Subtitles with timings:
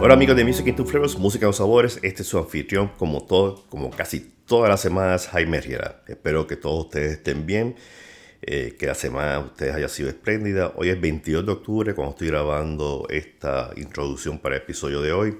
[0.00, 3.64] Hola amigos de Music into Flavors, Música o Sabores, este es su anfitrión como todo,
[3.68, 6.04] como casi todas las semanas, Jaime Riera.
[6.06, 7.74] Espero que todos ustedes estén bien,
[8.42, 10.72] eh, que la semana de ustedes haya sido espléndida.
[10.76, 15.38] Hoy es 22 de octubre cuando estoy grabando esta introducción para el episodio de hoy.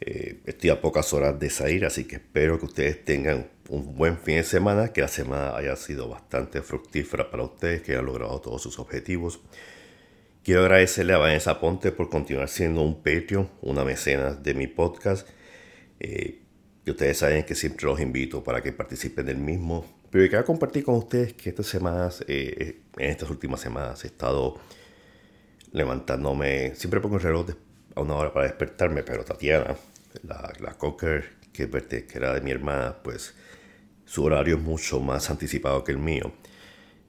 [0.00, 4.16] Eh, estoy a pocas horas de salir, así que espero que ustedes tengan un buen
[4.16, 8.40] fin de semana, que la semana haya sido bastante fructífera para ustedes, que hayan logrado
[8.40, 9.40] todos sus objetivos.
[10.44, 15.28] Quiero agradecerle a Vanessa Ponte por continuar siendo un Patreon, una mecenas de mi podcast.
[16.00, 16.40] Eh,
[16.84, 19.86] y ustedes saben que siempre los invito para que participen del mismo.
[20.10, 24.56] Pero quiero compartir con ustedes que estas semanas, eh, en estas últimas semanas, he estado
[25.70, 26.74] levantándome.
[26.74, 27.50] Siempre pongo el reloj
[27.94, 29.76] a una hora para despertarme, pero Tatiana,
[30.24, 33.32] la, la cocker que, que era de mi hermana, pues
[34.06, 36.32] su horario es mucho más anticipado que el mío.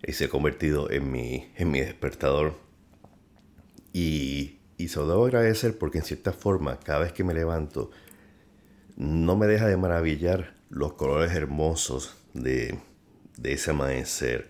[0.05, 2.62] Y se ha convertido en mi, en mi despertador.
[3.93, 7.91] Y, y se lo debo agradecer porque en cierta forma, cada vez que me levanto,
[8.97, 12.79] no me deja de maravillar los colores hermosos de,
[13.37, 14.49] de ese amanecer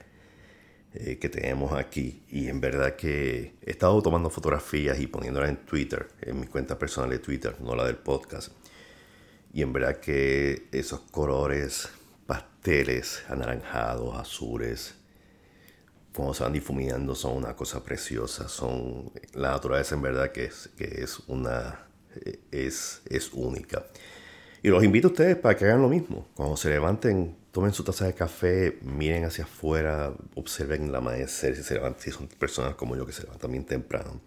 [0.94, 2.24] eh, que tenemos aquí.
[2.30, 6.78] Y en verdad que he estado tomando fotografías y poniéndolas en Twitter, en mi cuenta
[6.78, 8.54] personal de Twitter, no la del podcast.
[9.52, 11.90] Y en verdad que esos colores
[12.26, 14.96] pasteles, anaranjados, azules,
[16.16, 18.48] cuando se van difuminando son una cosa preciosa.
[18.48, 21.88] Son, la naturaleza en verdad que es, que es una
[22.52, 23.86] es, es única.
[24.62, 26.28] Y los invito a ustedes para que hagan lo mismo.
[26.36, 31.64] Cuando se levanten, tomen su taza de café, miren hacia afuera, observen el amanecer, si,
[31.64, 34.22] se levantan, si son personas como yo que se levantan bien temprano.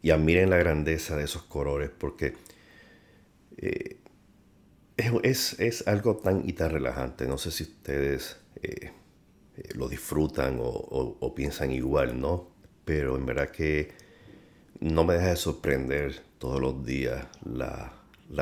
[0.00, 2.34] Y admiren la grandeza de esos colores porque
[3.56, 3.98] eh,
[4.96, 7.26] es, es algo tan y tan relajante.
[7.26, 8.92] No sé si ustedes eh,
[9.56, 12.50] eh, lo disfrutan o, piensan igual, ¿no?
[12.84, 13.92] Pero en verdad que
[14.80, 17.98] no me deja de sorprender todos los días la,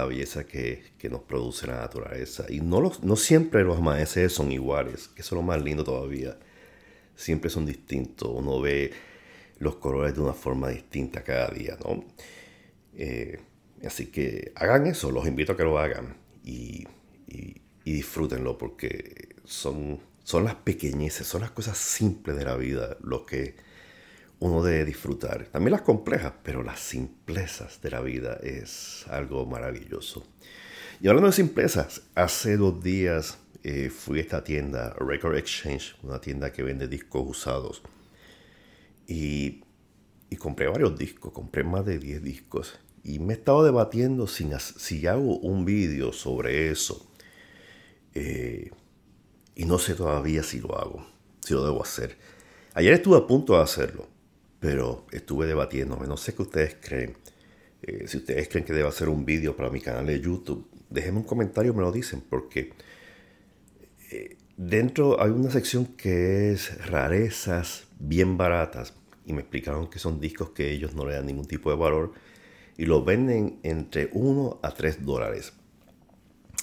[0.06, 2.46] belleza que, nos produce la naturaleza.
[2.48, 5.84] Y no, los, no siempre los amaneceres son iguales, que eso es lo más lindo
[5.84, 6.38] todavía.
[7.16, 8.30] Siempre son distintos.
[8.32, 8.92] Uno ve
[9.58, 12.04] los colores de una forma distinta cada día, ¿no?
[12.94, 13.38] Eh,
[13.84, 16.86] así que hagan eso, los invito a que lo hagan y
[17.92, 23.56] disfrútenlo porque son, son las pequeñeces, son las cosas simples de la vida lo que
[24.38, 25.46] uno debe disfrutar.
[25.46, 30.24] También las complejas, pero las simplezas de la vida es algo maravilloso.
[31.00, 36.20] Y hablando de simplezas, hace dos días eh, fui a esta tienda, Record Exchange, una
[36.20, 37.82] tienda que vende discos usados.
[39.08, 39.62] Y
[40.38, 42.78] compré varios discos, compré más de 10 discos.
[43.02, 47.10] Y me he estado debatiendo si, si hago un vídeo sobre eso.
[48.14, 48.70] Eh,
[49.54, 51.06] y no sé todavía si lo hago,
[51.40, 52.16] si lo debo hacer.
[52.74, 54.08] Ayer estuve a punto de hacerlo,
[54.60, 56.06] pero estuve debatiéndome.
[56.06, 57.16] No sé qué ustedes creen.
[57.82, 61.18] Eh, si ustedes creen que debo hacer un vídeo para mi canal de YouTube, déjenme
[61.18, 62.72] un comentario, me lo dicen, porque
[64.10, 68.94] eh, dentro hay una sección que es rarezas bien baratas
[69.24, 72.12] y me explicaron que son discos que ellos no le dan ningún tipo de valor
[72.76, 75.52] y los venden entre 1 a 3 dólares.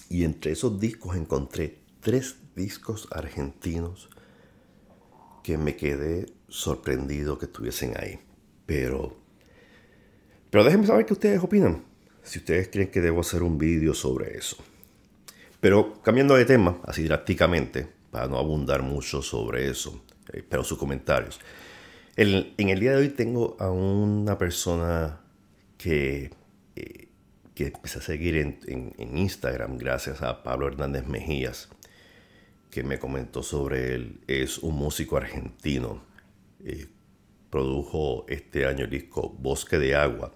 [0.09, 4.09] Y entre esos discos encontré tres discos argentinos
[5.43, 8.19] que me quedé sorprendido que estuviesen ahí.
[8.65, 9.15] Pero,
[10.49, 11.85] pero déjenme saber qué ustedes opinan.
[12.23, 14.57] Si ustedes creen que debo hacer un vídeo sobre eso.
[15.61, 20.03] Pero cambiando de tema, así drásticamente, para no abundar mucho sobre eso,
[20.33, 21.39] eh, pero sus comentarios.
[22.15, 25.21] en el día de hoy tengo a una persona
[25.77, 26.31] que,
[26.75, 27.07] eh,
[27.53, 28.59] que empecé a seguir en,
[28.97, 31.69] en, Instagram gracias a Pablo Hernández Mejías,
[32.69, 34.19] que me comentó sobre él.
[34.27, 36.03] Es un músico argentino.
[36.63, 36.87] Eh,
[37.49, 40.33] produjo este año el disco Bosque de Agua.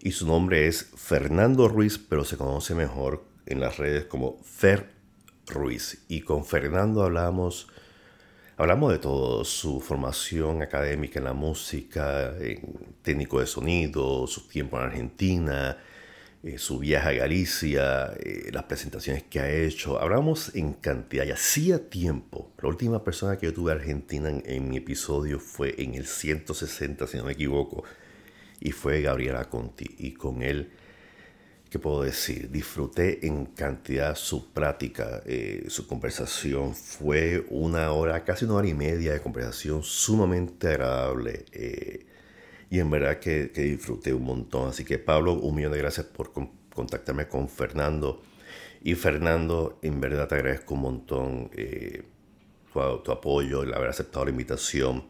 [0.00, 4.90] Y su nombre es Fernando Ruiz, pero se conoce mejor en las redes como Fer
[5.46, 6.04] Ruiz.
[6.08, 7.68] Y con Fernando hablamos
[8.58, 12.32] Hablamos de todo, su formación académica en la música,
[13.02, 15.76] técnico de sonido, su tiempo en Argentina,
[16.42, 20.00] eh, su viaje a Galicia, eh, las presentaciones que ha hecho.
[20.00, 22.52] Hablamos en cantidad y hacía tiempo.
[22.62, 27.06] La última persona que yo tuve a Argentina en, mi episodio fue en el 160,
[27.06, 27.84] si no me equivoco,
[28.60, 29.86] y fue Gabriela Conti.
[29.98, 30.70] Y con él
[31.70, 32.50] ¿qué puedo decir?
[32.50, 36.74] Disfruté en cantidad su práctica, eh, su conversación.
[36.74, 41.44] Fue una hora, casi una hora y media de conversación sumamente agradable.
[42.76, 44.68] Y en verdad que, disfruté un montón.
[44.68, 46.30] Así que Pablo, un millón de gracias por
[46.74, 48.20] contactarme con Fernando.
[48.82, 52.02] Y Fernando, en verdad te agradezco un montón eh,
[52.70, 55.04] tu, tu apoyo, el haber aceptado la invitación.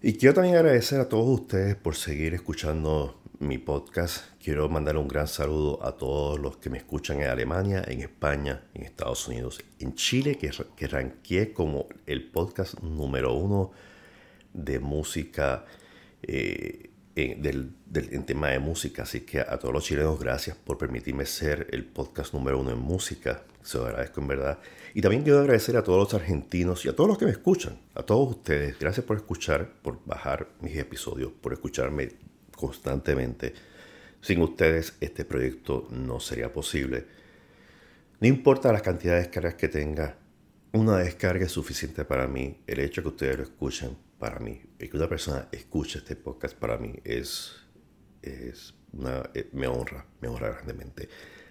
[0.00, 4.24] Y quiero también agradecer a todos ustedes por seguir escuchando mi podcast.
[4.42, 8.62] Quiero mandar un gran saludo a todos los que me escuchan en Alemania, en España,
[8.72, 13.70] en Estados Unidos, en Chile, que, que ranqué como el podcast número uno
[14.54, 15.66] de música,
[16.22, 19.02] eh, en, del, en tema de música.
[19.02, 22.78] Así que a todos los chilenos, gracias por permitirme ser el podcast número uno en
[22.78, 23.42] música.
[23.62, 24.58] Se lo agradezco en verdad.
[24.94, 27.78] Y también quiero agradecer a todos los argentinos y a todos los que me escuchan,
[27.94, 28.78] a todos ustedes.
[28.78, 32.10] Gracias por escuchar, por bajar mis episodios, por escucharme
[32.56, 33.54] constantemente.
[34.20, 37.06] Sin ustedes este proyecto no sería posible.
[38.20, 40.16] No importa la cantidad de descargas que tenga,
[40.72, 42.58] una descarga es suficiente para mí.
[42.66, 46.78] El hecho que ustedes lo escuchen para mí, que una persona escuche este podcast para
[46.78, 47.56] mí es,
[48.22, 51.08] es una, eh, me honra, me honra grandemente.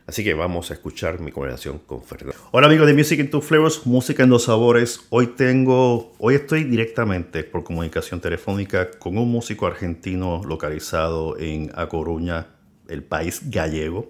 [0.07, 2.36] Así que vamos a escuchar mi conversación con Fernando.
[2.51, 5.01] Hola amigos de Music in Two Flavors, Música en dos sabores.
[5.09, 11.88] Hoy tengo, hoy estoy directamente por comunicación telefónica con un músico argentino localizado en A
[11.88, 12.48] Coruña,
[12.88, 14.09] el país gallego,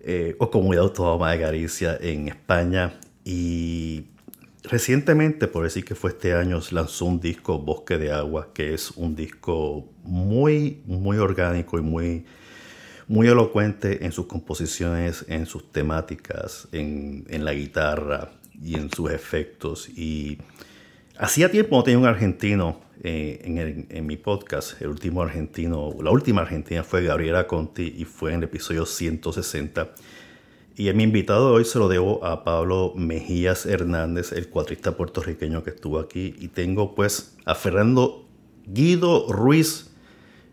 [0.00, 2.98] eh, o Comunidad Autónoma de Galicia en España.
[3.24, 4.06] Y
[4.68, 8.90] recientemente, por decir que fue este año, lanzó un disco Bosque de Agua, que es
[8.92, 12.24] un disco muy, muy orgánico y muy
[13.08, 19.88] muy elocuente en sus composiciones, en sus temáticas, en, la guitarra y en sus efectos.
[19.88, 20.38] Y
[21.18, 24.80] hacía tiempo no tenía un argentino eh, en, mi podcast.
[24.82, 29.88] El último argentino, la última argentina fue Gabriela Conti y fue en el episodio 160.
[30.78, 35.62] Y mi invitado de hoy se lo debo a Pablo Mejías Hernández, el cuatrista puertorriqueño
[35.62, 36.34] que estuvo aquí.
[36.38, 38.28] Y tengo pues a Fernando
[38.66, 39.90] Guido Ruiz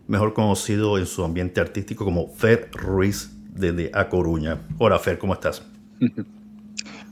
[0.06, 4.62] mejor conocido en su ambiente artístico como Fer Ruiz desde A Coruña.
[4.78, 5.62] Hola Fer, ¿cómo estás?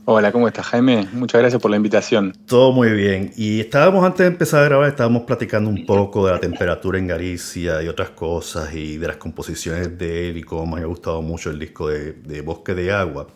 [0.05, 1.07] Hola, ¿cómo estás Jaime?
[1.13, 2.33] Muchas gracias por la invitación.
[2.45, 3.31] Todo muy bien.
[3.37, 7.07] Y estábamos antes de empezar a grabar, estábamos platicando un poco de la temperatura en
[7.07, 11.21] Galicia y otras cosas y de las composiciones de él y cómo me ha gustado
[11.21, 13.27] mucho el disco de, Bosque de Agua,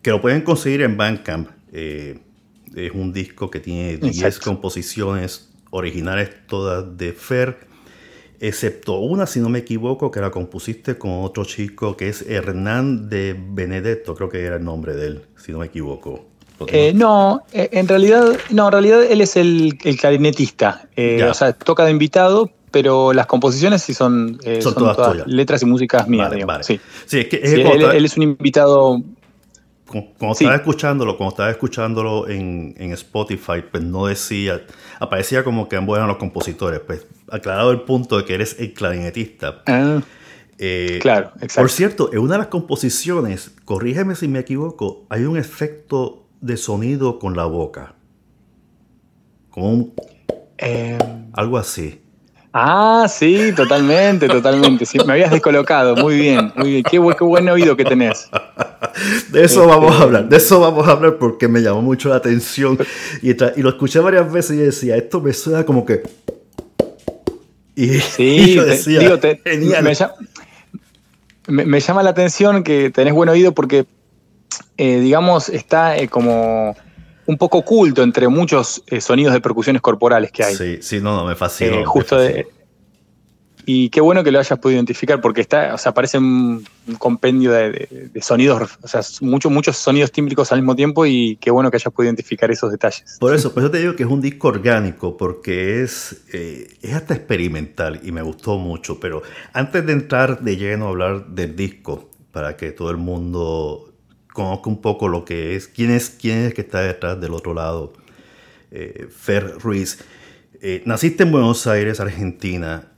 [0.00, 1.50] que lo pueden conseguir en Bandcamp.
[1.72, 2.20] Eh,
[2.76, 7.67] es un disco que tiene 10 composiciones originales todas de Fer
[8.40, 13.08] excepto una, si no me equivoco, que la compusiste con otro chico que es Hernán
[13.08, 16.26] de Benedetto, creo que era el nombre de él, si no me equivoco.
[16.66, 21.52] Eh, no, eh, en realidad, no, en realidad él es el, clarinetista, eh, o sea,
[21.52, 26.32] toca de invitado, pero las composiciones sí son, todas, letras y músicas mías.
[26.62, 26.80] Sí.
[27.06, 29.02] sí, es que él, es un invitado
[29.88, 34.60] cuando estaba escuchándolo, cuando estaba escuchándolo en, Spotify, pues no decía,
[35.00, 36.80] aparecía como que ambos eran los compositores.
[36.80, 39.62] Pues aclarado el punto de que eres el clarinetista.
[39.66, 40.00] Ah,
[40.58, 41.60] eh, claro, exacto.
[41.60, 46.56] Por cierto, en una de las composiciones, corrígeme si me equivoco, hay un efecto de
[46.56, 47.94] sonido con la boca.
[49.50, 49.94] Como un...
[50.58, 50.98] Em,
[51.32, 52.00] algo así.
[52.52, 54.84] Ah, sí, totalmente, totalmente.
[55.06, 55.94] me habías descolocado.
[55.96, 56.82] Muy bien, muy bien.
[56.82, 58.28] Qué, buen oído que tenés.
[59.30, 62.16] De eso vamos a hablar, de eso vamos a hablar porque me llamó mucho la
[62.16, 62.78] atención
[63.22, 66.02] y, lo escuché varias veces y decía, esto me suena como que...
[67.78, 69.18] Y, sí, yo decía, digo,
[71.46, 73.86] Me, llama la atención que tenés buen oído porque,
[74.76, 76.74] eh, digamos, está eh, como
[77.26, 80.56] un poco oculto entre muchos eh, sonidos de percusiones corporales que hay.
[80.56, 81.76] Sí, sí, no, no, me fascina.
[81.76, 82.48] Eh, justo de.
[83.70, 86.64] Y qué bueno que lo hayas podido identificar, porque está, o sea, parece un,
[86.96, 91.70] compendio de, sonidos, o sea, muchos, muchos sonidos tímbricos al mismo tiempo, y qué bueno
[91.70, 93.18] que hayas podido identificar esos detalles.
[93.20, 96.94] Por eso, por eso te digo que es un disco orgánico, porque es, eh, es
[96.94, 98.98] hasta experimental y me gustó mucho.
[99.00, 99.20] Pero
[99.52, 103.92] antes de entrar de lleno a hablar del disco, para que todo el mundo
[104.32, 107.92] conozca un poco lo que es, quién es, que está detrás del otro lado.
[108.70, 109.98] Eh, Fer Ruiz,
[110.62, 112.92] eh, naciste en Buenos Aires, Argentina.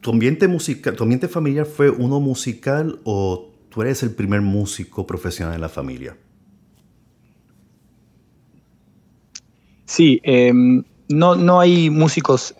[0.00, 5.06] ¿Tu, ambiente musical, ¿Tu ambiente familiar fue uno musical o tú eres el primer músico
[5.06, 6.16] profesional en la familia?
[9.86, 12.54] Sí, em, no, no hay músicos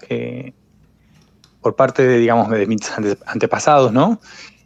[1.61, 2.80] por parte de, digamos, de mis
[3.26, 4.21] antepasados, ¿no?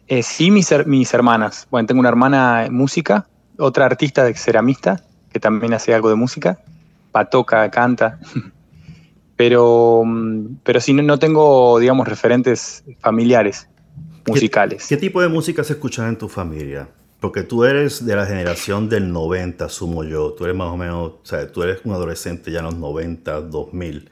[0.07, 1.67] Eh, sí, mis, mis hermanas.
[1.71, 3.27] Bueno, tengo una hermana música,
[3.57, 6.59] otra artista de ceramista, que también hace algo de música.
[7.11, 8.19] Patoca, canta.
[9.43, 13.67] Pero, mm, pero sí, no, tengo, digamos, referentes familiares
[14.25, 14.87] musicales.
[14.87, 16.87] ¿Qué, tipo de música se escucha en tu familia?
[17.19, 20.31] Porque tú eres de la generación del 90, asumo yo.
[20.31, 23.41] Tú eres más o menos, o sea, tú eres un adolescente ya en los 90,
[23.41, 24.09] 2000.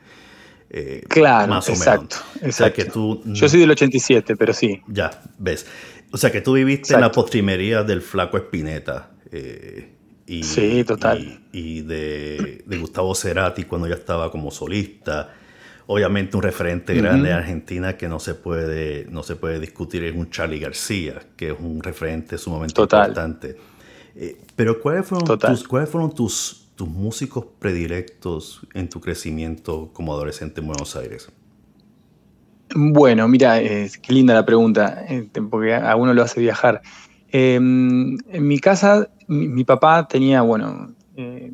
[0.70, 2.72] Eh, claro, más o exacto, menos.
[2.74, 4.82] que tú, Yo soy del 87, pero sí.
[4.90, 5.66] Ya, ves.
[6.12, 9.12] O sea que tú viviste en la postrimería del flaco Espineta.
[9.32, 11.42] Eh, y, sí, total.
[11.52, 15.34] Y, de, Gustavo Cerati cuando ya estaba como solista.
[15.88, 20.16] Obviamente un referente grande de Argentina que no se puede, no se puede discutir es
[20.16, 23.58] un Charlie García, que es un referente sumamente importante.
[24.16, 30.14] Eh, pero ¿cuáles fueron, tus, ¿cuáles fueron tus, tus músicos predilectos en tu crecimiento como
[30.14, 31.30] adolescente en Buenos Aires?
[32.74, 36.82] Bueno, mira, qué linda la pregunta, eh, porque a uno lo hace viajar.
[37.32, 41.52] Em, en mi casa, mi, papá tenía, bueno, eh,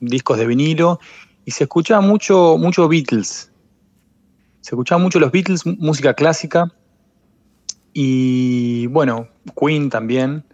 [0.00, 0.98] discos de vinilo
[1.44, 3.52] y se escuchaba mucho, mucho Beatles.
[4.60, 6.72] Se escuchaba mucho los Beatles, música clásica
[7.92, 10.44] y, bueno, Queen también.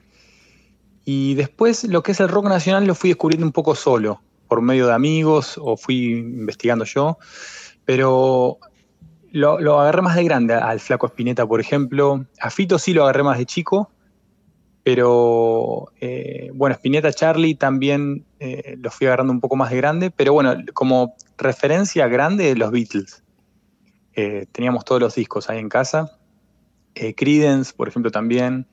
[1.04, 4.61] Y después lo que es el rock nacional lo fui descubriendo un poco solo, por
[4.61, 7.18] medio de amigos o fui investigando yo.
[7.85, 8.59] Pero
[9.33, 12.26] lo, agarré más de grande, al Flaco Espineta, por ejemplo.
[12.40, 13.90] A Fito sí lo agarré más de chico.
[14.86, 20.12] Pero eh, bueno, Spinetta Charlie también eh, lo fui agarrando un poco más de grande.
[20.12, 23.24] Pero bueno, como referencia grande, los Beatles.
[24.14, 26.16] Eh, teníamos todos los discos ahí en casa.
[27.16, 28.68] Credence, por ejemplo, también.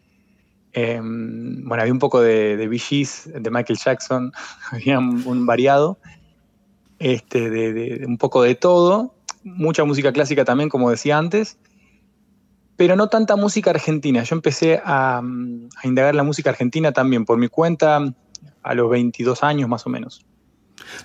[0.74, 4.32] Em, bueno, había un poco de, de Bee Gees, de Michael Jackson,
[4.72, 5.98] había un, variado,
[7.00, 11.58] este, de, un poco de todo, mucha música clásica también, como decía antes,
[12.84, 14.24] pero no tanta música argentina.
[14.24, 15.22] Yo empecé a,
[15.86, 18.14] indagar la música argentina también por mi cuenta
[18.62, 20.26] a los 22 años más o menos.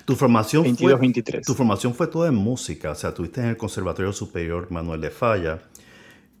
[0.03, 1.45] Tu formación, 22, fue, 23.
[1.45, 5.09] tu formación fue toda en música, o sea, tuviste en el Conservatorio Superior Manuel de
[5.09, 5.59] Falla,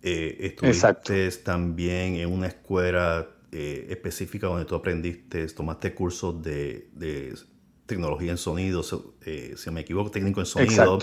[0.01, 7.33] eh, estuviste también en una escuela eh, específica donde tú aprendiste, tomaste cursos de,
[7.85, 8.83] tecnología en sonido,
[9.25, 10.99] eh, si no me equivoco, técnico en sonido,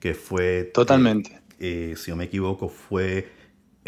[0.00, 0.72] que fue...
[0.74, 1.40] Totalmente.
[1.60, 3.37] si no me equivoco, fue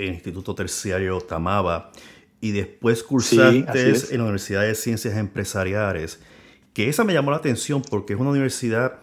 [0.04, 1.92] el Instituto Terciario Tamaba,
[2.40, 6.21] y después cursaste en la Universidad de Ciencias Empresariales,
[6.73, 9.00] que esa me llamó la atención porque es una universidad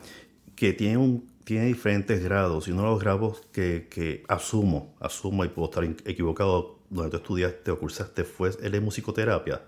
[0.55, 5.47] que tiene un tiene diferentes grados y uno de los grados que, asumo, asumo y
[5.47, 9.61] puedo estar equivocado, donde tú estudiaste o cursaste, fue el de musicoterapia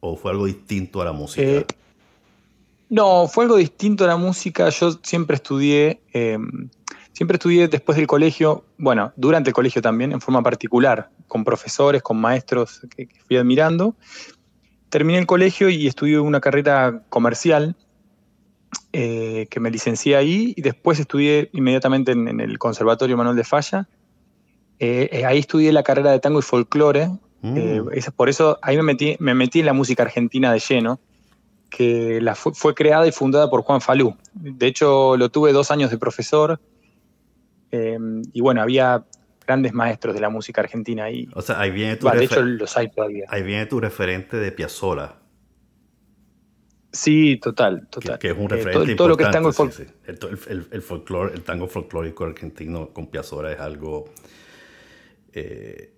[0.00, 1.42] o fue algo distinto a la música?
[1.44, 1.66] Eh,
[2.88, 4.68] no, fue algo distinto a la música.
[4.70, 6.68] Yo siempre estudié, em,
[7.22, 12.02] siempre estudié después del colegio, bueno, durante el colegio también, en forma particular, con profesores,
[12.02, 13.96] con maestros que fui admirando.
[14.90, 17.76] Terminé el colegio y estudié una carrera comercial
[18.92, 23.88] eh, que me licencié ahí y después estudié inmediatamente en, el Conservatorio Manuel de Falla.
[24.78, 27.08] Eh, eh, ahí estudié la carrera de tango y folclore
[27.42, 27.56] Mm.
[27.56, 31.00] Eh, por eso ahí me metí, me metí en la música argentina de lleno,
[31.68, 34.16] que la fue, creada y fundada por Juan Falú.
[34.34, 36.60] De hecho, lo tuve dos años de profesor.
[37.72, 39.04] Em, y bueno, había
[39.46, 41.28] grandes maestros de la música argentina ahí.
[41.34, 43.24] O sea, ahí viene tu, de hecho, los hay todavía.
[43.28, 45.16] Ahí viene tu referente de Piazzolla.
[46.92, 48.18] Sí, total, total.
[48.18, 49.50] Que, es un eh, referente todo, lo que es tango
[50.06, 54.04] El, el, folclore, el tango folclórico argentino con Piazzolla es algo
[55.32, 55.94] eh,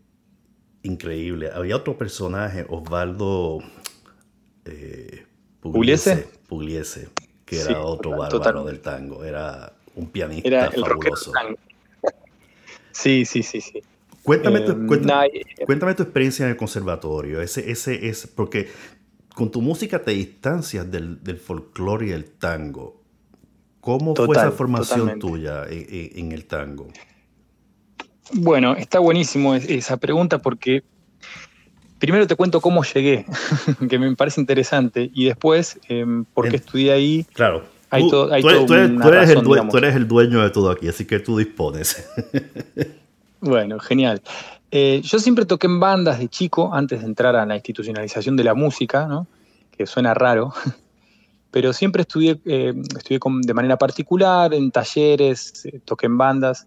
[0.83, 1.51] increíble.
[1.53, 3.59] Había otro personaje, Osvaldo
[4.65, 5.27] eh,
[5.61, 7.09] Pugliese, Pugliese,
[7.45, 9.25] que era otro bárbaro del tango.
[9.25, 11.33] Era un pianista era fabuloso.
[12.93, 13.83] Sí, sí, sí, sí.
[14.23, 17.41] Cuéntame, tu, cuéntame, tu experiencia en el conservatorio.
[17.43, 18.69] Ese, ese es porque
[19.35, 23.03] con tu música te distancias del, del folclore y el tango.
[23.85, 26.89] ¿Cómo fue esa formación tuya en, el tango?
[28.33, 30.83] Bueno, está buenísimo esa pregunta porque
[31.99, 33.27] primero te cuento cómo llegué,
[33.91, 37.27] que me parece interesante, y después em, por qué estudié ahí.
[37.35, 37.74] Claro.
[37.91, 42.09] Tú, eres, el dueño de todo aquí, así que tú dispones.
[43.41, 44.23] bueno, genial.
[44.71, 48.45] Eh, yo siempre toqué en bandas de chico antes de entrar a la institucionalización de
[48.45, 49.27] la música, ¿no?
[49.77, 50.53] que suena raro,
[51.51, 56.67] pero siempre estudié, eh, estudié de manera particular, en talleres, eh, toqué en bandas.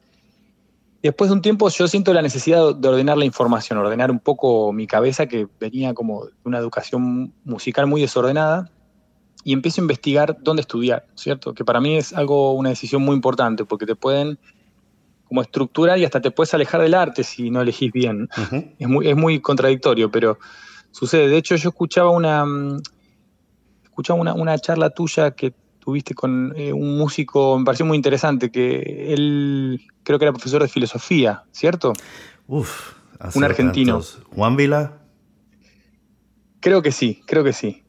[1.04, 4.74] Después de un tiempo yo siento la necesidad de ordenar la información, ordenar un poco
[4.74, 8.72] mi cabeza que venía como de una educación musical muy desordenada
[9.44, 11.54] y empiezo a investigar dónde estudiar, ¿cierto?
[11.54, 14.38] Que para mí es algo, una decisión muy importante porque te pueden
[15.28, 18.30] como estructurar y hasta te puedes alejar del arte si no elegís bien.
[18.80, 20.40] es, muy, es muy contradictorio, pero
[20.92, 21.28] sucede.
[21.28, 22.82] De hecho, yo escuchaba una, mm,
[23.84, 29.14] escuchaba una, charla tuya que tuviste con eh, un músico, me pareció muy interesante, que
[29.14, 31.94] él creo que era profesor de filosofía, ¿cierto?
[32.48, 32.94] Uf,
[33.34, 34.02] un argentino.
[34.36, 35.00] ¿Juan Vila?
[36.60, 37.84] Creo que sí, creo que sí.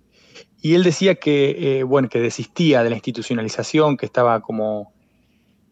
[0.61, 4.93] Y él decía que, eh, bueno, que desistía de la institucionalización, que estaba como,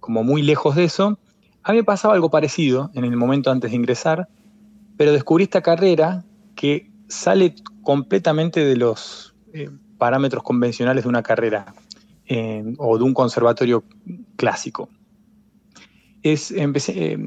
[0.00, 1.18] como muy lejos de eso,
[1.62, 4.28] a mí me pasaba algo parecido en el momento antes de ingresar,
[4.96, 11.74] pero descubrí esta carrera que sale completamente de los eh, parámetros convencionales de una carrera
[12.26, 13.84] eh, o de un conservatorio
[14.36, 14.88] clásico.
[16.22, 17.18] Es, empecé,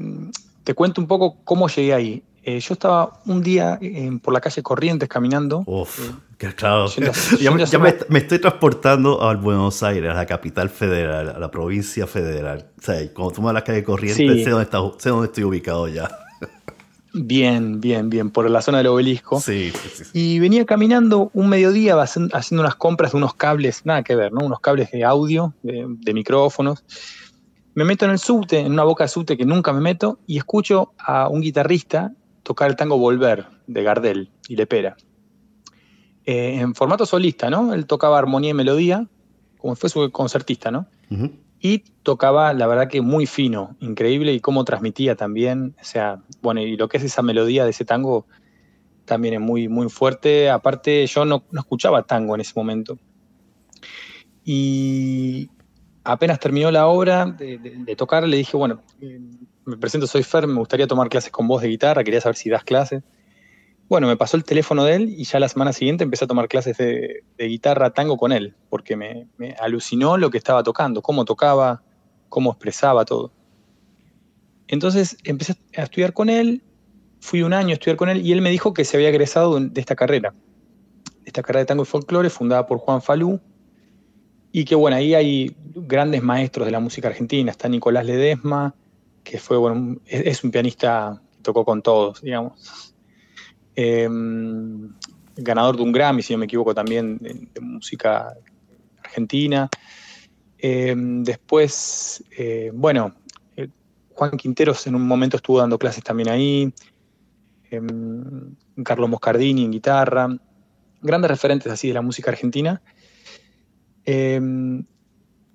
[0.64, 2.22] te cuento un poco cómo llegué ahí.
[2.44, 3.78] Yo estaba un día
[4.22, 5.62] por la calle Corrientes caminando.
[5.66, 6.86] Uf, claro.
[7.40, 12.70] ya, me, estoy transportando al Buenos Aires, a la capital federal, a la provincia federal.
[12.78, 16.10] O sea, cuando tú me la calle Corrientes, sé, dónde sé dónde estoy ubicado ya.
[17.12, 19.40] Bien, bien, bien, por la zona del obelisco.
[19.40, 20.04] Sí, sí, sí.
[20.12, 24.44] Y venía caminando un mediodía haciendo unas compras de unos cables, nada que ver, ¿no?
[24.44, 26.84] Unos cables de audio, de, micrófonos.
[27.74, 30.38] Me meto en el subte, en una boca de subte que nunca me meto, y
[30.38, 34.96] escucho a un guitarrista tocar el tango Volver de Gardel y Lepera.
[36.24, 37.72] Eh, en formato solista, ¿no?
[37.74, 39.06] Él tocaba armonía y melodía,
[39.58, 40.86] como fue su concertista, ¿no?
[41.60, 46.62] y tocaba, la verdad que muy fino, increíble, y cómo transmitía también, o sea, bueno,
[46.62, 48.26] y lo que es esa melodía de ese tango
[49.04, 50.48] también es muy, muy fuerte.
[50.48, 52.98] Aparte, yo no, escuchaba tango en ese momento.
[54.42, 55.50] Y
[56.02, 59.20] apenas terminó la obra de, tocar, le dije, bueno, eh,
[59.64, 62.50] me presento, soy Fer, me gustaría tomar clases con vos de guitarra, quería saber si
[62.50, 63.02] das clases.
[63.88, 66.48] Bueno, me pasó el teléfono de él y ya la semana siguiente empecé a tomar
[66.48, 69.26] clases de, guitarra tango con él, porque me,
[69.58, 71.82] alucinó lo que estaba tocando, cómo tocaba,
[72.28, 73.32] cómo expresaba todo.
[74.68, 76.62] Entonces empecé a estudiar con él,
[77.18, 79.58] fui un año a estudiar con él y él me dijo que se había egresado
[79.58, 80.34] de esta carrera,
[81.24, 83.40] esta carrera de tango y folclore fundada por Juan Falú,
[84.52, 88.76] y que bueno, ahí hay grandes maestros de la música argentina, está Nicolás Ledesma,
[89.22, 92.90] que fue, bueno, es un pianista que tocó con todos, digamos
[93.82, 94.92] Em,
[95.36, 98.34] ganador de un Grammy, si no me equivoco, también de, música
[99.02, 99.70] argentina.
[100.58, 103.14] Em, después, eh, bueno,
[103.56, 103.68] eh,
[104.10, 106.74] Juan Quinteros en un momento estuvo dando clases también ahí.
[107.70, 108.54] Em,
[108.84, 110.28] Carlos Moscardini en guitarra.
[111.00, 112.82] Grandes referentes así de la música argentina.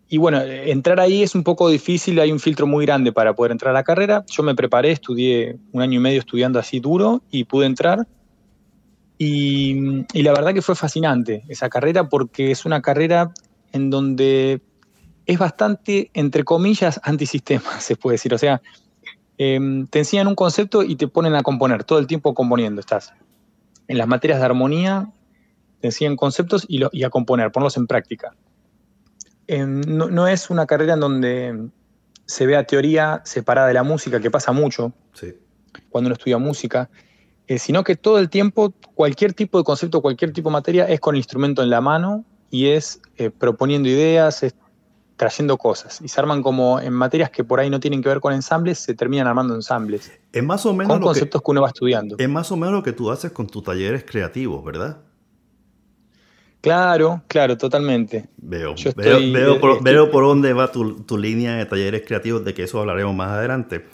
[0.08, 3.52] Y bueno, entrar ahí es un poco difícil, hay un filtro muy grande para poder
[3.52, 4.24] entrar a la carrera.
[4.30, 8.08] Yo me preparé, estudié un año y medio estudiando así duro y pude entrar.
[9.18, 13.32] Y, la verdad que fue fascinante esa carrera porque es una carrera
[13.72, 14.62] en donde
[15.26, 18.34] es bastante, entre comillas, antisistema, se puede decir.
[18.34, 18.62] O sea,
[19.40, 23.12] em, te enseñan un concepto y te ponen a componer, todo el tiempo componiendo estás.
[23.88, 25.10] En las materias de armonía
[25.80, 28.36] te enseñan conceptos y, a componer, ponerlos en práctica.
[29.48, 31.70] No, no, es una carrera en donde
[32.26, 34.94] se vea teoría separada de la música, que pasa mucho
[35.90, 36.90] cuando uno estudia música
[37.48, 41.00] eh, sino que todo el tiempo, cualquier tipo de concepto, cualquier tipo de materia es
[41.00, 44.56] con el instrumento en la mano y es eh, proponiendo ideas, es
[45.16, 46.02] trayendo cosas.
[46.02, 48.80] Y se arman como en materias que por ahí no tienen que ver con ensambles,
[48.80, 50.12] se terminan armando ensambles.
[50.32, 52.16] Es más o menos con conceptos que, uno va estudiando.
[52.18, 54.98] Es más o menos lo que tú haces con tus talleres creativos, ¿verdad?
[56.66, 58.26] Claro, claro, totalmente.
[58.38, 62.64] Veo, veo, por, veo, por, dónde va tu, tu, línea de talleres creativos, de que
[62.64, 63.86] eso hablaremos más adelante.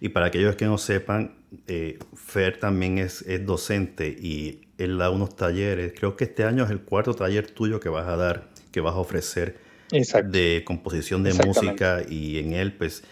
[0.00, 1.34] Y para aquellos que no sepan,
[1.66, 5.92] eh, Fer también es, es, docente y él da unos talleres.
[5.98, 8.94] Creo que este año es el cuarto taller tuyo que vas a dar, que vas
[8.94, 9.58] a ofrecer
[9.90, 13.02] de composición de música y en él pues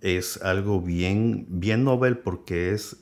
[0.00, 2.96] es algo bien, bien novel porque es,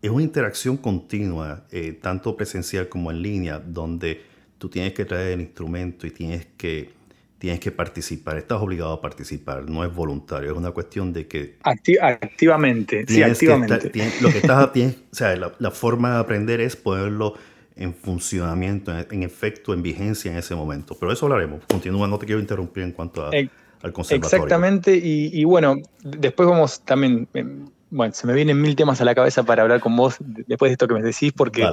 [0.00, 4.29] es una interacción continua, eh, tanto presencial como en línea, donde
[4.60, 6.90] tú tienes que traer el instrumento y tienes que,
[7.38, 11.56] tienes que participar, estás obligado a participar, no es voluntario, es una cuestión de que...
[11.62, 13.90] activamente, sí, activamente.
[14.20, 17.34] lo que estás, tienes, o sea, la, la, forma de aprender es ponerlo
[17.74, 20.94] en funcionamiento, en, efecto, en vigencia en ese momento.
[21.00, 21.64] Pero eso hablaremos.
[21.66, 24.44] Continúa, no te quiero interrumpir en cuanto a, al conservatorio.
[24.44, 29.14] Exactamente, y, bueno, después vamos también, em, bueno, se me vienen mil temas a la
[29.14, 31.64] cabeza para hablar con vos después de esto que me decís, porque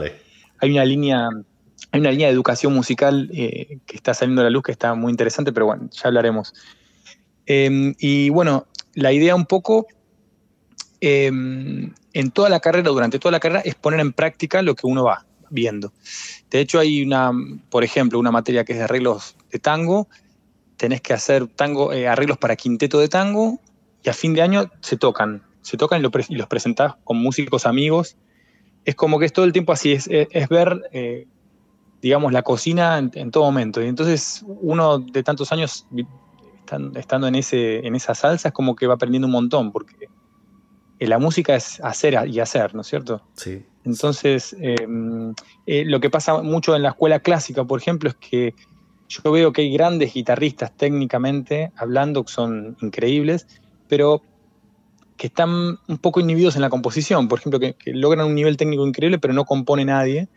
[0.60, 1.28] hay una línea...
[1.92, 4.94] Hay una línea de educación musical eh, que está saliendo a la luz que está
[4.94, 6.54] muy interesante, pero bueno, ya hablaremos.
[7.46, 9.88] Em, y bueno, la idea un poco
[11.00, 14.88] em, en toda la carrera, durante toda la carrera, es poner en práctica lo que
[14.88, 15.94] uno va viendo.
[16.50, 17.32] De hecho, hay una,
[17.70, 20.08] por ejemplo, una materia que es de arreglos de tango,
[20.78, 23.60] tenés que hacer tango, eh, arreglos para quinteto de tango
[24.04, 28.16] y a fin de año se tocan, se tocan y, los presentás con músicos amigos.
[28.86, 30.08] Es como que es todo el tiempo así, es,
[30.50, 31.28] ver, eh,
[32.02, 33.82] digamos, la cocina en, todo momento.
[33.82, 35.88] Y entonces uno de tantos años
[36.96, 40.10] estando en, ese, en esa salsa es como que va aprendiendo un montón, porque
[41.00, 43.22] la música es hacer y hacer, ¿no es cierto?
[43.34, 43.66] Sí.
[43.86, 45.34] Entonces, em,
[45.66, 48.54] eh, lo que pasa mucho en la escuela clásica, por ejemplo, es que
[49.08, 53.48] yo veo que hay grandes guitarristas técnicamente hablando que son increíbles,
[53.88, 54.22] pero
[55.16, 58.86] que están un poco inhibidos en la composición, por ejemplo, que, logran un nivel técnico
[58.86, 60.28] increíble, pero no compone nadie,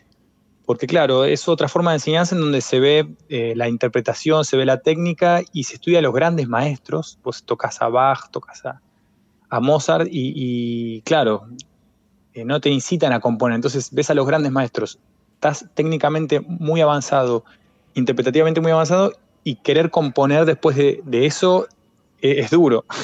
[0.70, 4.56] porque claro, es otra forma de enseñanza en donde se ve eh, la interpretación, se
[4.56, 8.62] ve la técnica y se estudia a los grandes maestros, vos tocas a Bach, tocas
[8.64, 11.48] a, Mozart y, claro,
[12.34, 13.56] eh, no te incitan a componer.
[13.56, 15.00] Entonces ves a los grandes maestros,
[15.34, 17.44] estás técnicamente muy avanzado,
[17.94, 21.66] interpretativamente muy avanzado, y querer componer después de, eso
[22.20, 22.84] es, duro.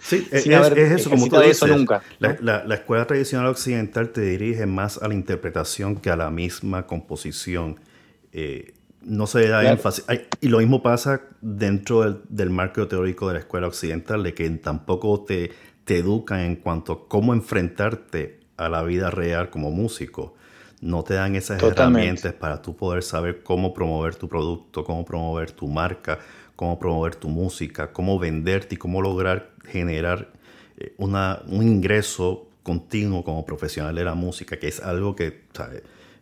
[0.00, 1.62] Sí, es, eso, como tú dices.
[1.62, 6.30] Eso nunca, la, escuela tradicional occidental te dirige más a la interpretación que a la
[6.30, 7.80] misma composición.
[8.32, 10.04] Eh, no se da énfasis.
[10.40, 14.48] Y lo mismo pasa dentro del, del, marco teórico de la escuela occidental, de que
[14.50, 15.52] tampoco te,
[15.84, 20.34] te educan en cuanto a cómo enfrentarte a la vida real como músico.
[20.80, 25.52] No te dan esas herramientas para tú poder saber cómo promover tu producto, cómo promover
[25.52, 26.18] tu marca,
[26.56, 30.32] cómo promover tu música, cómo venderte y cómo lograr generar
[30.76, 35.42] eh, una, un ingreso continuo como profesional de la música, que es algo que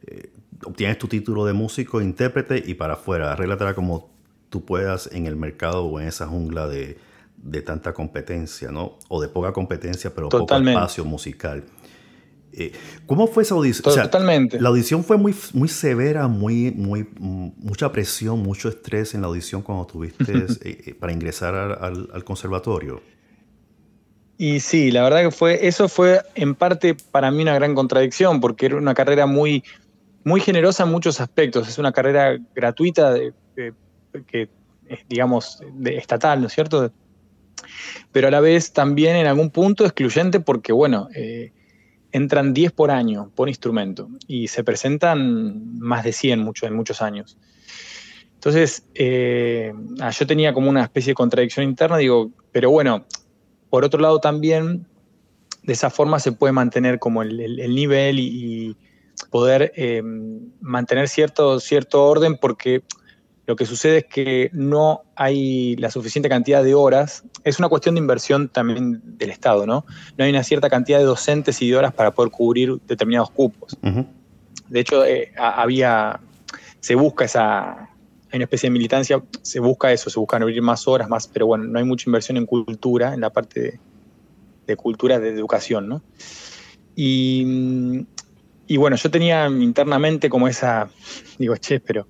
[0.06, 0.30] eh,
[0.64, 4.10] obtienes tu título de músico, intérprete y para afuera, arréglatela como
[4.48, 6.98] tú puedas en el mercado o en esa jungla de,
[7.36, 8.98] de tanta competencia, ¿no?
[9.08, 11.64] O de poca competencia, pero poco espacio musical.
[12.52, 12.72] Eh,
[13.06, 13.94] ¿Cómo fue esa audición?
[13.94, 14.60] Totalmente.
[14.60, 19.62] la audición fue muy, muy severa, muy, muy, mucha presión, mucho estrés en la audición
[19.62, 20.46] cuando tuviste eh,
[20.86, 23.02] eh, para ingresar al, conservatorio.
[24.36, 28.40] Y sí, la verdad que fue, eso fue en parte para mí una gran contradicción,
[28.40, 29.62] porque era una carrera muy,
[30.24, 31.68] muy generosa en muchos aspectos.
[31.68, 33.32] Es una carrera gratuita, de,
[34.26, 34.48] que
[35.08, 36.90] digamos, de, estatal, ¿no es cierto?
[38.12, 41.08] Pero a la vez también en algún punto excluyente porque, bueno,
[42.12, 47.02] entran 10 por año, por instrumento, y se presentan más de 100 mucho, en muchos
[47.02, 47.38] años.
[48.34, 53.04] Entonces, eh, ah, yo tenía como una especie de contradicción interna, digo, pero bueno,
[53.68, 54.86] por otro lado también,
[55.62, 58.76] de esa forma se puede mantener como el, nivel y,
[59.30, 60.02] poder eh,
[60.62, 62.82] mantener cierto, cierto orden, porque
[63.50, 67.24] lo que sucede es que no hay la suficiente cantidad de horas.
[67.42, 69.84] Es una cuestión de inversión también del Estado, ¿no?
[70.16, 73.76] No hay una cierta cantidad de docentes y de horas para poder cubrir determinados cupos.
[74.68, 76.20] De hecho, eh, había,
[76.78, 77.70] se busca esa,
[78.30, 81.46] hay una especie de militancia, se busca eso, se buscan abrir más horas, más, pero
[81.46, 83.80] bueno, no hay mucha inversión en cultura, en la parte
[84.64, 86.02] de, cultura, de educación, ¿no?
[86.94, 88.06] Y,
[88.68, 90.88] y bueno, yo tenía internamente como esa,
[91.36, 92.06] digo, che, pero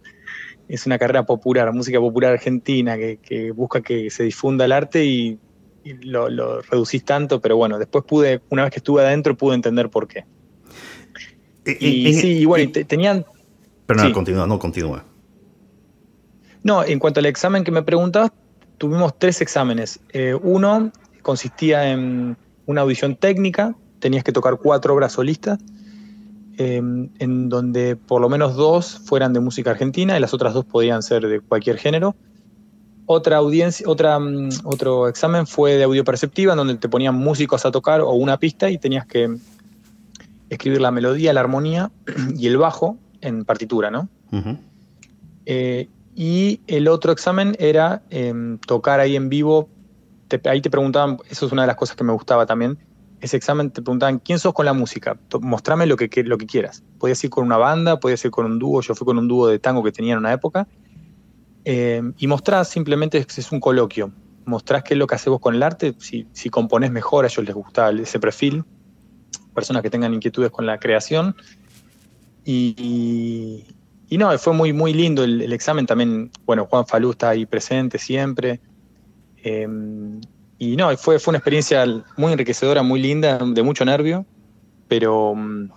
[0.71, 5.39] es una carrera popular, música popular argentina, que, busca que se difunda el arte y,
[6.03, 10.07] lo, reducís tanto, pero bueno, después pude, una vez que estuve adentro, pude entender por
[10.07, 10.25] qué.
[11.67, 13.27] Y, sí, y bueno, tenían...
[13.87, 15.05] Pero no, continúa, no, continúa.
[16.63, 18.31] No, en cuanto al examen que me preguntabas,
[18.79, 19.99] tuvimos tres exámenes.
[20.13, 25.59] Eh, uno consistía en una audición técnica, tenías que tocar cuatro obras solistas,
[26.63, 30.67] em, en donde por lo menos dos fueran de música argentina y las otras dos
[30.67, 32.15] podían ser de cualquier género.
[33.07, 37.65] Otra audiencia, otra, mm, otro examen fue de audio perceptiva, en donde te ponían músicos
[37.65, 39.39] a tocar o una pista y tenías que
[40.51, 41.93] escribir la melodía, la armonía
[42.37, 44.11] y el bajo en partitura, ¿no?
[45.47, 49.71] Eh, y el otro examen era em, tocar ahí en vivo.
[50.45, 52.79] ahí te preguntaban, eso es una de las cosas que me gustaba también.
[53.21, 55.19] Ese examen te preguntaban, ¿quién sos con la música?
[55.41, 56.83] Mostrame lo que, lo que quieras.
[56.99, 58.81] Podías ir con una banda, podías ir con un dúo.
[58.81, 60.67] Yo fui con un dúo de tango que tenía en una época.
[61.65, 64.11] Em, y mostrás simplemente, es un coloquio.
[64.47, 65.95] Mostrás qué es lo que haces vos con el arte.
[65.99, 68.65] Si, si componés mejor, a ellos les gusta ese perfil.
[69.55, 71.37] Personas que tengan inquietudes con la creación.
[72.45, 73.67] y,
[74.11, 76.33] y no, fue muy, muy lindo el, examen también.
[76.45, 78.61] Bueno, Juan Falú está ahí presente siempre.
[79.37, 80.21] Em,
[80.61, 81.87] y no, fue, fue una experiencia
[82.19, 84.27] muy enriquecedora, muy linda, de mucho nervio,
[84.89, 85.71] pero mm,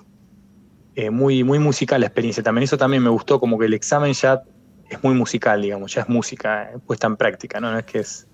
[0.96, 2.64] eh, muy, muy musical la experiencia también.
[2.64, 4.44] Eso también me gustó, como que el examen ya
[4.90, 7.80] es muy musical, digamos, ya es música puesta en práctica, ¿no?
[7.80, 8.28] Es que es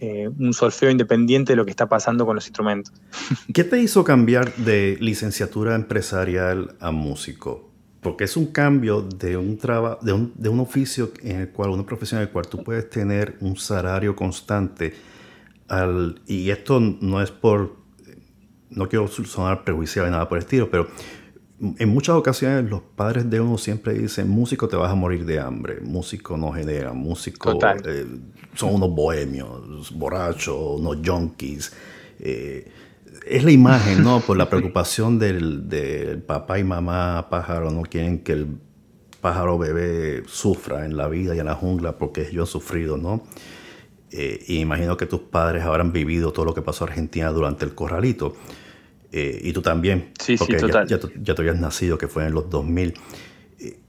[0.00, 2.92] eh, un solfeo independiente de lo que está pasando con los instrumentos.
[3.54, 7.72] ¿Qué te hizo cambiar de licenciatura empresarial a músico?
[8.02, 9.56] porque es un cambio de un,
[10.02, 12.90] de un, de un oficio en el cual, una profesión en el cual tú puedes
[12.90, 14.92] tener un salario constante.
[15.72, 17.76] Al, y esto no es por,
[18.68, 20.86] no quiero sonar prejuiciado ni nada por el estilo, pero
[21.78, 25.40] en muchas ocasiones los padres de uno siempre dicen, músico te vas a morir de
[25.40, 28.06] hambre, músico no genera, músico eh,
[28.54, 31.72] son unos bohemios, borrachos, unos junkies.
[32.18, 32.70] Eh,
[33.26, 34.20] es la imagen, ¿no?
[34.20, 38.46] Por la preocupación del, papá y mamá pájaro, no quieren que el
[39.20, 43.22] pájaro bebé sufra en la vida y en la jungla porque ellos han sufrido, ¿no?
[44.12, 47.64] Eh, y imagino que tus padres habrán vivido todo lo que pasó en Argentina durante
[47.64, 48.36] el corralito.
[49.10, 50.10] Eh, y tú también.
[50.20, 50.86] Sí, porque sí, total.
[50.86, 52.94] Ya, ya, te habías nacido, que fue en los 2000.
[53.60, 53.80] Eh,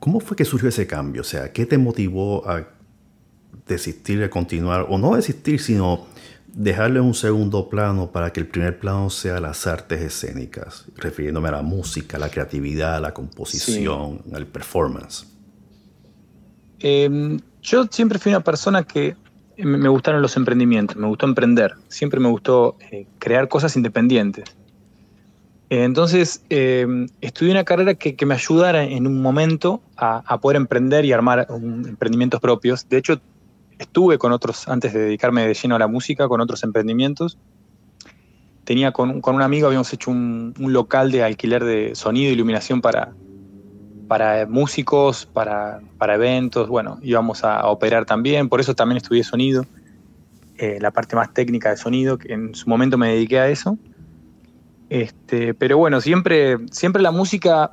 [0.00, 1.22] ¿Cómo fue que surgió ese cambio?
[1.22, 2.68] O sea, ¿qué te motivó a
[3.66, 4.86] desistir de continuar?
[4.88, 6.06] O no desistir, sino
[6.52, 11.52] dejarle un segundo plano para que el primer plano sea las artes escénicas, refiriéndome a
[11.52, 15.26] la música, la creatividad, la composición, el performance.
[16.80, 19.16] Em, yo siempre fui una persona que
[19.58, 24.44] me gustaron los emprendimientos, me gustó emprender, siempre me gustó eh, crear cosas independientes.
[25.70, 31.04] entonces, em, estudié una carrera que, me ayudara en un momento a, a poder emprender
[31.04, 32.88] y armar emprendimientos propios.
[32.88, 33.20] De hecho,
[33.78, 37.38] estuve con otros, antes de dedicarme de lleno a la música, con otros emprendimientos.
[38.64, 43.12] Tenía con, un amigo, habíamos hecho un, local de alquiler de sonido e iluminación para,
[44.08, 49.64] para músicos, para, para eventos, bueno, íbamos a, operar también, por eso también estudié sonido,
[50.56, 53.78] eh, la parte más técnica de sonido, que en su momento me dediqué a eso.
[54.88, 57.72] Este, pero bueno, siempre, siempre la música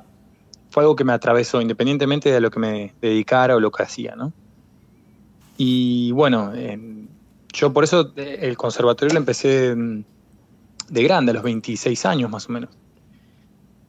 [0.70, 4.14] fue algo que me atravesó, independientemente de lo que me dedicara o lo que hacía,
[4.14, 4.32] ¿no?
[5.56, 6.52] Y bueno,
[7.52, 10.04] yo por eso eh, el conservatorio lo empecé mm,
[10.90, 12.70] de grande, a los 26 años más o menos.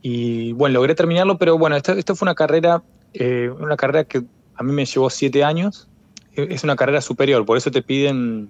[0.09, 2.81] Y bueno, logré terminarlo, pero bueno, esto, fue una carrera,
[3.13, 4.23] eh, una carrera que
[4.55, 5.89] a mí me llevó siete años.
[6.33, 8.49] E, es una carrera superior, por eso te piden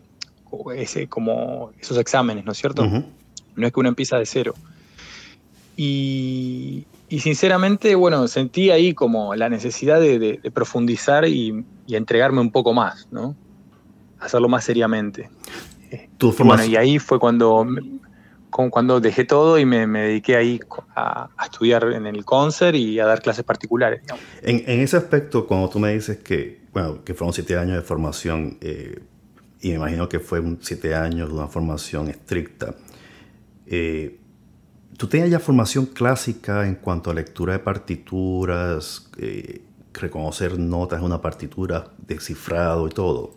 [0.75, 2.85] ese, como esos exámenes, ¿no es cierto?
[2.85, 4.53] No es que uno empieza de cero.
[5.75, 13.07] Y, sinceramente, bueno, sentí ahí como la necesidad de, profundizar y, entregarme un poco más,
[13.09, 13.35] ¿no?
[14.19, 15.31] Hacerlo más seriamente.
[16.19, 17.65] ¿Tu bueno, y ahí fue cuando,
[18.49, 20.59] cuando dejé todo y me, dediqué ahí
[20.95, 24.01] a, estudiar en el concert y a dar clases particulares.
[24.41, 28.57] En, ese aspecto, cuando tú me dices que, bueno, que fueron siete años de formación,
[28.61, 28.99] eh,
[29.61, 32.75] y me imagino que fue siete años de una formación estricta,
[33.65, 34.19] eh,
[34.97, 39.61] ¿Tú tenías ya formación clásica en cuanto a lectura de partituras, eh,
[39.93, 43.35] reconocer notas en una partitura, descifrado y todo?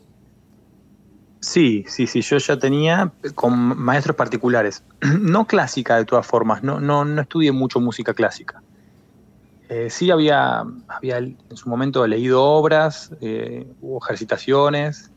[1.41, 4.83] Sí, sí, sí, yo ya tenía con maestros particulares.
[5.21, 8.63] No clásica de todas formas, no, no, no estudié mucho música clásica.
[9.69, 15.11] Eh, sí había, había en su momento leído obras, eh, hubo ejercitaciones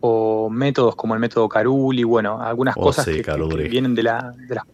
[0.00, 3.22] o métodos como el método Caruli, bueno, algunas oh, cosas que,
[3.68, 4.64] vienen de, la, de las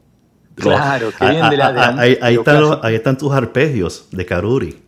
[0.57, 4.83] Claro, que bien de la, ahí, están tus arpegios de Karuri.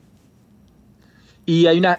[1.44, 1.98] Y hay una.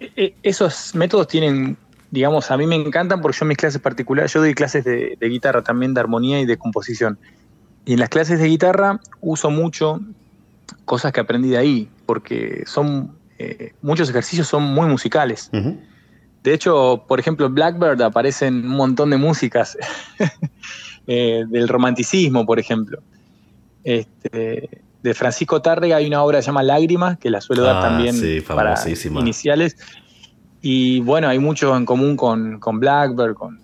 [0.00, 1.76] E, esos métodos tienen,
[2.14, 5.18] digamos, a mí me encantan porque yo en mis clases particulares, yo doy clases de,
[5.20, 7.18] guitarra también, de armonía y de composición.
[7.84, 10.00] Y en las clases de guitarra uso mucho
[10.84, 15.50] cosas que aprendí de ahí, porque son eh, muchos ejercicios son muy musicales.
[16.44, 19.76] De hecho, por ejemplo, Blackbird aparecen un montón de músicas
[21.08, 23.00] eh, del romanticismo, por ejemplo.
[23.82, 24.70] Este,
[25.02, 27.80] de Francisco Tárrega hay una obra que se llama Lágrimas, que la suelo dar ah,
[27.82, 28.74] también para
[29.18, 29.76] iniciales.
[30.66, 33.60] Y bueno, hay mucho en común con, con Blackbird, con,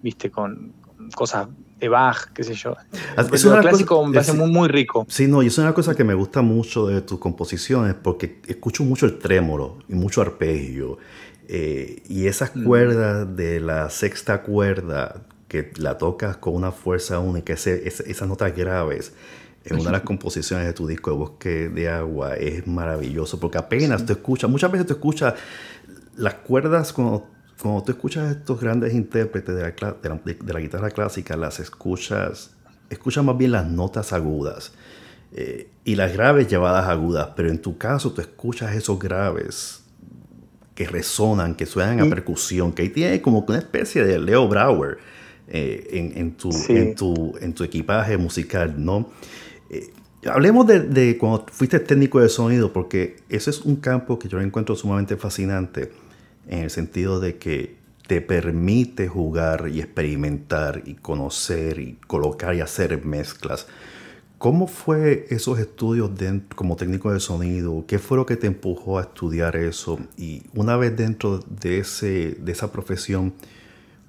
[0.00, 0.72] viste, con,
[1.12, 1.48] cosas
[1.80, 2.76] de Bach, qué sé yo.
[3.16, 5.04] Ah, es un clásico me parece muy, muy rico.
[5.08, 8.84] Sí, no, y es una cosa que me gusta mucho de tus composiciones, porque escucho
[8.84, 10.98] mucho el trémolo y mucho arpegio.
[11.48, 12.62] Eh, y esas mm.
[12.62, 19.14] cuerdas de la sexta cuerda que la tocas con una fuerza única, esas notas graves,
[19.64, 23.58] en una de las composiciones de tu disco de Bosque de Agua es maravilloso, porque
[23.58, 25.34] apenas te escuchas, muchas veces te escuchas
[26.18, 27.28] las cuerdas cuando,
[27.60, 32.50] cuando tú escuchas a estos grandes intérpretes de la, de, la, guitarra clásica, las escuchas,
[32.90, 34.72] escuchas más bien las notas agudas
[35.32, 39.82] eh, y las graves llevadas agudas, pero en tu caso tú escuchas esos graves
[40.74, 44.98] que resonan, que suenan a percusión, que ahí tiene como una especie de Leo Brauer
[45.48, 49.10] eh, en, en, tu, en, tu, en tu equipaje musical, ¿no?
[49.70, 49.90] Eh,
[50.26, 54.74] hablemos de, cuando fuiste técnico de sonido, porque ese es un campo que yo encuentro
[54.76, 55.90] sumamente fascinante
[56.48, 62.60] en el sentido de que te permite jugar y experimentar y conocer y colocar y
[62.60, 63.66] hacer mezclas.
[64.38, 66.10] ¿Cómo fue esos estudios
[66.54, 67.84] como técnico de sonido?
[67.86, 69.98] ¿Qué fue lo que te empujó a estudiar eso?
[70.16, 73.34] Y una vez dentro de, ese, de esa profesión,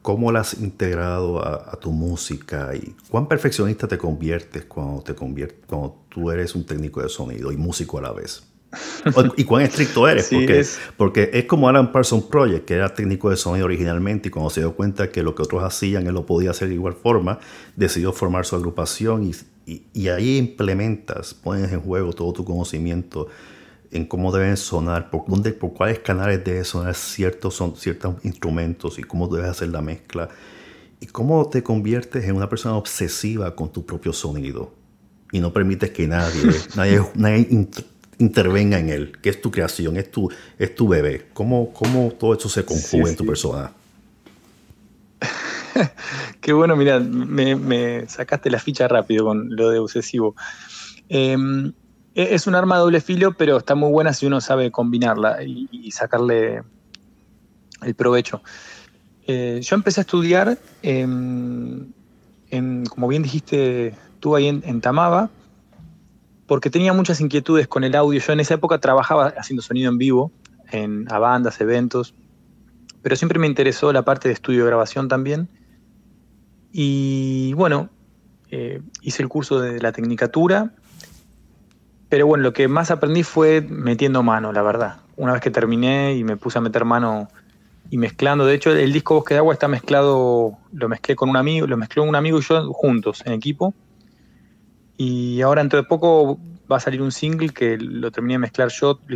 [0.01, 2.75] ¿cómo la has integrado a, tu música?
[2.75, 7.51] ¿Y cuán perfeccionista te conviertes cuando, te conviertes cuando tú eres un técnico de sonido
[7.51, 8.43] y músico a la vez?
[9.37, 10.79] y cuán estricto eres, porque, es.
[10.95, 14.61] porque es como Alan Parsons Project, que era técnico de sonido originalmente y cuando se
[14.61, 17.39] dio cuenta que lo que otros hacían él lo podía hacer de igual forma,
[17.75, 19.23] decidió formar su agrupación
[19.65, 23.27] y, y, ahí implementas, pones en juego todo tu conocimiento
[23.91, 28.99] en cómo deben sonar, por, dónde, por cuáles canales deben sonar ciertos, son, ciertos instrumentos
[28.99, 30.29] y cómo debes hacer la mezcla
[30.99, 34.73] y cómo te conviertes en una persona obsesiva con tu propio sonido
[35.31, 37.47] y no permites que nadie, nadie, nadie
[38.19, 41.27] intervenga en él, que es tu creación, es tu, es tu bebé.
[41.33, 43.71] ¿Cómo, cómo todo eso se conjuga en tu persona?
[46.41, 50.35] Qué bueno, mira, me, sacaste la ficha rápido con lo de obsesivo.
[51.07, 51.71] Em,
[52.13, 55.41] e, es un arma de doble filo, pero está muy buena si uno sabe combinarla
[55.43, 56.61] y, sacarle
[57.81, 58.41] el provecho.
[59.27, 61.93] Eh, yo empecé a estudiar, en,
[62.89, 65.29] como bien dijiste tú ahí en, en Tamaba,
[66.49, 68.19] porque tenía muchas inquietudes con el audio.
[68.19, 70.31] Yo en esa época trabajaba haciendo sonido en vivo,
[70.71, 72.15] en, a bandas, eventos,
[73.03, 75.47] pero siempre me interesó la parte de estudio de grabación también.
[76.71, 77.89] Y bueno,
[78.49, 80.73] eh, hice el curso de la tecnicatura,
[82.09, 85.01] pero bueno, lo que más aprendí fue metiendo mano, la verdad.
[85.17, 87.27] Una vez que terminé y me puse a meter mano
[87.91, 91.37] y mezclando, de hecho el disco Bosque de Agua está mezclado, lo mezclé con un
[91.37, 93.75] amigo, lo mezcló un amigo y yo juntos, en equipo
[95.01, 96.37] y ahora dentro de poco
[96.69, 99.15] va a salir un single que lo terminé de mezclar yo, lo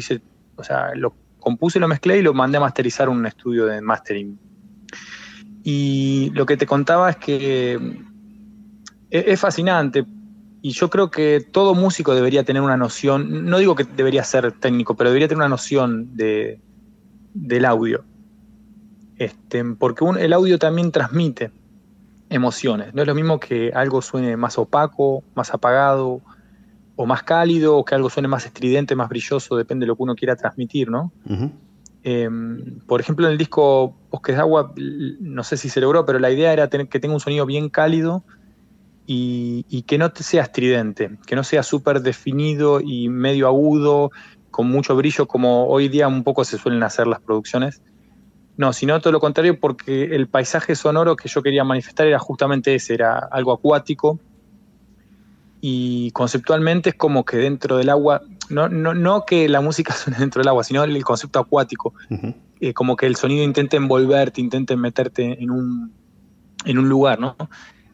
[0.56, 4.40] o sea, lo compuse, lo mezclé y lo mandé a masterizar un estudio de mastering.
[5.62, 10.06] Y lo que te contaba es que e-, es, fascinante
[10.62, 14.54] y yo creo que todo músico debería tener una noción, no digo que debería ser
[14.54, 16.62] técnico, pero debería tener una noción de,
[17.34, 18.06] del audio.
[19.18, 21.52] Este, porque el audio también transmite
[22.34, 22.94] emociones.
[22.94, 26.22] No es lo mismo que algo suene más opaco, más apagado
[26.96, 30.04] o más cálido, o que algo suene más estridente, más brilloso, depende de lo que
[30.04, 31.12] uno quiera transmitir, ¿no?
[32.04, 36.20] Em, por ejemplo, en el disco Bosques de Agua, no sé si se logró, pero
[36.20, 38.24] la idea era tener, que tenga un sonido bien cálido
[39.08, 44.12] y, y que no sea estridente, que no sea súper definido y medio agudo,
[44.52, 47.82] con mucho brillo, como hoy día un poco se suelen hacer las producciones,
[48.56, 52.76] no, sino todo lo contrario, porque el paisaje sonoro que yo quería manifestar era justamente
[52.76, 54.20] ese, era algo acuático.
[55.60, 60.20] Y conceptualmente es como que dentro del agua, no, no, no que la música suene
[60.20, 61.94] dentro del agua, sino el concepto acuático.
[62.60, 65.92] Eh, como que el sonido intente envolverte, intente meterte en un,
[66.66, 67.36] en un lugar, ¿no?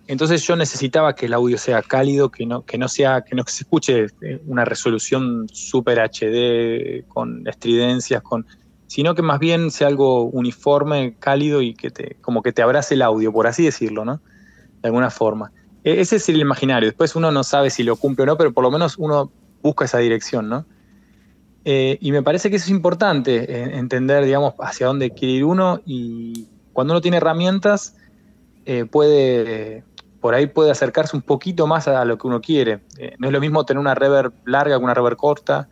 [0.08, 3.44] Entonces yo necesitaba que el audio sea cálido, que no, que no sea, que no
[3.46, 8.46] se escuche eh, una resolución super HD con estridencias, con
[8.90, 12.96] sino que más bien sea algo uniforme, cálido y que te, como que te abrace
[12.96, 14.20] el audio, por así decirlo, ¿no?
[14.82, 15.52] De alguna forma.
[15.84, 16.90] E, ese es el imaginario.
[16.90, 19.32] Después uno no sabe si lo cumple o no, pero por lo menos uno
[19.62, 20.66] busca esa dirección, ¿no?
[21.66, 25.46] Eh, y me parece que eso es importante, eh, entender, digamos, hacia dónde quiere ir
[25.46, 27.96] uno y cuando uno tiene herramientas,
[28.66, 29.84] eh, puede,
[30.20, 32.80] por ahí puede acercarse un poquito más a lo que uno quiere.
[33.20, 35.70] No es lo mismo tener una reverb larga que una reverb corta.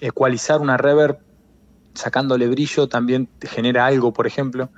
[0.00, 1.18] Ecualizar una reverb
[1.94, 4.70] sacándole brillo también genera algo, por ejemplo.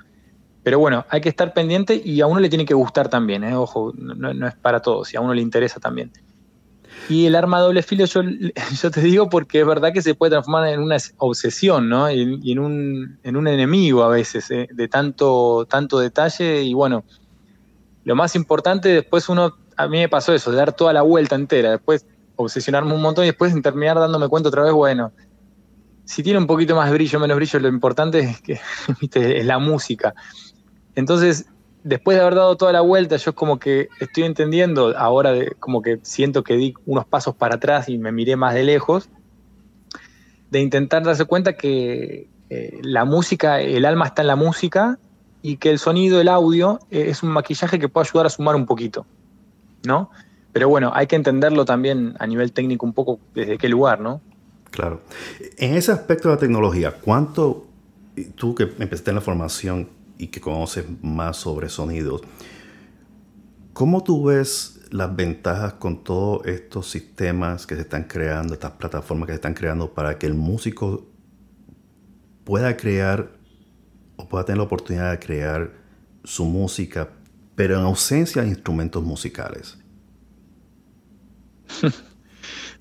[0.63, 3.55] Pero bueno, hay que estar pendiente y a uno le tiene que gustar también, ¿eh?
[3.55, 6.11] ojo, no, es para todos, y a uno le interesa también.
[7.07, 8.21] Y el arma doble filo, yo,
[8.81, 12.09] yo te digo porque es verdad que se puede transformar en una obsesión, ¿no?
[12.09, 14.67] Y, en, un, en, un, enemigo a veces, ¿eh?
[14.71, 16.63] de tanto, tanto detalle.
[16.63, 17.03] Y bueno,
[18.03, 21.35] lo más importante, después uno, a mí me pasó eso, de dar toda la vuelta
[21.35, 22.07] entera, después
[22.37, 25.11] obsesionarme un montón y después terminar dándome cuenta otra vez, bueno,
[26.05, 28.59] si tiene un poquito más brillo, menos brillo, lo importante es que
[29.37, 30.13] es la música.
[30.95, 31.47] Entonces,
[31.83, 35.99] después de haber dado toda la vuelta, yo como que estoy entendiendo, ahora como que
[36.03, 39.09] siento que di unos pasos para atrás y me miré más de lejos,
[40.51, 44.99] de intentar darse cuenta que eh, la música, el alma está en la música
[45.41, 48.55] y que el sonido, el audio, eh, es un maquillaje que puede ayudar a sumar
[48.55, 49.05] un poquito,
[49.85, 50.09] ¿no?
[50.53, 54.21] Pero bueno, hay que entenderlo también a nivel técnico un poco desde qué lugar, ¿no?
[54.75, 55.01] Claro.
[55.57, 57.65] En ese aspecto de la tecnología, ¿cuánto,
[58.35, 62.21] tú que empezaste en la formación y que conoces más sobre sonidos,
[63.71, 69.27] ¿cómo tú ves las ventajas con todos estos sistemas que se están creando, estas plataformas
[69.27, 71.07] que se están creando para que el músico
[72.43, 73.31] pueda crear
[74.17, 75.71] o pueda tener la oportunidad de crear
[76.25, 77.09] su música,
[77.55, 79.77] pero en ausencia de instrumentos musicales.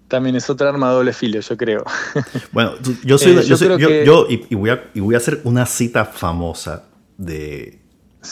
[0.08, 1.84] También es otra arma de doble filo, yo creo.
[2.52, 2.72] Bueno,
[3.04, 6.84] yo soy, eh, yo, y, voy a, y voy a hacer una cita famosa
[7.16, 7.80] de,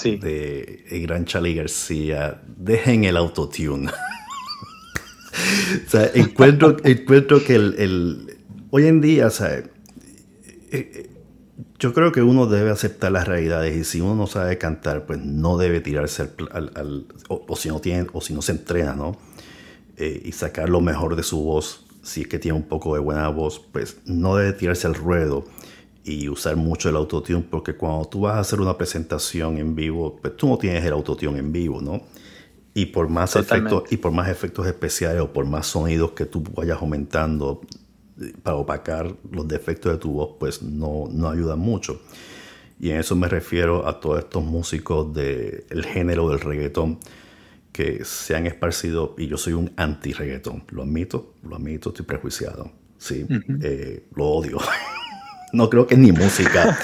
[0.05, 2.41] de el gran Charlie García.
[2.57, 3.91] Dejen el autotune.
[5.87, 8.37] o sea, encuentro, encuentro que el,
[8.71, 9.67] hoy en día, o sea, eh,
[10.73, 11.11] eh,
[11.79, 15.19] yo creo que uno debe aceptar las realidades y si uno no sabe cantar, pues
[15.19, 19.17] no debe tirarse al, o, si no tiene, o si no se entrena, ¿no?
[19.97, 23.01] Eh, y sacar lo mejor de su voz, si es que tiene un poco de
[23.01, 25.45] buena voz, pues no debe tirarse al ruedo
[26.03, 30.17] y usar mucho el autotune, porque cuando tú vas a hacer una presentación en vivo,
[30.21, 32.01] pues tú no tienes el autotune en vivo, ¿no?
[32.75, 36.43] Y por más efectos y por más efectos especiales o por más sonidos que tú
[36.55, 37.61] vayas aumentando,
[38.43, 42.01] para opacar los defectos de tu voz, pues no, no ayuda mucho.
[42.81, 46.99] Y en eso me refiero a todos estos músicos del género del reggaetón
[47.73, 52.71] que se han esparcido, y yo soy un anti-reggaetón, lo admito, lo admito, estoy prejuiciado,
[52.99, 53.27] sí,
[53.63, 54.59] eh, lo odio.
[55.53, 56.79] no creo que es ni música.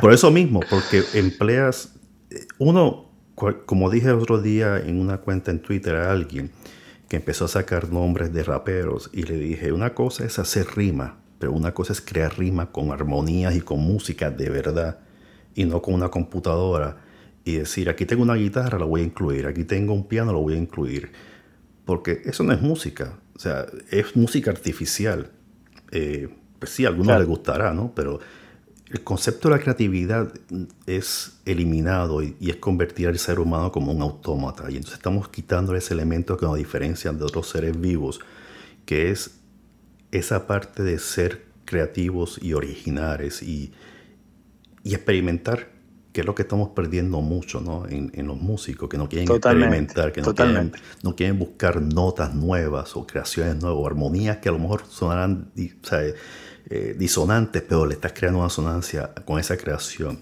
[0.00, 1.94] Por eso mismo, porque empleas,
[2.30, 6.52] eh, uno, como dije el otro día en una cuenta en Twitter a alguien,
[7.08, 11.18] que empezó a sacar nombres de raperos y le dije, una cosa es hacer rima,
[11.38, 15.00] pero una cosa es crear rima con armonías y con música de verdad
[15.54, 16.98] y no con una computadora
[17.48, 20.40] y decir, aquí tengo una guitarra, la voy a incluir, aquí tengo un piano, lo
[20.40, 21.12] voy a incluir.
[21.86, 25.30] Porque eso no es música, o sea, es música artificial.
[25.90, 26.28] Eh,
[26.58, 27.92] pues sí, a algunos les gustará, ¿no?
[27.94, 28.20] Pero
[28.90, 30.30] el concepto de la creatividad
[30.84, 34.64] es eliminado y, es convertir al ser humano como un autómata.
[34.64, 38.20] Y entonces estamos quitando ese elemento que nos diferencia de otros seres vivos,
[38.84, 39.40] que es
[40.10, 43.72] esa parte de ser creativos y originales y,
[44.84, 45.77] experimentar,
[46.18, 47.86] que es lo que estamos perdiendo mucho ¿no?
[47.88, 50.72] en, los músicos, que no quieren experimentar, que no quieren,
[51.04, 55.52] no quieren, buscar notas nuevas o creaciones nuevas, o armonías que a lo mejor sonarán...
[56.70, 60.20] Eh, disonantes, pero le estás creando una sonancia con esa creación.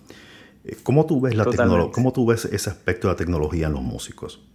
[0.64, 1.92] Eh, ¿Cómo tú ves la tecnología?
[1.92, 4.46] ¿Cómo tú ves ese aspecto de la tecnología en los músicos?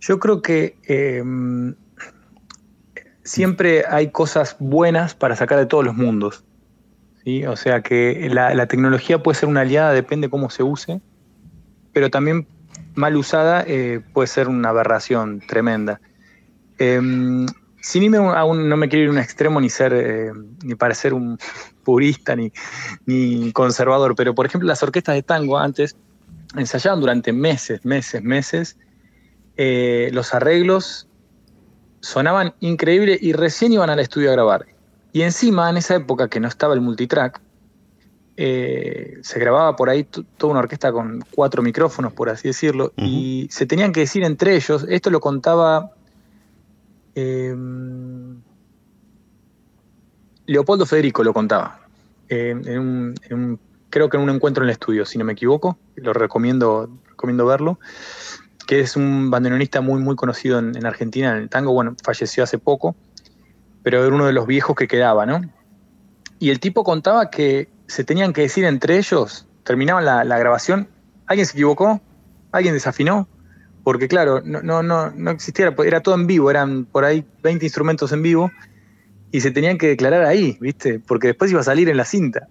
[0.00, 1.74] Yo creo que em,
[3.24, 6.45] siempre hay cosas buenas para sacar de todos los mundos.
[7.26, 7.44] ¿Sí?
[7.44, 11.00] O sea que la, tecnología puede ser una aliada, depende cómo se use,
[11.92, 12.46] pero también
[12.94, 16.00] mal usada eh, puede ser una aberración tremenda.
[16.78, 17.46] Em,
[17.80, 20.30] sin irme aún, no me quiero ir a un extremo ni ser, eh,
[20.64, 21.38] ni parecer un
[21.84, 22.52] purista ni,
[23.06, 25.96] ni conservador, pero por ejemplo las orquestas de tango antes
[26.56, 28.78] ensayaban durante meses, meses, meses,
[29.56, 31.08] eh, los arreglos
[32.00, 34.75] sonaban increíbles y recién iban al estudio a grabar.
[35.16, 37.40] Y encima, en esa época que no estaba el multitrack,
[38.36, 43.48] eh, se grababa por ahí toda una orquesta con cuatro micrófonos, por así decirlo, y
[43.50, 45.92] se tenían que decir entre ellos, esto lo contaba
[47.16, 48.42] Em,
[50.44, 51.80] Leopoldo Federico lo contaba.
[52.28, 55.78] Creo que en un encuentro en el estudio, si no me equivoco.
[55.96, 57.80] Lo recomiendo, recomiendo verlo.
[58.66, 61.72] Que es un bandoneonista muy, muy conocido en, Argentina, en el tango.
[61.72, 62.94] Bueno, falleció hace poco,
[63.86, 65.42] pero era uno de los viejos que quedaba, ¿no?
[66.40, 70.88] Y el tipo contaba que se tenían que decir entre ellos, terminaban la, la grabación,
[71.28, 72.00] alguien se equivocó,
[72.50, 73.28] alguien desafinó,
[73.84, 77.64] porque claro, no, no, no, no existía, era todo en vivo, eran por ahí 20
[77.64, 78.50] instrumentos en vivo
[79.30, 80.98] y se tenían que declarar ahí, ¿viste?
[80.98, 82.48] Porque después iba a salir en la cinta.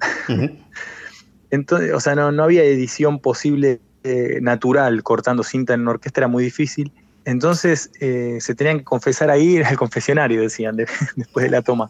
[1.50, 6.22] Entonces, o sea, no, no había edición posible eh, natural cortando cinta en una orquesta,
[6.22, 6.94] era muy difícil.
[7.26, 10.78] Entonces eh, se tenían que confesar ahí el confesionario, decían,
[11.16, 11.90] después de la toma.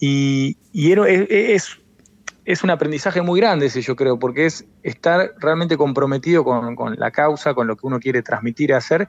[0.00, 0.92] Y, y
[2.44, 6.96] es un aprendizaje muy grande ese, yo creo, porque es estar realmente comprometido con, con,
[6.98, 9.08] la causa, con lo que uno quiere transmitir y hacer,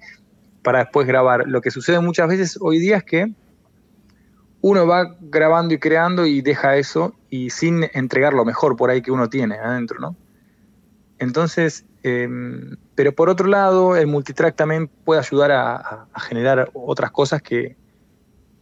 [0.61, 1.45] para después grabar.
[1.47, 3.33] Lo que sucede muchas veces hoy día es que
[4.61, 9.01] uno va grabando y creando y deja eso y sin entregar lo mejor por ahí
[9.01, 10.15] que uno tiene adentro, ¿no?
[11.19, 17.41] Entonces, em, pero por otro lado, el multitrack también puede ayudar a, generar otras cosas
[17.41, 17.75] que,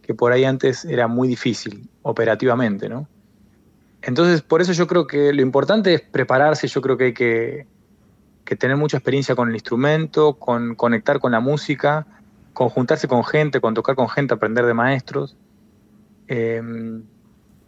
[0.00, 3.06] que por ahí antes era muy difícil operativamente, ¿no?
[4.00, 7.66] Entonces, por eso yo creo que lo importante es prepararse, yo creo que hay que,
[8.58, 12.06] tener mucha experiencia con el instrumento, con conectar con la música,
[12.54, 15.36] con juntarse con gente, con tocar con gente, aprender de maestros,
[16.28, 17.02] em,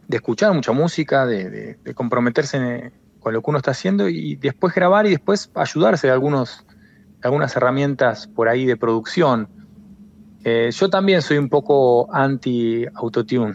[0.09, 2.93] de escuchar mucha música, de, comprometerse
[3.27, 6.65] con lo que uno está haciendo y después grabar y después ayudarse de, algunos,
[7.23, 9.49] algunas herramientas por ahí de producción.
[10.45, 13.53] Eh, yo también soy un poco anti-autotune.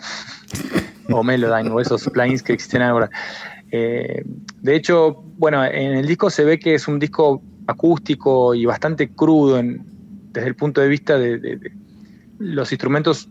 [1.10, 3.10] o Melodyne o esos plugins que existen ahora.
[3.72, 4.26] Eh,
[4.60, 9.08] de hecho, bueno, en el disco se ve que es un disco acústico y bastante
[9.14, 9.64] crudo
[10.34, 11.72] desde el punto de vista de,
[12.40, 13.30] los instrumentos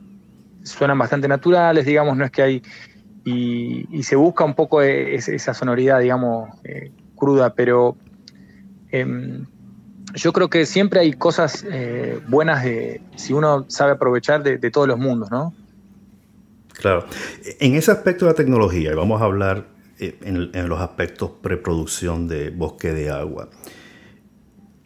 [0.62, 2.62] suenan bastante naturales, digamos, no es que hay
[3.25, 7.97] y, se busca un poco e, esa sonoridad, digamos, eh, cruda, pero
[8.91, 9.47] em,
[10.14, 14.71] yo creo que siempre hay cosas eh, buenas de si uno sabe aprovechar de, de
[14.71, 15.55] todos los mundos, ¿no?
[16.81, 17.05] Claro.
[17.59, 19.66] En ese aspecto de la tecnología, y vamos a hablar
[19.99, 23.51] eh, en, los aspectos preproducción de bosque de agua.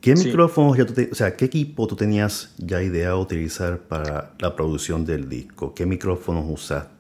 [0.00, 4.56] ¿Qué micrófonos, ya o sea, qué equipo tú tenías ya idea de utilizar para la
[4.56, 5.72] producción del disco?
[5.72, 6.93] ¿Qué micrófonos usaste?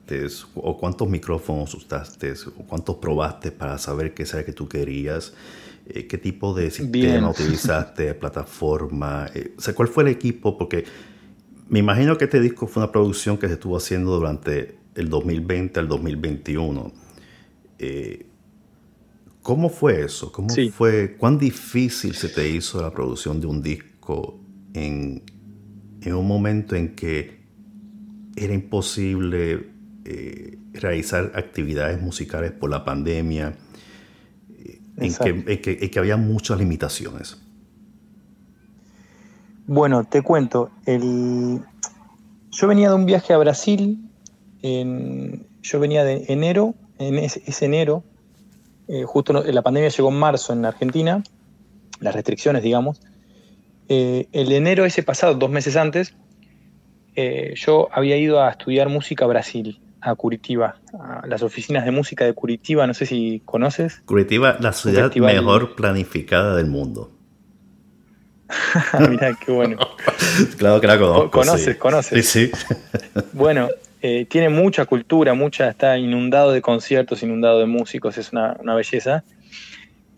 [0.54, 2.34] ¿O cuántos micrófonos usaste?
[2.56, 5.32] ¿O cuántos probaste para saber qué el que tú querías?
[5.86, 8.14] Eh, ¿Qué tipo de sistema utilizaste?
[8.14, 9.26] ¿Plataforma?
[9.34, 10.56] Eh, o sea, ¿cuál fue el equipo?
[10.56, 10.84] Porque
[11.68, 15.80] me imagino que este disco fue una producción que se estuvo haciendo durante el 2020
[15.80, 16.92] al 2021.
[17.78, 18.26] Eh,
[19.42, 20.32] ¿Cómo fue eso?
[20.32, 24.40] ¿Cómo fue, ¿Cuán difícil se te hizo la producción de un disco
[24.72, 25.22] en,
[26.06, 27.44] un momento en que
[28.36, 29.73] era imposible
[30.04, 33.54] eh, realizar actividades musicales por la pandemia,
[34.96, 37.38] en que, en que había muchas limitaciones?
[39.66, 40.70] Bueno, te cuento.
[40.86, 41.60] El...
[42.50, 43.98] Yo venía de un viaje a Brasil.
[44.62, 45.46] En...
[45.62, 48.04] Yo venía de enero, en ese, enero,
[48.86, 51.22] eh, justo la pandemia llegó en marzo en Argentina,
[52.00, 53.00] las restricciones, digamos.
[53.88, 56.14] Eh, el enero ese pasado, dos meses antes,
[57.16, 61.90] eh, yo había ido a estudiar música a Brasil, a Curitiba, a las oficinas de
[61.90, 64.02] música de Curitiba, no sé si conoces.
[64.04, 67.10] Curitiba, la ciudad mejor planificada del mundo.
[69.08, 69.78] Mira, qué bueno.
[70.58, 71.30] claro que la conozco.
[71.30, 72.28] Conoces, conoces.
[72.28, 72.50] Sí,
[73.32, 73.68] Bueno,
[74.06, 79.24] eh, tiene mucha cultura, mucha, está inundado de conciertos, inundado de músicos, es una, belleza.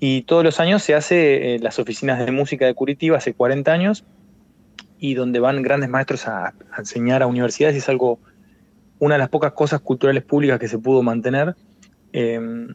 [0.00, 3.72] Y todos los años se hace eh, las oficinas de música de Curitiba, hace 40
[3.72, 4.04] años,
[4.98, 8.18] y donde van grandes maestros a, enseñar a universidades, y es algo,
[8.98, 11.54] una de las pocas cosas culturales públicas que se pudo mantener.
[12.12, 12.74] Em,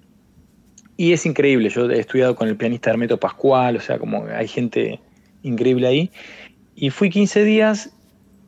[0.97, 4.47] y es increíble, yo he estudiado con el pianista Hermeto Pascual, o sea, como hay
[4.47, 4.99] gente
[5.41, 6.11] increíble ahí.
[6.75, 7.91] Y fui 15 días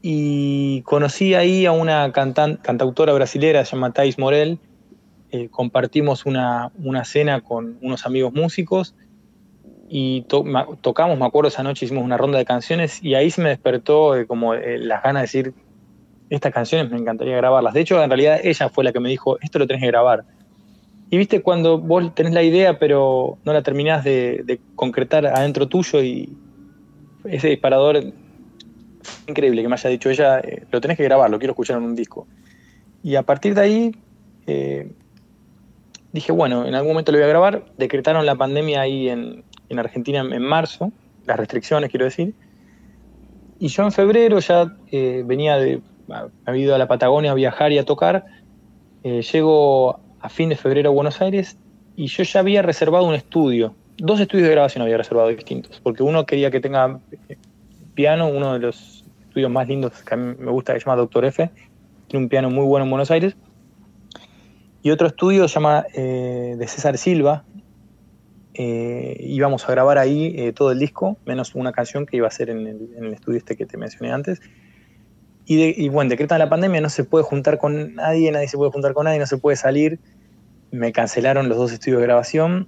[0.01, 4.59] y conocí ahí a una cantautora brasilera, se llama Thais Morel.
[5.31, 6.71] Eh, compartimos una,
[7.05, 8.93] cena con unos amigos músicos
[9.89, 10.25] y
[10.81, 14.15] tocamos, me acuerdo, esa noche hicimos una ronda de canciones y ahí se me despertó
[14.15, 15.53] eh, como eh, las ganas de decir,
[16.35, 17.73] estas canciones me encantaría grabarlas.
[17.73, 20.23] De hecho, en realidad ella fue la que me dijo, esto lo tenés que grabar.
[21.09, 26.01] Y viste cuando vos tenés la idea pero no la terminás de concretar adentro tuyo
[26.01, 26.35] y,
[27.25, 28.13] ese disparador
[29.27, 31.83] increíble que me haya dicho ella, eh, lo tenés que grabar, lo quiero escuchar en
[31.83, 32.27] un disco.
[33.01, 33.95] Y a partir de ahí
[34.47, 34.91] eh,
[36.11, 37.65] dije, bueno, en algún momento lo voy a grabar.
[37.77, 39.43] Decretaron la pandemia ahí en,
[39.77, 40.91] Argentina en, marzo,
[41.25, 42.33] las restricciones quiero decir.
[43.59, 45.81] Y yo en febrero ya eh, venía de,
[46.45, 48.25] había ido a la Patagonia a viajar y a tocar.
[49.03, 51.57] llego a fin de febrero a Buenos Aires
[51.95, 56.03] y yo ya había reservado un estudio dos estudios de grabación había reservado distintos, porque
[56.03, 56.99] uno quería que tenga
[57.29, 57.37] eh,
[57.93, 60.97] piano, uno de los estudios más lindos que a mí me gusta, que se llama
[60.97, 61.49] Doctor F,
[62.07, 63.35] tiene un piano muy bueno en Buenos Aires,
[64.81, 67.45] y otro estudio se llama eh, de César Silva,
[68.55, 72.31] eh, íbamos a grabar ahí eh, todo el disco, menos una canción que iba a
[72.31, 74.41] ser en el, estudio este que te mencioné antes.
[75.45, 78.93] Y, bueno, decretan la pandemia, no se puede juntar con nadie, nadie se puede juntar
[78.93, 79.99] con nadie, no se puede salir.
[80.71, 82.67] Me cancelaron los dos estudios de grabación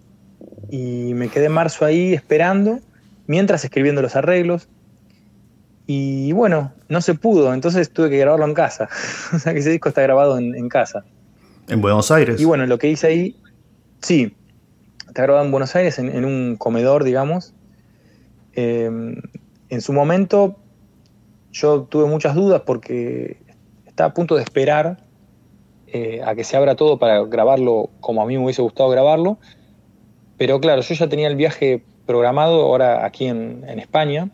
[0.70, 2.80] y me quedé en marzo ahí esperando,
[3.28, 4.68] mientras escribiendo los arreglos.
[5.88, 8.90] Y bueno, no se pudo, entonces tuve que grabarlo en casa.
[9.34, 11.06] o sea que ese disco está grabado en, casa.
[11.70, 12.42] En Buenos Aires.
[12.42, 13.36] Y bueno, lo que hice ahí,
[14.02, 14.36] sí,
[15.08, 17.54] está grabado en Buenos Aires, en, un comedor, digamos.
[18.54, 19.22] Em,
[19.70, 20.58] en su momento
[21.56, 23.38] yo tuve muchas dudas porque
[23.86, 24.98] estaba a punto de esperar
[25.88, 29.38] eh, a que se abra todo para grabarlo como a mí me hubiese gustado grabarlo.
[30.38, 34.30] Pero claro, yo ya tenía el viaje programado ahora aquí en, en España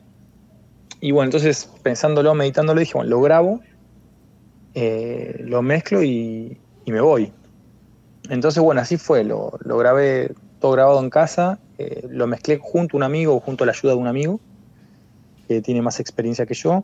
[0.99, 3.59] y bueno, entonces pensándolo, meditándolo, dije, bueno, lo grabo,
[4.73, 6.57] eh, lo mezclo y,
[6.87, 7.31] me voy.
[8.29, 12.97] Entonces, bueno, así fue, lo, grabé todo grabado en casa, eh, lo mezclé junto a
[12.97, 14.39] un amigo, junto a la ayuda de un amigo,
[15.47, 16.83] que tiene más experiencia que yo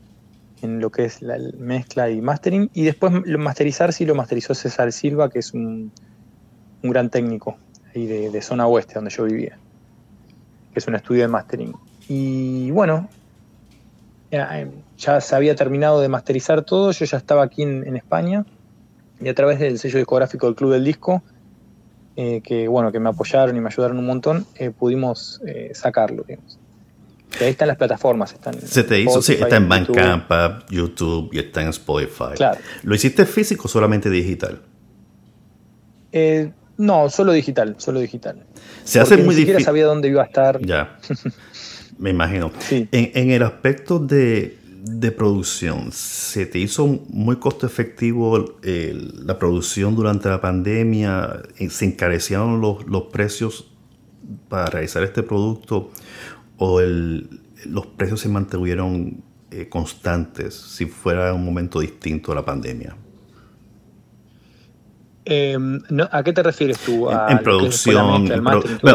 [0.61, 4.53] en lo que es la mezcla y mastering, y después lo masterizar sí lo masterizó
[4.53, 5.91] César Silva, que es un,
[6.83, 7.57] gran técnico
[7.93, 9.57] ahí de, zona oeste, donde yo vivía,
[10.71, 11.73] que es un estudio de mastering.
[12.07, 13.09] Y bueno,
[14.31, 18.45] eh, ya se había terminado de masterizar todo, yo ya estaba aquí en, España
[19.19, 21.23] y a través del sello discográfico del Club del Disco,
[22.15, 25.41] eh, que bueno, que me apoyaron y me ayudaron un montón, eh, pudimos
[25.73, 26.57] sacarlo, digamos.
[27.45, 28.33] Ahí están las plataformas.
[28.33, 30.29] Están Se te hizo, sí, está en Bandcamp,
[30.69, 31.29] YouTube.
[31.33, 32.35] y está en Spotify.
[32.35, 32.59] Claro.
[32.83, 34.61] ¿Lo hiciste físico o solamente digital?
[36.77, 38.43] no, solo digital, solo digital.
[38.83, 40.59] Se hace muy ni siquiera sabía dónde iba a estar.
[40.65, 40.97] Ya.
[41.97, 42.51] Me imagino.
[42.69, 44.57] En, el aspecto de,
[45.17, 51.41] producción, ¿se te hizo muy costo efectivo la producción durante la pandemia?
[51.69, 53.71] ¿Se encarecieron los, precios
[54.47, 55.91] para realizar este producto?
[56.57, 62.95] ¿O los precios se mantuvieron eh, constantes si fuera un momento distinto a la pandemia?
[65.29, 67.09] Em, ¿A qué te refieres tú?
[67.11, 68.31] en, producción.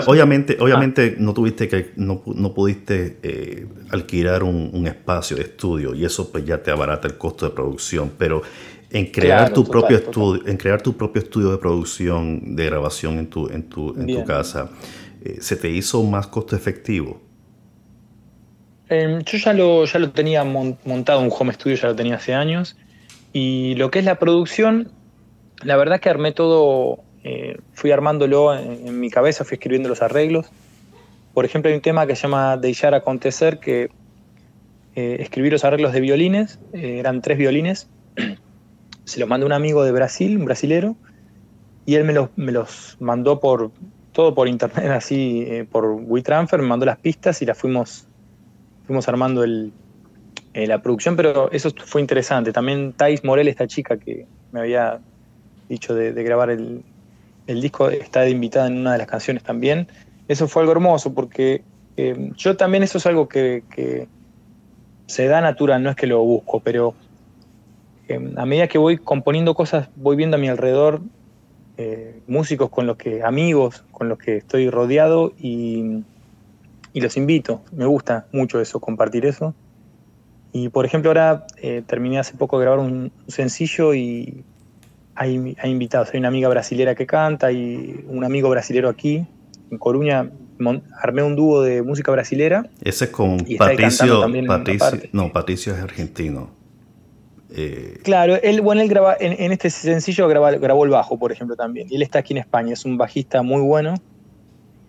[0.06, 2.22] obviamente, obviamente no tuviste que, no,
[2.54, 7.44] pudiste eh, alquilar un, espacio de estudio y eso pues ya te abarata el costo
[7.46, 8.12] de producción.
[8.16, 8.40] Pero
[8.88, 13.26] en crear tu propio estudio, en crear tu propio estudio de producción, de grabación en
[13.26, 14.70] tu, en tu, en tu casa,
[15.22, 17.20] eh, ¿se te hizo más costo efectivo?
[18.93, 22.34] Em, yo ya lo, ya lo tenía montado, un home studio ya lo tenía hace
[22.34, 22.76] años.
[23.32, 24.93] Y lo que es la producción,
[25.62, 30.51] la verdad que armé todo, eh, fui armándolo en, mi cabeza, fui escribiendo los arreglos.
[31.32, 33.88] Por ejemplo, hay un tema que se llama Deixar Acontecer, que
[34.95, 37.88] eh, escribí los arreglos de violines, eh, eran tres violines.
[39.07, 40.97] se los mandé a un amigo de Brasil, un brasilero,
[41.86, 43.70] y él me los, me los mandó por
[44.12, 48.07] todo por internet, así por WeTransfer, me mandó las pistas y las fuimos,
[48.93, 49.72] fuimos armando el,
[50.53, 52.53] la producción, pero eso fue interesante.
[52.53, 55.01] También Thais Morel, esta chica que me había
[55.66, 56.84] dicho de, grabar el,
[57.47, 59.88] disco, está invitada en una de las canciones también.
[60.28, 61.62] Eso fue algo hermoso porque
[61.97, 63.62] eh, yo también eso es algo que,
[65.07, 66.95] se da natural, no es que lo busco, pero
[68.09, 71.01] eh, a medida que voy componiendo cosas, voy viendo a mi alrededor
[71.78, 76.03] eh, músicos con los que, amigos con los que estoy rodeado y,
[77.01, 77.62] los invito.
[77.72, 79.55] Me gusta mucho eso, compartir eso.
[80.53, 81.47] Y por ejemplo, ahora
[81.86, 84.45] terminé hace poco de grabar un sencillo y
[85.14, 86.11] hay, invitados.
[86.12, 89.24] Hay una amiga brasilera que canta y un amigo brasilero aquí,
[89.70, 90.30] en Coruña.
[91.01, 92.68] Armé un dúo de música brasilera.
[92.84, 94.28] Ese es con Patricio.
[95.12, 96.51] no, Patricio es argentino.
[97.55, 101.88] Eh, claro, él, bueno, él graba, en, este sencillo grabó el bajo, por ejemplo, también.
[101.90, 103.95] Y él está aquí en España, es un bajista muy bueno.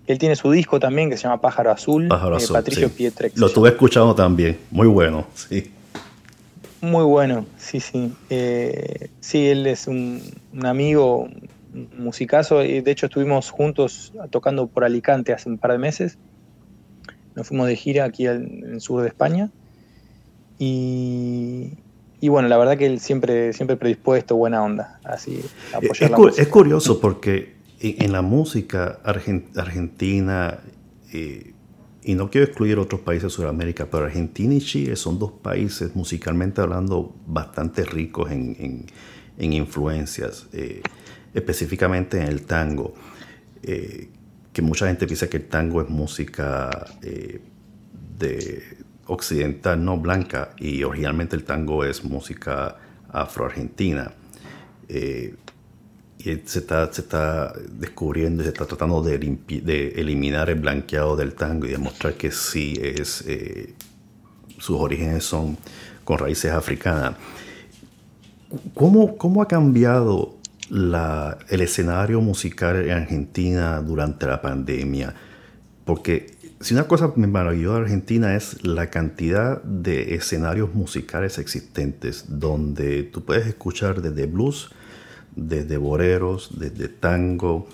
[0.06, 2.08] Él tiene su disco también que se llama Pájaro Azul.
[2.08, 2.56] Pájaro eh, Azul.
[2.56, 3.38] Patricio Pietrex.
[3.38, 5.72] Lo estuve escuchando también, muy bueno, sí.
[6.82, 8.14] Muy bueno, sí, sí.
[8.30, 10.22] Eh, sí, él es un,
[10.64, 11.30] amigo,
[11.74, 12.62] un musicazo.
[12.62, 16.18] Y de hecho, estuvimos juntos tocando por Alicante hace un par de meses.
[17.36, 19.50] Nos fuimos de gira aquí en el sur de España.
[20.60, 21.72] Y,
[22.22, 25.00] bueno, la verdad que él siempre, siempre predispuesto, buena onda.
[25.06, 25.42] Así,
[25.74, 27.53] apoyar es, es curioso porque
[27.84, 30.60] en, la música argentina.
[31.12, 31.54] Eh,
[32.06, 35.96] y no quiero excluir otros países de Sudamérica, pero Argentina y Chile son dos países
[35.96, 38.86] musicalmente hablando bastante ricos en,
[39.38, 40.82] influencias, eh,
[41.34, 42.94] específicamente en el tango,
[43.62, 44.10] eh,
[44.52, 46.88] que mucha gente piensa que el tango es música
[48.20, 48.62] de
[49.08, 52.78] occidental, no blanca, y originalmente el tango es música
[53.10, 54.12] afroargentina.
[56.24, 61.34] Se está, se está descubriendo y se está tratando de, de, eliminar el blanqueado del
[61.34, 63.74] tango y demostrar que sí es, eh,
[64.58, 65.58] sus orígenes son
[66.06, 67.16] con raíces africanas.
[68.74, 70.38] ¿Cómo, cómo ha cambiado
[70.70, 75.14] la, el escenario musical en Argentina durante la pandemia?
[75.84, 82.26] Porque si una cosa me maravilló de Argentina es la cantidad de escenarios musicales existentes
[82.30, 84.72] donde tú puedes escuchar desde blues,
[85.36, 87.68] desde boreros, desde tango.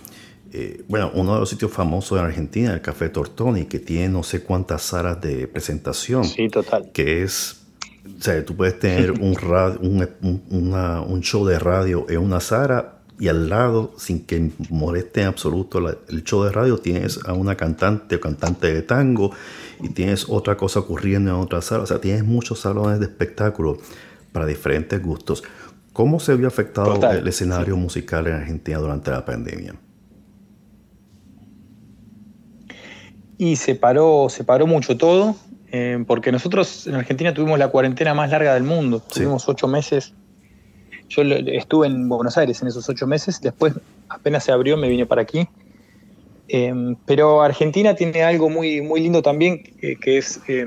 [0.52, 4.24] Eh, bueno, uno de los sitios famosos en Argentina, el Café Tortoni, que tiene no
[4.24, 6.24] sé cuántas salas de presentación.
[6.24, 6.90] Sí, total.
[6.92, 7.62] Que es,
[8.18, 10.08] o sea, tú puedes tener un,
[10.50, 15.80] un, show de radio en una sala y al lado, sin que moleste en absoluto
[16.08, 19.32] el show de radio, tienes a una cantante o cantante de tango
[19.84, 21.84] y tienes otra cosa ocurriendo en otra sala.
[21.84, 23.78] O sea, tienes muchos salones de espectáculo
[24.32, 25.44] para diferentes gustos.
[26.00, 29.76] ¿Cómo se vio afectado el escenario musical en Argentina durante la pandemia?
[33.38, 35.36] Y se paró, se paró mucho todo,
[35.74, 39.02] eh, porque nosotros en Argentina tuvimos la cuarentena más larga del mundo.
[39.02, 40.14] Tuvimos ocho meses.
[41.10, 43.74] Yo estuve en Buenos Aires en esos ocho meses, después
[44.08, 45.50] apenas se abrió me vine para aquí.
[46.48, 50.66] Eh, pero Argentina tiene algo muy, muy lindo también, que es eh,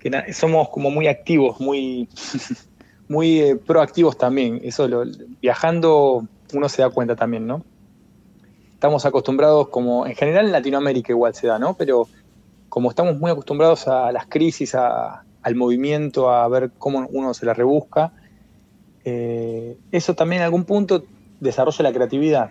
[0.00, 2.08] que somos como muy activos, muy
[3.08, 4.60] muy eh, proactivos también.
[4.62, 4.88] Eso
[5.40, 7.64] viajando uno se da cuenta también, ¿no?
[8.74, 11.74] Estamos acostumbrados, como en general en Latinoamérica igual se da, ¿no?
[11.74, 12.08] Pero
[12.68, 17.54] como estamos muy acostumbrados a las crisis, al movimiento, a ver cómo uno se la
[17.54, 18.12] rebusca,
[19.04, 21.04] eh, eso también en algún punto
[21.40, 22.50] desarrolla la creatividad,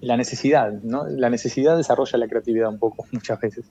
[0.00, 1.06] la necesidad, ¿no?
[1.06, 3.66] La necesidad desarrolla la creatividad un poco, muchas veces.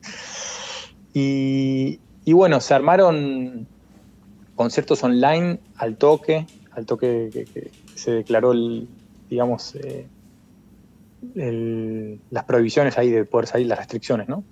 [1.14, 2.00] y
[2.34, 3.68] bueno, se armaron
[4.58, 8.90] conciertos online al toque, al toque que, se declaró, el,
[9.30, 10.08] digamos, eh,
[12.30, 14.44] las prohibiciones ahí de poder salir, las restricciones, ¿no?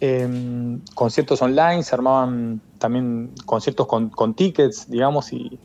[0.00, 5.58] Em, conciertos online, se armaban también conciertos con, tickets, digamos, y,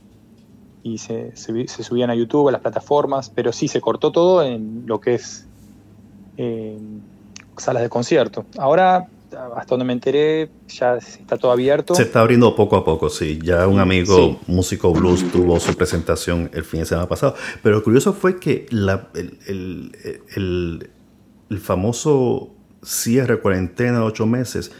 [0.97, 5.15] se, subían a YouTube, a las plataformas, pero sí se cortó todo en lo que
[5.15, 5.45] es
[6.37, 7.01] em,
[7.57, 8.45] salas de concierto.
[8.57, 11.95] Ahora hasta donde me enteré, ya está todo abierto.
[11.95, 13.39] Se está abriendo poco a poco, sí.
[13.41, 17.35] Ya un amigo músico blues tuvo su presentación el fin de semana pasado.
[17.61, 20.89] Pero lo curioso fue que el,
[21.61, 24.71] famoso cierre cuarentena de ocho meses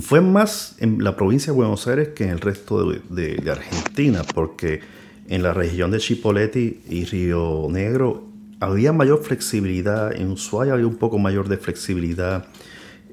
[0.00, 4.22] fue más en la provincia de Buenos Aires que en el resto de, de Argentina,
[4.34, 4.80] porque
[5.28, 8.24] en la región de Chipoleti y Río Negro
[8.60, 12.46] había mayor flexibilidad, en Ushuaia había un poco mayor de flexibilidad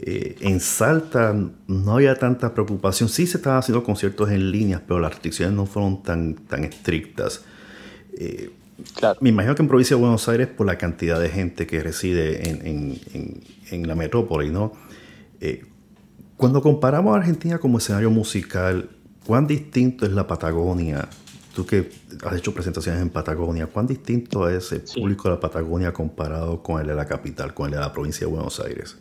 [0.04, 1.36] eh, en Salta
[1.68, 3.08] no había tanta preocupación.
[3.08, 7.44] Sí se estaban haciendo conciertos en línea, pero las restricciones no fueron tan, tan estrictas.
[8.18, 8.50] Eh,
[9.20, 12.50] me imagino que en provincia de Buenos Aires, por la cantidad de gente que reside
[12.50, 14.74] en, la metrópoli, ¿no?
[15.40, 15.66] Eh,
[16.36, 18.90] cuando comparamos a Argentina como escenario musical,
[19.26, 21.08] ¿cuán distinto es la Patagonia?
[21.54, 21.92] Tú que
[22.26, 26.82] has hecho presentaciones en Patagonia, ¿cuán distinto es el público de la Patagonia comparado con
[26.82, 28.98] el de la capital, con el de la provincia de Buenos Aires?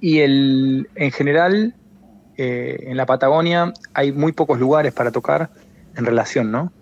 [0.00, 1.74] Y el, en general,
[2.36, 5.50] eh, en la Patagonia hay muy pocos lugares para tocar
[5.96, 6.72] en relación, ¿no?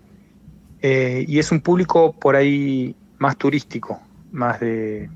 [0.81, 3.99] Eh, y es un público por ahí más turístico,
[4.31, 5.09] más de,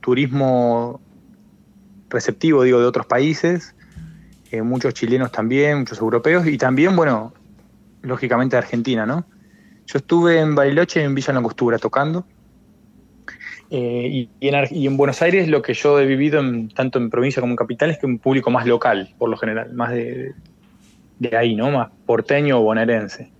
[0.00, 1.00] turismo
[2.10, 3.74] receptivo, digo, de otros países,
[4.50, 7.32] eh, muchos chilenos también, muchos europeos, y también, bueno,
[8.02, 9.24] lógicamente de Argentina, ¿no?
[9.86, 12.26] Yo estuve en Bariloche, en Villa Langostura, tocando,
[13.74, 16.42] eh, y, en, Buenos Aires lo que yo he vivido
[16.74, 19.72] tanto en provincia como en capital es que un público más local, por lo general,
[19.72, 20.34] más de,
[21.34, 21.70] ahí, ¿no?
[21.70, 23.32] Más porteño o bonaerense.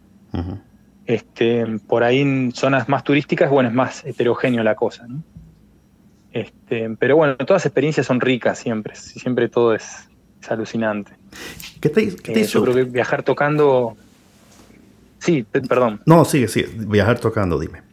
[1.04, 5.22] este, por ahí en zonas más turísticas, bueno, es más heterogéneo la cosa, ¿no?
[6.32, 10.08] Este, pero bueno, todas las experiencias son ricas siempre, siempre todo es,
[10.48, 11.12] alucinante.
[11.78, 13.98] ¿Qué te, qué eh, Yo creo que viajar tocando...
[15.18, 16.00] Sí, perdón.
[16.06, 17.91] No, sigue, sigue, viajar tocando, dime.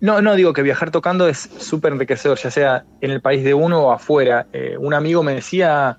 [0.00, 3.54] No, no, digo que viajar tocando es súper enriquecedor, ya sea en el país de
[3.54, 4.46] uno o afuera.
[4.52, 5.98] Eh, un amigo me decía,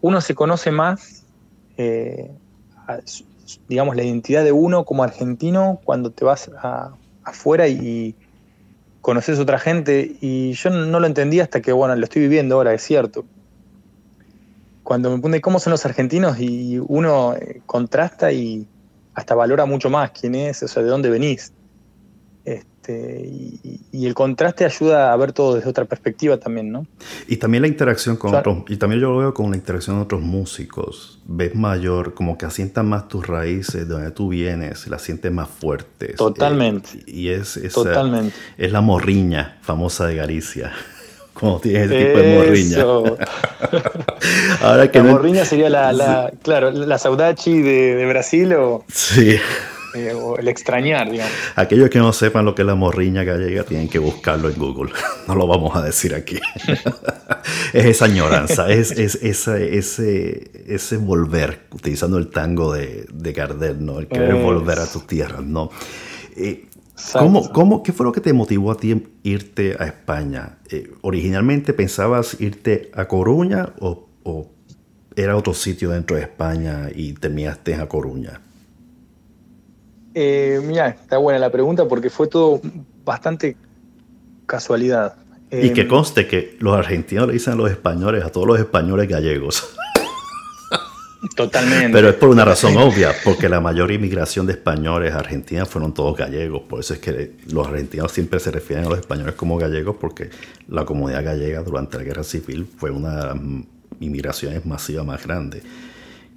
[0.00, 1.24] uno se conoce más,
[1.76, 2.30] eh,
[3.68, 6.50] digamos, la identidad de uno como argentino cuando te vas
[7.24, 8.14] afuera y,
[9.00, 10.16] conoces a otra gente.
[10.20, 13.24] Y yo no lo entendí hasta que, bueno, lo estoy viviendo ahora, es cierto.
[14.82, 18.66] Cuando me pregunté cómo son los argentinos y uno eh, contrasta y
[19.14, 21.52] hasta valora mucho más quién es, o sea, de dónde venís.
[22.90, 23.30] Este,
[23.92, 26.86] y, el contraste ayuda a ver todo desde otra perspectiva también, ¿no?
[27.28, 30.02] Y también la interacción con otros, y también yo lo veo con la interacción de
[30.02, 31.20] otros músicos.
[31.26, 35.48] Ves mayor, como que asientan más tus raíces, de donde tú vienes, las sientes más
[35.48, 36.16] fuertes.
[36.16, 36.90] Totalmente.
[37.06, 38.34] Eh, y es, Totalmente.
[38.56, 40.72] es la morriña famosa de Galicia.
[41.34, 42.82] Como tienes ese tipo de morriña.
[44.62, 48.84] Ahora que la morriña sería la, claro, la saudachi de, de Brasil o...
[48.88, 49.38] Sí.
[49.94, 51.32] Eh, o el extrañar, digamos.
[51.56, 54.92] Aquellos que no sepan lo que es la morriña gallega tienen que buscarlo en Google.
[55.28, 56.40] No lo vamos a decir aquí.
[57.72, 64.00] es esa añoranza, es, ese, ese, ese volver, utilizando el tango de, de Gardel, ¿no?
[64.00, 65.70] El querer volver a tus tierras, ¿no?
[66.36, 66.66] Eh,
[67.12, 70.58] ¿Cómo, cómo, qué fue lo que te motivó a ti irte a España?
[70.68, 74.50] Eh, ¿Originalmente pensabas irte a Coruña o, o,
[75.16, 78.40] era otro sitio dentro de España y terminaste a Coruña?
[80.14, 82.60] Eh, mira, está buena la pregunta porque fue todo
[83.04, 83.56] bastante
[84.46, 85.14] casualidad.
[85.50, 88.58] Y que em, conste que los argentinos le dicen a los españoles, a todos los
[88.58, 89.74] españoles gallegos.
[91.36, 91.90] Totalmente.
[91.92, 95.92] Pero es por una razón obvia, porque la mayor inmigración de españoles a Argentina fueron
[95.92, 96.62] todos gallegos.
[96.62, 100.30] Por eso es que los argentinos siempre se refieren a los españoles como gallegos, porque
[100.68, 103.36] la comunidad gallega durante la guerra civil fue una de las
[104.00, 105.62] inmigraciones masivas más grandes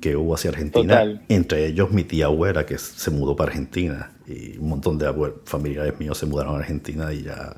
[0.03, 1.21] que hubo hacia Argentina.
[1.29, 4.11] Entre ellos mi tía abuela, que se mudó para Argentina.
[4.27, 5.09] Y un montón de
[5.45, 7.55] familiares míos se mudaron a Argentina y ya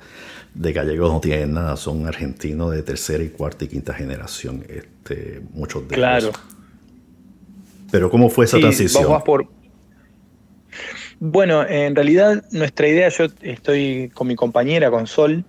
[0.54, 1.76] de gallegos no tienen nada.
[1.76, 4.64] Son argentinos de tercera y cuarta y quinta generación.
[4.70, 6.34] Este, muchos de claro.
[7.92, 9.24] Pero ¿cómo fue esa transición?
[9.24, 9.48] por...
[11.20, 15.44] Bueno, en realidad nuestra idea, yo estoy con mi compañera, con Sol,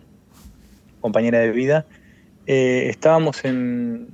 [1.03, 1.85] compañera de vida,
[2.47, 4.09] eh, estábamos en,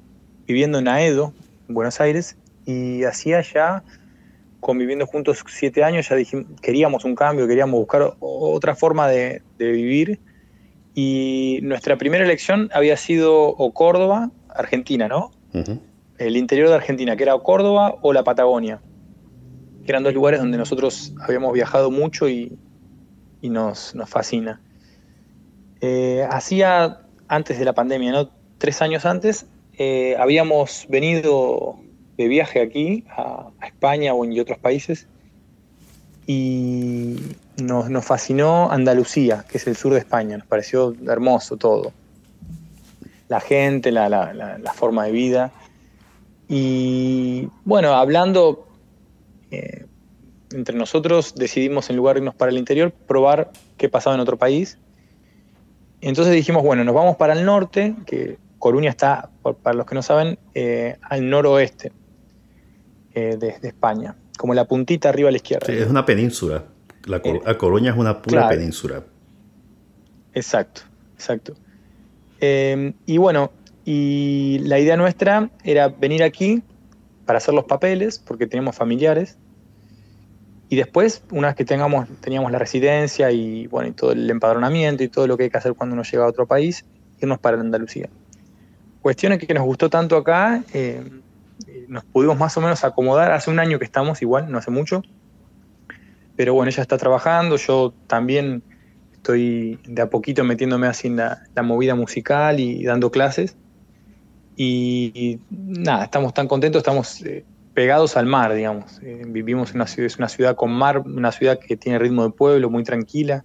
[0.49, 1.33] viviendo en Aedo,
[1.69, 3.83] en Buenos Aires, y hacía ya,
[4.61, 10.21] conviviendo juntos siete años, ya dijimos, queríamos un cambio, queríamos buscar otra forma de, vivir.
[10.95, 15.31] Y nuestra primera elección había sido o Córdoba, Argentina, ¿no?
[16.19, 18.81] El interior de Argentina, que era o Córdoba o la Patagonia,
[19.85, 22.59] que eran dos lugares donde nosotros habíamos viajado mucho y,
[23.43, 24.61] nos, fascina.
[25.81, 28.31] Eh, hacía, antes de la pandemia, ¿no?
[28.59, 29.47] tres años antes,
[29.77, 31.81] eh, habíamos venido
[32.17, 35.07] de viaje aquí, a, España o en otros países,
[36.27, 37.17] y
[37.57, 41.93] nos, fascinó Andalucía, que es el sur de España, nos pareció hermoso todo.
[43.29, 45.53] La gente, la, forma de vida.
[46.49, 48.67] Y bueno, hablando
[49.51, 49.87] eh,
[50.53, 54.37] entre nosotros, decidimos en lugar de irnos para el interior, probar qué pasaba en otro
[54.37, 54.79] país.
[56.03, 59.31] Entonces dijimos, bueno, nos vamos para el norte, que Coruña está,
[59.63, 61.93] para los que no saben, eh, al noroeste
[63.15, 65.67] eh, de, España, como la puntita arriba a la izquierda.
[65.67, 66.65] Sí, es una península.
[67.05, 69.03] La, eh, Coruña es una pura península.
[70.35, 70.83] Exacto,
[71.15, 71.55] exacto.
[72.41, 73.53] Eh, y bueno,
[73.85, 76.63] y la idea nuestra era venir aquí
[77.27, 79.37] para hacer los papeles, porque tenemos familiares.
[80.69, 85.05] Y después, una vez que tengamos, teníamos la residencia y bueno, y todo el empadronamiento
[85.05, 86.85] y todo lo que hay que hacer cuando uno llega a otro país,
[87.21, 88.09] irnos para Andalucía.
[89.03, 90.65] Cuestiones que nos gustó tanto acá,
[91.93, 93.33] nos pudimos más o menos acomodar.
[93.33, 95.03] Hace un año que estamos igual, no hace mucho.
[96.37, 98.63] Pero bueno, ella está trabajando, yo también
[99.13, 103.57] estoy de a poquito metiéndome así en la, movida musical y, dando clases.
[104.57, 108.99] Y, nada, estamos tan contentos, estamos eh, pegados al mar, digamos.
[109.03, 112.25] Eh, vivimos en una ciudad, es una ciudad con mar, una ciudad que tiene ritmo
[112.25, 113.45] de pueblo, muy tranquila.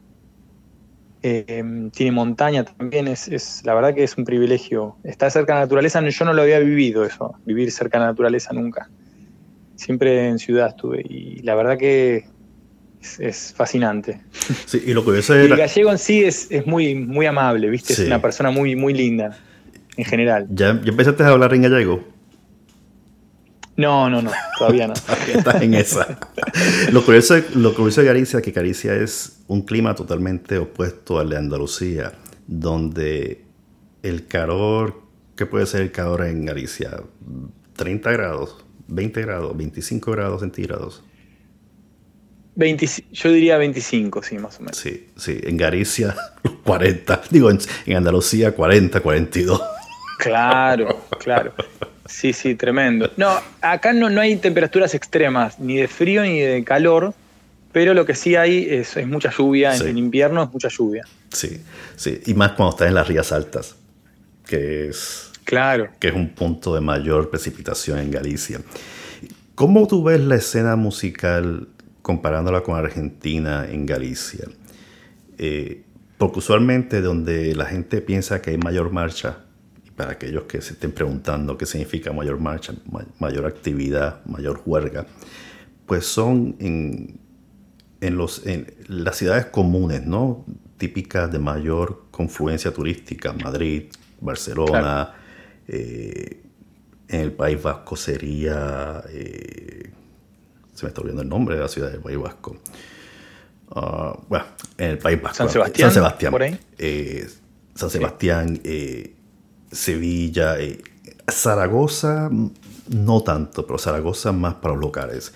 [1.23, 4.95] Eh, tiene montaña también, es, la verdad que es un privilegio.
[5.03, 8.11] Estar cerca de la naturaleza, yo no lo había vivido eso, vivir cerca de la
[8.11, 8.89] naturaleza nunca.
[9.75, 12.25] Siempre en ciudad estuve y la verdad que
[13.19, 14.21] es, fascinante.
[14.65, 17.93] Sí, y lo que El gallego en sí es, muy, muy amable, ¿viste?
[17.93, 19.37] Es una persona muy, muy linda,
[19.95, 20.47] en general.
[20.49, 22.16] ¿Ya, ¿Ya empezaste a hablar en gallego?
[23.77, 24.93] No, no, no, todavía no.
[25.33, 26.19] Estás en esa.
[26.91, 31.29] Lo curioso, lo curioso de Galicia es que Galicia es un clima totalmente opuesto al
[31.29, 32.13] de Andalucía,
[32.47, 33.43] donde
[34.01, 35.03] el calor,
[35.35, 37.03] ¿qué puede ser el calor en Galicia?
[37.75, 41.03] 30 grados, 20 grados, 25 grados centígrados.
[42.55, 44.77] yo diría 25, sí, más o menos.
[44.77, 46.15] Sí, sí, en Galicia
[46.63, 49.61] 40, digo, en, en Andalucía 40, 42.
[50.17, 51.53] Claro, claro.
[52.07, 53.11] Sí, sí, tremendo.
[53.17, 57.13] No, acá no, no hay temperaturas extremas, ni de frío ni de calor,
[57.71, 61.03] pero lo que sí hay es, mucha lluvia, en invierno es mucha lluvia.
[61.31, 61.61] Sí,
[61.95, 63.75] sí, y más cuando estás en las rías altas,
[64.47, 65.89] que es, claro.
[65.99, 68.61] que es un punto de mayor precipitación en Galicia.
[69.55, 71.67] ¿Cómo tú ves la escena musical
[72.01, 74.45] comparándola con Argentina en Galicia?
[75.37, 75.83] Eh,
[76.17, 79.39] porque usualmente donde la gente piensa que hay mayor marcha,
[79.97, 82.73] para aquellos que se estén preguntando qué significa mayor marcha,
[83.19, 85.07] mayor actividad, mayor huelga,
[85.87, 87.19] pues son en,
[88.15, 90.45] los, en las ciudades comunes, ¿no?
[90.77, 93.85] Típicas de mayor confluencia turística, Madrid,
[94.21, 95.15] Barcelona,
[95.67, 96.43] eh,
[97.07, 99.89] en el País Vasco sería, eh,
[100.75, 102.55] se me está olvidando el nombre de la ciudad del País Vasco,
[103.69, 104.45] Ah, bueno,
[104.77, 105.37] en el País Vasco.
[105.39, 105.91] San Sebastián.
[105.91, 106.59] San Sebastián.
[106.77, 107.27] Eh,
[107.75, 108.61] San Sebastián,
[109.77, 110.81] Sevilla, eh,
[111.29, 112.29] Zaragoza,
[112.89, 115.33] no tanto, pero Zaragoza más para los locales.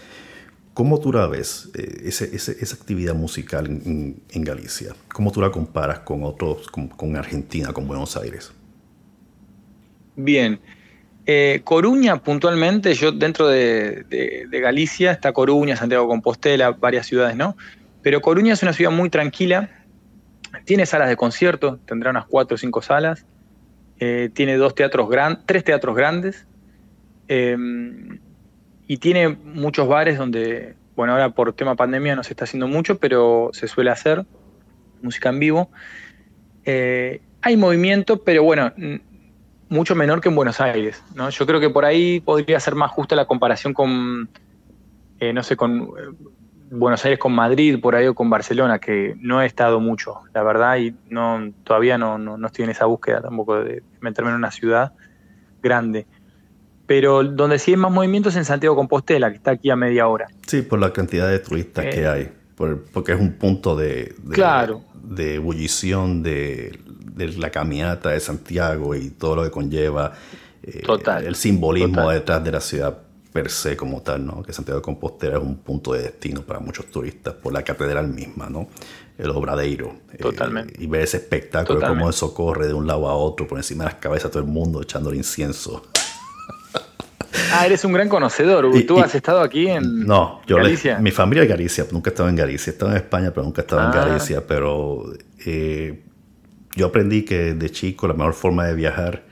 [0.74, 4.96] ¿Cómo tú la ves, esa actividad musical en, Galicia?
[5.14, 8.54] ¿Cómo tú la comparas con otros, con, Argentina, con Buenos Aires?
[10.16, 10.60] Bien.
[11.66, 14.06] Coruña, puntualmente, yo dentro de,
[14.50, 17.58] de, Galicia está Coruña, Santiago Compostela, varias ciudades, ¿no?
[18.02, 19.70] Pero Coruña es una ciudad muy tranquila,
[20.66, 23.26] tiene salas de concierto, tendrá unas cuatro o cinco salas,
[24.04, 26.48] eh, tiene dos teatros grandes, tres teatros grandes,
[27.28, 28.18] em,
[28.88, 32.98] y tiene muchos bares donde, bueno, ahora por tema pandemia no se está haciendo mucho,
[32.98, 34.26] pero se suele hacer
[35.04, 35.70] música en vivo.
[36.66, 38.74] Eh, hay movimiento, pero bueno,
[39.70, 41.04] mucho menor que en Buenos Aires.
[41.14, 41.30] ¿no?
[41.30, 44.32] Yo creo que por ahí podría ser más justa la comparación con,
[45.20, 45.92] eh, no sé, con
[46.74, 50.42] Buenos Aires con Madrid, por ahí o con Barcelona, que no he estado mucho, la
[50.42, 54.52] verdad, y no todavía no, no, estoy en esa búsqueda tampoco de meterme en una
[54.52, 54.94] ciudad
[55.62, 56.08] grande.
[56.88, 60.08] Pero donde sí hay más movimientos es en Santiago Compostela, que está aquí a media
[60.08, 60.30] hora.
[60.48, 65.36] Sí, por la cantidad de turistas que eh, hay, porque es un punto de, de,
[65.36, 66.80] ebullición de,
[67.38, 70.14] la caminata de Santiago y todo lo que conlleva
[70.64, 70.84] eh,
[71.26, 72.98] el simbolismo detrás de la ciudad
[73.32, 74.44] per se como tal, ¿no?
[74.44, 78.08] Que Santiago de Compostela es un punto de destino para muchos turistas por la catedral
[78.08, 78.68] misma, ¿no?
[79.18, 79.96] El obradeiro.
[80.14, 80.74] Eh, Totalmente.
[80.78, 83.92] y ver ese espectáculo, cómo eso corre de un lado a otro, por encima de
[83.92, 85.84] las cabezas de todo el mundo, echando el incienso.
[87.54, 88.66] Ah, eres un gran conocedor.
[88.86, 91.00] ¿Tú has estado aquí en no, yo Galicia?
[91.00, 92.72] mi familia es Galicia, nunca he estado en Galicia.
[92.72, 94.06] He estado en España, pero nunca he estado en ah.
[94.06, 94.48] Galicia.
[94.48, 95.14] Pero
[95.46, 96.02] eh,
[96.76, 99.24] yo aprendí que de chico la mejor forma de viajar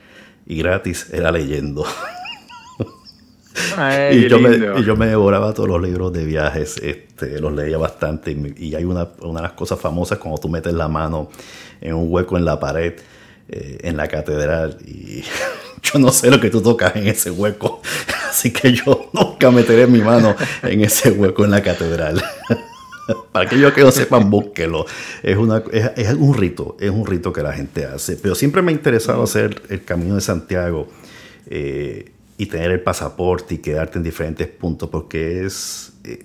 [0.46, 1.84] y gratis era leyendo.
[4.12, 8.36] y, yo me, yo me, devoraba todos los libros de viajes, este, los leía bastante.
[8.56, 11.30] Y, hay una, una, de las cosas famosas cuando tú metes la mano
[11.80, 12.94] en un hueco en la pared,
[13.48, 15.22] eh, en la catedral, y
[15.82, 17.80] yo no sé lo que tú tocas en ese hueco.
[18.30, 22.22] Así que yo nunca meteré mi mano en ese hueco en la catedral.
[23.32, 24.86] Para aquellos que no sepan, búsquelo.
[25.24, 28.14] Es, una, es, es, un rito, es un rito que la gente hace.
[28.14, 30.86] Pero siempre me ha interesado hacer el Camino de Santiago.
[31.48, 36.24] Eh, y tener el pasaporte y quedarte en diferentes puntos, porque es eh,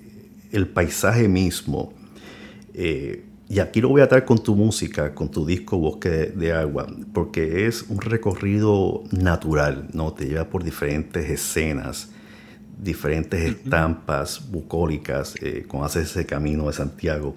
[0.50, 1.92] el paisaje mismo.
[2.72, 6.54] Eh, y aquí lo voy a traer con tu música, con tu disco Bosque de,
[6.54, 10.14] Agua, porque es un recorrido natural, ¿no?
[10.14, 12.08] Te lleva por diferentes escenas,
[12.82, 17.36] diferentes estampas bucólicas eh, cuando haces ese camino de Santiago.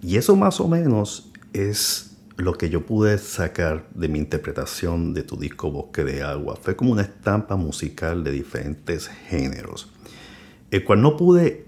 [0.00, 5.22] Y eso más o menos es lo que yo pude sacar de mi interpretación de
[5.22, 9.92] tu disco Bosque de Agua fue como una estampa musical de diferentes géneros,
[10.70, 11.66] el cual no pude,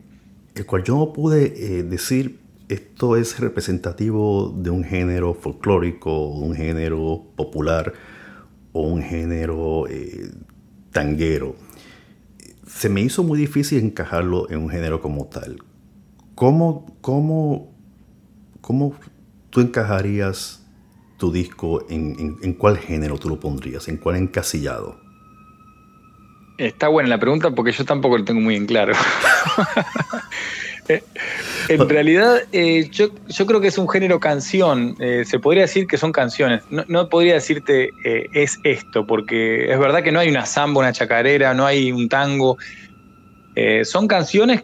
[0.54, 6.54] el cual yo no pude eh, decir esto es representativo de un género folclórico, un
[6.56, 7.92] género popular
[8.72, 10.32] o un género eh,
[10.90, 11.54] tanguero.
[12.66, 15.62] Se me hizo muy difícil encajarlo en un género como tal.
[16.34, 17.72] ¿Cómo, cómo,
[18.60, 18.94] cómo
[19.50, 20.62] tú encajarías
[21.16, 23.88] tu disco en, en, cuál género tú lo pondrías?
[23.88, 25.00] ¿En cuál encasillado?
[26.58, 28.94] Está buena la pregunta porque yo tampoco lo tengo muy en claro.
[30.88, 31.02] Eh,
[31.68, 34.94] en realidad, eh, yo, yo, creo que es un género canción.
[35.00, 36.62] Eh, se podría decir que son canciones.
[36.70, 40.92] No, no podría decirte es esto, porque es verdad que no hay una samba, una
[40.92, 42.56] chacarera, no hay un tango.
[43.82, 44.62] son canciones.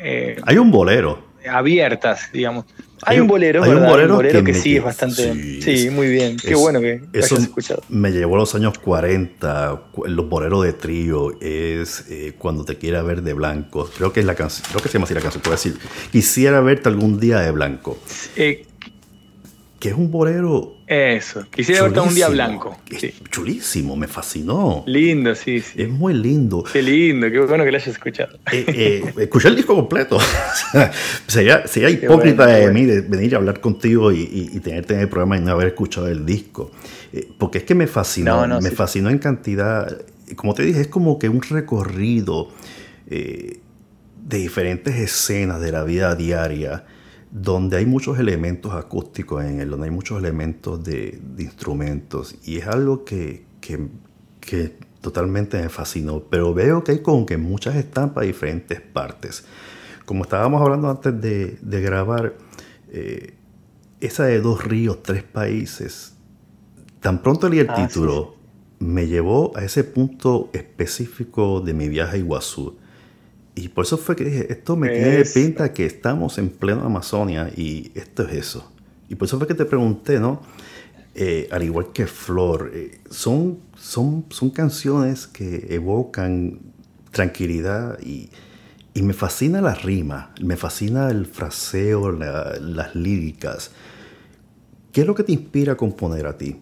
[0.00, 1.33] hay un bolero.
[1.48, 2.64] Abiertas, digamos.
[3.06, 5.60] Hay, un bolero, hay un bolero, que, sí es bastante.
[5.60, 6.36] Sí, muy bien.
[6.38, 7.82] Qué bueno que eso hayas escuchado.
[7.88, 9.82] Me llevó a los años 40.
[10.06, 13.90] Los boleros de trío es eh, cuando te quiera ver de blanco.
[13.96, 14.66] Creo que es la canción.
[14.70, 15.42] Creo que se llama así la canción.
[15.42, 15.76] Puedo decir,
[16.12, 17.98] quisiera verte algún día de blanco.
[18.36, 18.66] Eh,
[19.84, 20.78] que es un bolero.
[20.86, 22.74] Eso, quisiera verte un día blanco.
[23.30, 24.82] Chulísimo, me fascinó.
[24.86, 25.82] Lindo, sí, sí.
[25.82, 26.64] Es muy lindo.
[26.72, 28.38] Qué lindo, qué bueno que lo hayas escuchado.
[28.50, 30.16] Eh, eh, escuché el disco completo.
[31.26, 34.22] sería, sería hipócrita de mí venir a hablar contigo y,
[34.54, 36.70] y, tenerte en el programa y no haber escuchado el disco.
[37.12, 40.00] Eh, porque es que me fascinó, me fascinó en cantidad.
[40.34, 42.48] Como te dije, es como que un recorrido
[43.06, 43.58] de
[44.38, 46.84] diferentes escenas de la vida diaria
[47.34, 52.68] donde hay muchos elementos acústicos en él, donde hay muchos elementos de, instrumentos, y es
[52.68, 58.28] algo que, que, totalmente me fascinó, pero veo que hay como que muchas estampas de
[58.28, 59.44] diferentes partes.
[60.06, 62.36] Como estábamos hablando antes de, de grabar,
[62.88, 63.34] eh,
[64.00, 66.14] esa de dos ríos, tres países,
[67.00, 68.36] tan pronto leí el ah, título,
[68.78, 72.78] me llevó a ese punto específico de mi viaje a Iguazú.
[73.54, 77.50] Y por eso fue que dije, esto me tiene pinta que estamos en pleno Amazonia
[77.56, 78.72] y esto es eso.
[79.08, 80.42] Y por eso fue que te pregunté, ¿no?
[81.14, 86.58] Eh, al igual que Flor, eh, son, son, son canciones que evocan
[87.12, 88.30] tranquilidad y,
[88.94, 93.70] y me fascina la rima, me fascina el fraseo, las líricas.
[94.90, 96.56] ¿Qué es lo que te inspira a componer a ti?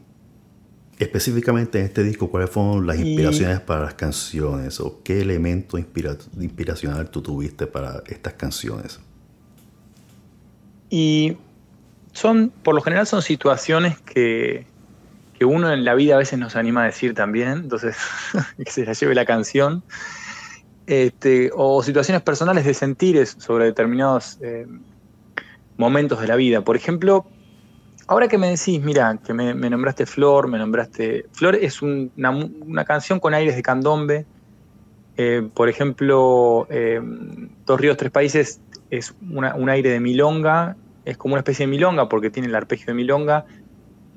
[1.02, 7.10] Específicamente en este disco, ¿cuáles fueron las inspiraciones para las canciones o qué elemento inspiracional
[7.10, 9.00] tú tuviste para estas canciones?
[10.90, 11.36] Y
[12.12, 14.66] son, por lo general, son situaciones que,
[15.38, 17.96] que uno en la vida a veces nos anima a decir también, entonces
[18.64, 19.82] que se la lleve la canción.
[20.86, 24.66] Este, o situaciones personales de sentires sobre determinados eh,
[25.76, 26.62] momentos de la vida.
[26.62, 27.24] Por ejemplo,
[28.06, 31.26] Ahora que me decís, mira, que me, nombraste Flor, me nombraste.
[31.32, 34.26] Flor es una, canción con aires de candombe.
[35.16, 37.00] Eh, por ejemplo, eh,
[37.66, 40.76] Dos Ríos, Tres Países es un aire de milonga.
[41.04, 43.44] Es como una especie de milonga porque tiene el arpegio de milonga,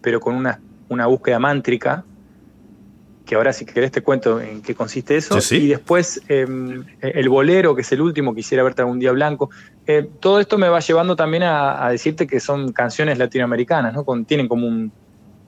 [0.02, 0.60] pero con una,
[0.90, 2.04] una búsqueda mántrica
[3.26, 5.40] que ahora si querés te cuento en qué consiste eso.
[5.52, 9.50] Y después em, el bolero, que es el último, quisiera verte algún día blanco.
[9.88, 14.06] Eh, todo esto me va llevando también a, decirte que son canciones latinoamericanas, ¿no?
[14.26, 14.92] tienen como un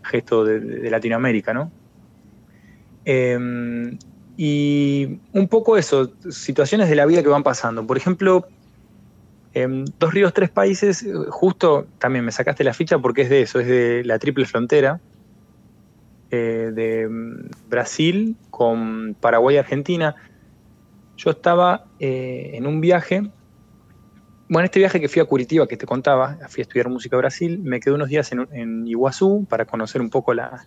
[0.03, 1.71] gesto de, Latinoamérica, ¿no?
[3.05, 3.97] Em,
[4.35, 7.85] y un poco eso, situaciones de la vida que van pasando.
[7.85, 8.47] Por ejemplo,
[9.53, 13.59] em, Dos Ríos, Tres Países, justo también me sacaste la ficha porque es de eso,
[13.59, 14.99] es de la triple frontera
[16.29, 17.07] eh, de
[17.69, 20.15] Brasil con Paraguay y Argentina.
[21.15, 23.29] Yo estaba eh, en un viaje,
[24.49, 27.19] bueno, este viaje que fui a Curitiba, que te contaba, fui a estudiar música a
[27.19, 30.65] Brasil, me quedé unos días en, Iguazú para conocer un poco la,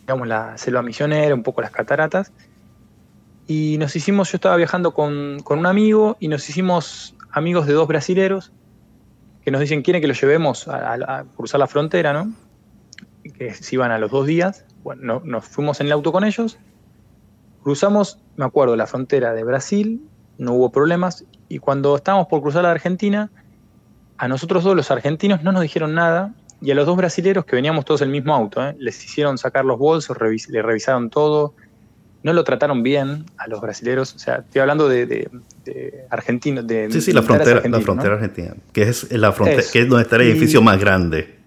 [0.00, 2.32] digamos, la selva misionera, un poco las cataratas.
[3.46, 7.86] Y nos hicimos, yo estaba viajando con, un amigo y nos hicimos amigos de dos
[7.86, 8.50] brasileros
[9.44, 12.32] que nos dicen, quieren que los llevemos a, a cruzar la frontera, ¿no?
[13.38, 16.58] Que se iban a los dos días bueno, nos fuimos en el auto con ellos,
[17.62, 20.02] cruzamos, me acuerdo, la frontera de Brasil,
[20.38, 23.30] no hubo problemas, y cuando estábamos por cruzar la Argentina,
[24.18, 27.56] a nosotros dos, los argentinos, no nos dijeron nada, y a los dos brasileros, que
[27.56, 28.76] veníamos todos en el mismo auto, ¿eh?
[28.78, 30.16] les hicieron sacar los bolsos,
[30.48, 31.54] le revisaron todo,
[32.22, 36.88] no lo trataron bien a los brasileros, o sea, estoy hablando de, de, argentinos, de...
[36.90, 40.16] Sí, sí, la frontera, la frontera argentina, que es, la frontera, que es donde está
[40.16, 41.41] el edificio más grande.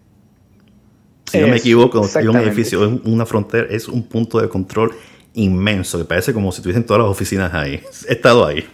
[1.35, 4.93] Si no me equivoco, hay un edificio, una frontera, es un punto de control
[5.35, 7.81] inmenso, que parece como si tuviesen todas las oficinas ahí.
[8.07, 8.65] He estado ahí.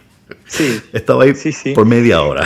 [0.46, 0.80] Sí.
[0.92, 1.34] He estado ahí
[1.74, 2.44] por media hora.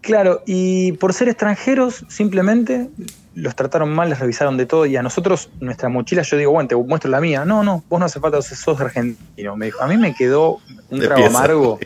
[0.00, 2.88] claro, y por ser extranjeros, simplemente
[3.34, 6.68] los trataron mal, les revisaron de todo, y a nosotros, nuestra mochila, yo digo, bueno,
[6.68, 7.44] te muestro la mía.
[7.44, 9.56] No, no, vos no hace falta, sos argentino.
[9.56, 10.58] Me dijo, a mí me quedó
[10.90, 11.78] un trago amargo.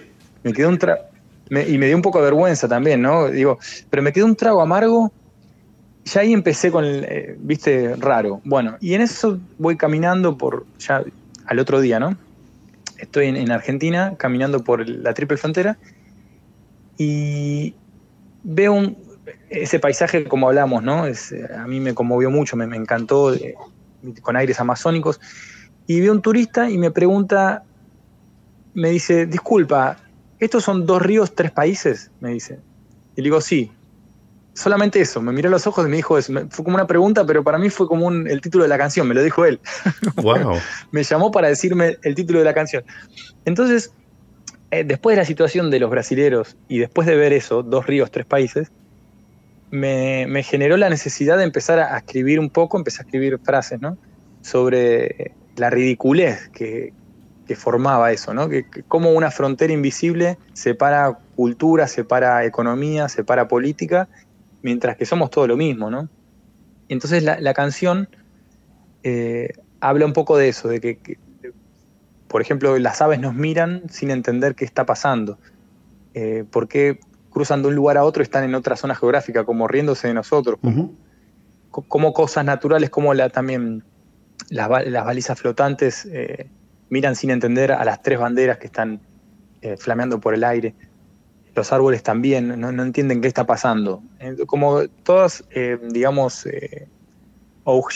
[0.42, 1.02] Me quedó un trago.
[1.50, 3.28] y me dio un poco de vergüenza también, ¿no?
[3.28, 3.58] Digo,
[3.90, 5.12] pero me quedó un trago amargo
[6.04, 8.40] ya ahí empecé con el, eh, viste, raro.
[8.44, 11.04] Bueno, y en eso voy caminando por, ya
[11.46, 12.16] al otro día, ¿no?
[12.98, 15.76] Estoy en, Argentina caminando por la triple frontera
[16.96, 17.74] y
[18.44, 18.94] veo
[19.50, 21.06] ese paisaje como hablamos, ¿no?
[21.06, 23.54] Es, a mí me conmovió mucho, me, encantó, eh,
[24.22, 25.20] con aires amazónicos.
[25.86, 27.64] Y veo un turista y me pregunta,
[28.74, 29.98] me dice, disculpa,
[30.38, 32.10] ¿estos son dos ríos, tres países?
[32.20, 32.60] Me dice.
[33.16, 33.70] Y le digo, sí,
[34.54, 36.32] solamente eso, me miró a los ojos y me dijo eso.
[36.50, 39.14] Fue como una pregunta, pero para mí fue como el título de la canción, me
[39.14, 39.60] lo dijo él.
[40.16, 40.58] Wow.
[40.90, 42.84] me llamó para decirme el título de la canción.
[43.44, 43.92] Entonces,
[44.70, 48.10] eh, después de la situación de los brasileros y después de ver eso, dos ríos,
[48.10, 48.70] tres países,
[49.70, 53.96] me, generó la necesidad de empezar a, escribir un poco, empecé a escribir frases, ¿no?
[54.42, 56.92] Sobre la ridiculez que,
[57.54, 58.48] formaba eso, ¿no?
[58.48, 64.08] Que, que, cómo una frontera invisible separa cultura, separa economía, separa política
[64.62, 66.08] mientras que somos todo lo mismo, ¿no?
[66.88, 68.08] Entonces la, canción
[69.02, 71.18] eh, habla un poco de eso, de que,
[72.28, 75.38] por ejemplo, las aves nos miran sin entender qué está pasando.
[76.14, 79.68] Eh, ¿Por qué cruzan de un lugar a otro están en otra zona geográfica, como
[79.68, 80.58] riéndose de nosotros?
[81.70, 83.82] Como, cosas naturales, como la, también
[84.50, 86.50] las, balizas flotantes eh,
[86.90, 89.00] miran sin entender a las tres banderas que están
[89.78, 90.74] flameando por el aire.
[91.54, 94.02] Los árboles también, no, entienden qué está pasando.
[94.46, 96.88] Como todas, eh, digamos, eh,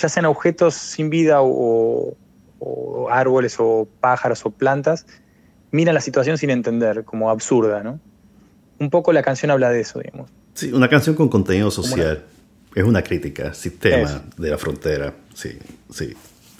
[0.00, 2.16] ya sean objetos sin vida o,
[3.10, 5.06] árboles o pájaros o plantas,
[5.70, 8.00] miran la situación sin entender, como absurda, ¿no?
[8.78, 10.30] Un poco la canción habla de eso, digamos.
[10.54, 12.24] Sí, una canción con contenido social.
[12.74, 15.14] Es una crítica, sistema de la frontera.
[15.34, 15.58] Sí,
[15.90, 16.14] sí.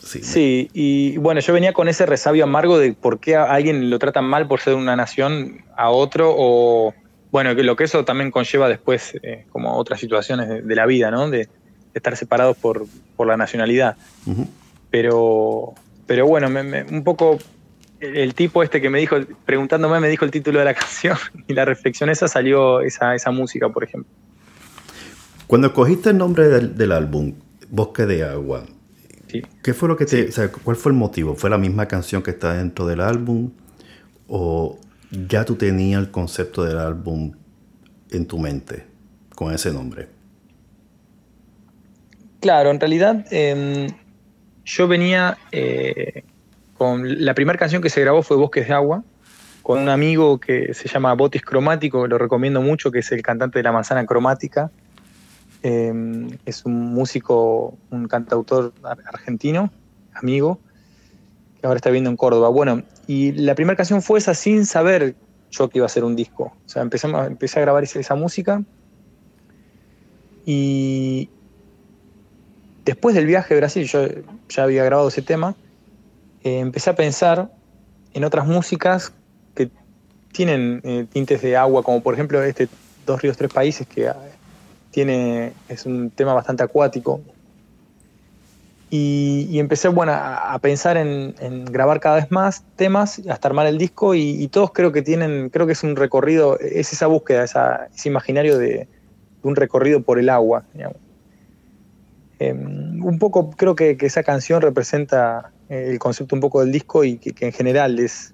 [0.07, 3.91] Sí, sí, y bueno, yo venía con ese resabio amargo de por qué a alguien
[3.91, 6.95] lo tratan mal por ser una nación a otro, o
[7.33, 11.28] bueno, lo que eso también conlleva después, eh, como otras situaciones de, la vida, ¿no?
[11.28, 11.49] De,
[11.93, 12.87] estar separados por,
[13.19, 13.97] la nacionalidad.
[14.91, 15.74] Pero,
[16.07, 17.39] pero bueno, un poco
[17.99, 21.16] el, tipo este que me dijo, preguntándome, me dijo el título de la canción
[21.49, 24.12] y la reflexión esa salió esa, esa música, por ejemplo.
[25.47, 27.35] Cuando escogiste el nombre del álbum,
[27.70, 28.65] Bosque de Agua,
[29.62, 30.31] ¿Qué fue lo que te,
[30.62, 31.35] cuál fue el motivo?
[31.35, 33.51] ¿Fue la misma canción que está dentro del álbum
[34.28, 34.78] o
[35.11, 37.32] ya tú tenías el concepto del álbum
[38.11, 38.86] en tu mente
[39.35, 40.09] con ese nombre?
[42.40, 43.89] Claro, en realidad em,
[44.65, 46.23] yo venía eh,
[46.77, 49.03] con la primera canción que se grabó fue Bosques de Agua
[49.62, 53.59] con un amigo que se llama Botis Cromático, lo recomiendo mucho, que es el cantante
[53.59, 54.70] de La Manzana Cromática
[55.62, 59.70] Em, es un músico, un cantautor argentino,
[60.15, 60.61] amigo,
[61.61, 62.49] que ahora está viviendo en Córdoba.
[62.49, 65.16] Bueno, y la primera canción fue esa sin saber
[65.51, 66.53] yo que iba a ser un disco.
[66.65, 68.62] O sea, empezamos, empecé a grabar esa, música
[70.45, 71.28] y
[72.85, 74.07] después del viaje a Brasil, yo
[74.49, 75.57] ya había grabado ese tema,
[76.45, 77.51] eh, empecé a pensar
[78.12, 79.12] en otras músicas
[79.55, 79.70] que
[80.33, 82.69] tienen eh, tintes de agua, como por ejemplo este
[83.05, 84.11] Dos Ríos, Tres Países, que
[84.97, 87.20] tiene, es un tema bastante acuático.
[88.89, 94.14] Y, empecé bueno, a, pensar en, grabar cada vez más temas hasta armar el disco
[94.14, 98.56] y, todos creo que tienen, creo que es un recorrido, es esa búsqueda, ese imaginario
[98.56, 98.89] de,
[99.43, 100.64] un recorrido por el agua.
[102.39, 107.18] Em, un poco creo que, esa canción representa el concepto un poco del disco y
[107.18, 108.32] que, en general es,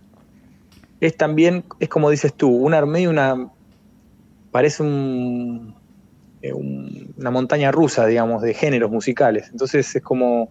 [1.01, 3.51] es también, es como dices tú, una medio una,
[4.53, 5.82] parece un,
[6.43, 9.49] eh, una montaña rusa, digamos, de géneros musicales.
[9.53, 10.51] Entonces es como,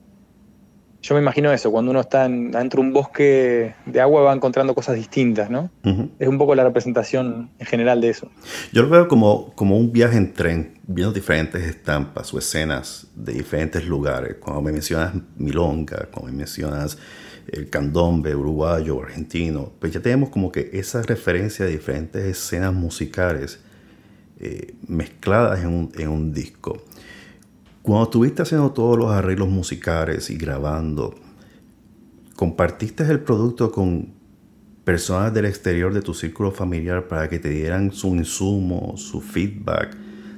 [1.01, 4.73] yo me imagino eso, cuando uno está dentro de un bosque de agua va encontrando
[4.73, 5.69] cosas distintas, ¿no?
[6.17, 8.29] Es un poco la representación en general de eso.
[8.71, 13.33] Yo lo veo como, como un viaje en tren, viendo diferentes estampas o escenas de
[13.33, 14.35] diferentes lugares.
[14.39, 16.97] Cuando me mencionas Milonga, cuando me mencionas
[17.47, 23.59] el candombe uruguayo, argentino, pues ya tenemos como que esa referencia de diferentes escenas musicales
[24.43, 26.81] eh, mezcladas en un, en un, disco.
[27.83, 31.13] Cuando estuviste haciendo todos los arreglos musicales y grabando,
[32.35, 34.13] ¿compartiste el producto con
[34.83, 39.95] personas del exterior de tu círculo familiar para que te dieran su insumo, su feedback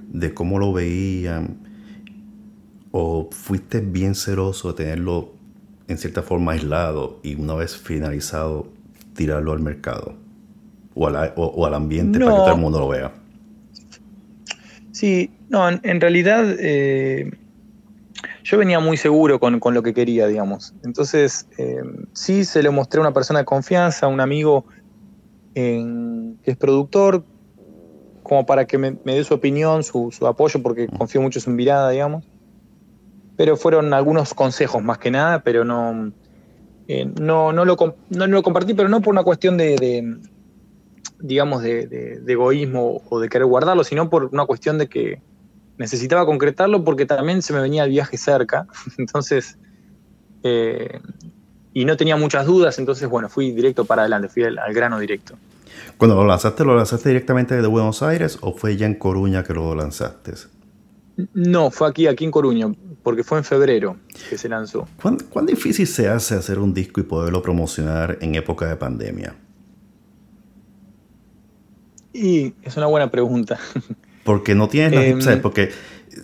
[0.09, 1.59] de cómo lo veían?
[2.91, 5.31] ¿O fuiste bien celoso de tenerlo
[5.87, 8.67] en cierta forma aislado y una vez finalizado
[9.15, 10.17] tirarlo al mercado?
[10.93, 13.22] O al, ambiente para que todo el mundo lo vea.
[15.03, 17.29] Sí, no, en, realidad eh,
[18.45, 20.73] yo venía muy seguro con, lo que quería, digamos.
[20.85, 21.81] Entonces, eh,
[22.13, 24.63] sí se lo mostré a una persona de confianza, a un amigo
[25.53, 27.25] que es productor,
[28.23, 31.89] como para que me, dé su opinión, su, apoyo, porque confío mucho en su mirada,
[31.89, 32.23] digamos.
[33.35, 36.13] Pero fueron algunos consejos más que nada, pero no,
[36.87, 37.75] eh, no, no, lo,
[38.09, 40.17] no, lo compartí, pero no por una cuestión de
[41.23, 45.21] digamos, de, egoísmo o de querer guardarlo, sino por una cuestión de que
[45.77, 48.67] necesitaba concretarlo porque también se me venía el viaje cerca,
[48.97, 49.57] entonces,
[50.43, 50.99] eh,
[51.73, 55.35] y no tenía muchas dudas, entonces, bueno, fui directo para adelante, fui al, grano directo.
[55.97, 59.53] Cuando lo lanzaste, ¿lo lanzaste directamente desde Buenos Aires o fue ya en Coruña que
[59.53, 60.33] lo lanzaste?
[61.33, 62.67] No, fue aquí, aquí en Coruña,
[63.01, 63.95] porque fue en febrero
[64.29, 64.89] que se lanzó.
[65.01, 69.35] ¿Cuán, ¿Cuán, difícil se hace hacer un disco y poderlo promocionar en época de pandemia?
[72.13, 73.59] Y es una buena pregunta.
[74.23, 75.71] Porque no tienes em, Porque,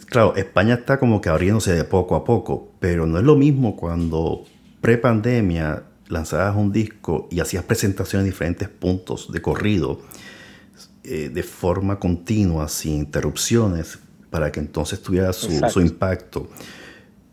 [0.05, 3.75] claro, España está como que abriéndose de poco a poco, pero no es lo mismo
[3.75, 4.45] cuando
[4.79, 9.99] pre-pandemia lanzabas un disco y hacías presentaciones en diferentes puntos de corrido
[11.03, 13.99] eh, de forma continua, sin interrupciones,
[14.29, 16.49] para que entonces tuviera su, impacto.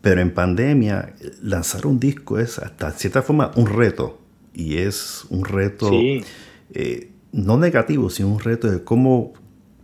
[0.01, 4.19] Pero en pandemia, lanzar un disco es hasta cierta forma un reto.
[4.53, 9.33] Y es un reto eh, no negativo, sino un reto de cómo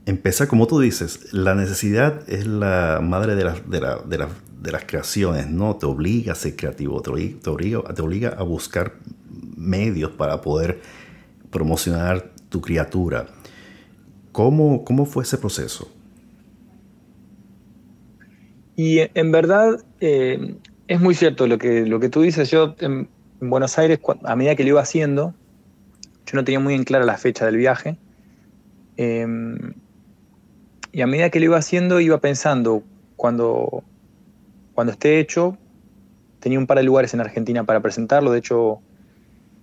[0.08, 5.76] empezar, como tú dices, la necesidad es la madre de, de, las creaciones, ¿no?
[5.76, 8.94] Te obliga a ser creativo, te obliga, te obliga, a buscar
[9.56, 10.82] medios para poder
[11.52, 13.28] promocionar tu criatura.
[14.32, 15.92] ¿Cómo, cómo fue ese proceso?
[18.76, 20.56] Y en verdad eh,
[20.88, 22.50] es muy cierto lo que, lo que tú dices.
[22.50, 23.08] Yo en,
[23.40, 25.36] Buenos Aires, a medida que lo iba haciendo,
[26.26, 27.98] yo no tenía muy en clara la fecha del viaje.
[28.98, 29.74] Em,
[30.91, 32.84] y a medida que lo iba haciendo, iba pensando,
[33.16, 33.84] cuando,
[34.74, 35.58] cuando esté hecho,
[36.40, 38.32] tenía un par de lugares en Argentina para presentarlo.
[38.32, 38.82] De hecho,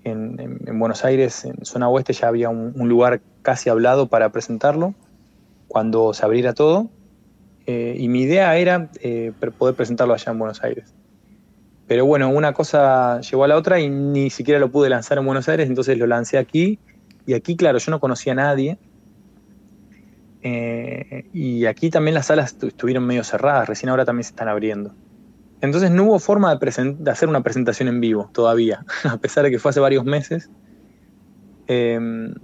[0.04, 4.94] en, Buenos Aires, en zona oeste, ya había un, lugar casi hablado para presentarlo
[5.68, 6.90] cuando se abriera todo.
[7.66, 10.94] Eh, y mi idea era eh, poder presentarlo allá en Buenos Aires.
[11.90, 15.26] Pero bueno, una cosa llegó a la otra y ni siquiera lo pude lanzar en
[15.26, 16.78] Buenos Aires, entonces lo lancé aquí.
[17.26, 18.78] Y aquí, claro, yo no conocía a nadie.
[20.40, 24.94] Eh, y aquí también las salas estuvieron medio cerradas, recién ahora también se están abriendo.
[25.62, 29.58] Entonces no hubo forma de, hacer una presentación en vivo todavía, a pesar de que
[29.58, 30.48] fue hace varios meses.
[31.66, 32.34] Em,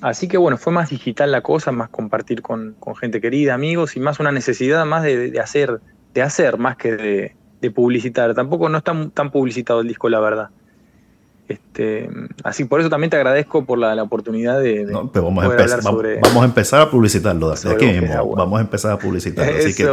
[0.00, 4.00] así que bueno, fue más digital la cosa, más compartir con, gente querida, amigos, y
[4.00, 5.80] más una necesidad más de hacer,
[6.14, 8.34] de hacer más que de, de publicitar.
[8.34, 10.50] Tampoco no está tan publicitado el disco, la verdad.
[11.48, 12.08] Este,
[12.42, 15.82] así por eso también te agradezco por la, oportunidad de, no, pero vamos, a empezar,
[15.82, 18.34] vamos, a empezar a publicitarlo de aquí mismo.
[18.34, 19.58] Vamos a empezar a publicitarlo.
[19.58, 19.86] Así que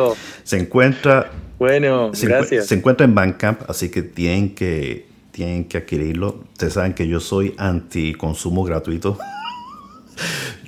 [0.43, 1.29] se encuentra.
[1.59, 2.67] Bueno, se, gracias.
[2.67, 6.43] Se encuentra en Bandcamp, así que tienen que tienen que adquirirlo.
[6.53, 9.17] Ustedes saben que yo soy anti consumo gratuito.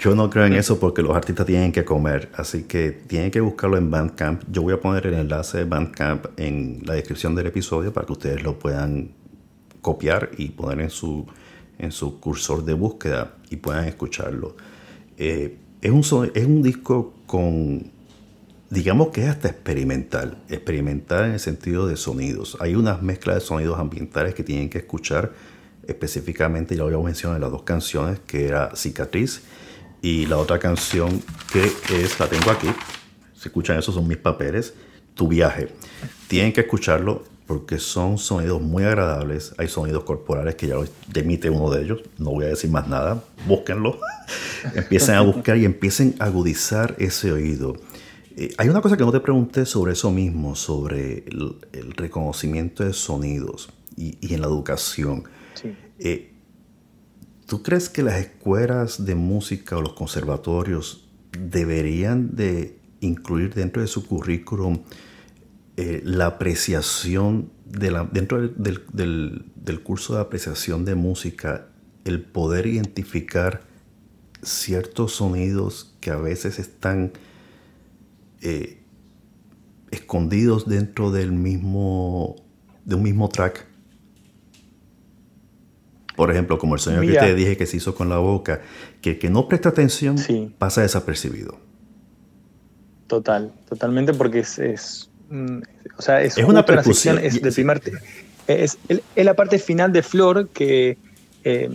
[0.04, 3.40] Yo no creo en eso porque los artistas tienen que comer, así que tienen que
[3.40, 4.44] buscarlo en Bandcamp.
[4.52, 8.12] Yo voy a poner el enlace de Bandcamp en la descripción del episodio para que
[8.12, 9.12] ustedes lo puedan
[9.80, 11.26] copiar y poner en su,
[11.80, 14.58] en su cursor de búsqueda y puedan escucharlo.
[15.18, 17.90] Eh, es, un, es un disco con,
[18.70, 22.58] digamos que es hasta experimental, experimental en el sentido de sonidos.
[22.60, 25.32] Hay unas mezclas de sonidos ambientales que tienen que escuchar
[25.88, 29.44] específicamente, ya lo mencionado en las dos canciones, que era Cicatriz
[30.04, 32.68] y la otra canción que es, la tengo aquí,
[33.34, 34.76] si escuchan eso son mis papeles,
[35.16, 35.70] Tu viaje.
[36.28, 39.54] Tienen que escucharlo porque son sonidos muy agradables.
[39.60, 40.76] Hay sonidos corporales que ya
[41.14, 42.02] emite uno de ellos.
[42.18, 43.24] No voy a decir más nada.
[43.48, 44.00] Búsquenlo.
[44.76, 47.76] empiecen a buscar y empiecen a agudizar ese oído.
[48.36, 52.92] Eh, hay una cosa que no te pregunté sobre eso mismo, sobre el, reconocimiento de
[52.94, 55.26] sonidos y, en la educación.
[55.54, 55.76] Sí.
[56.00, 56.33] Eh,
[57.54, 61.08] ¿Tú crees que las escuelas de música o los conservatorios
[61.38, 64.80] deberían de incluir dentro de su currículum
[65.78, 69.46] eh, la apreciación de la, dentro del,
[69.84, 71.68] curso de apreciación de música,
[72.06, 73.62] el poder identificar
[74.42, 77.12] ciertos sonidos que a veces están
[78.42, 78.82] eh,
[79.92, 82.36] escondidos dentro del mismo,
[82.84, 83.68] de un mismo track
[86.16, 88.62] por ejemplo, como el sonido que te dije que se hizo con la boca,
[89.02, 90.18] que que no presta atención
[90.58, 91.58] pasa desapercibido.
[93.08, 95.60] Total, totalmente porque es, es, mm,
[95.98, 97.20] o sea, es, una percusión.
[97.20, 97.82] es, de primer,
[98.48, 98.78] es,
[99.16, 100.98] la parte final de Flor que
[101.44, 101.70] eh,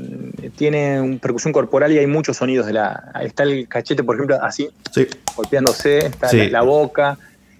[0.56, 2.66] tiene una percusión corporal y hay muchos sonidos.
[2.66, 4.69] De la, está el cachete, por ejemplo, así,
[5.36, 7.19] golpeándose, está la, boca.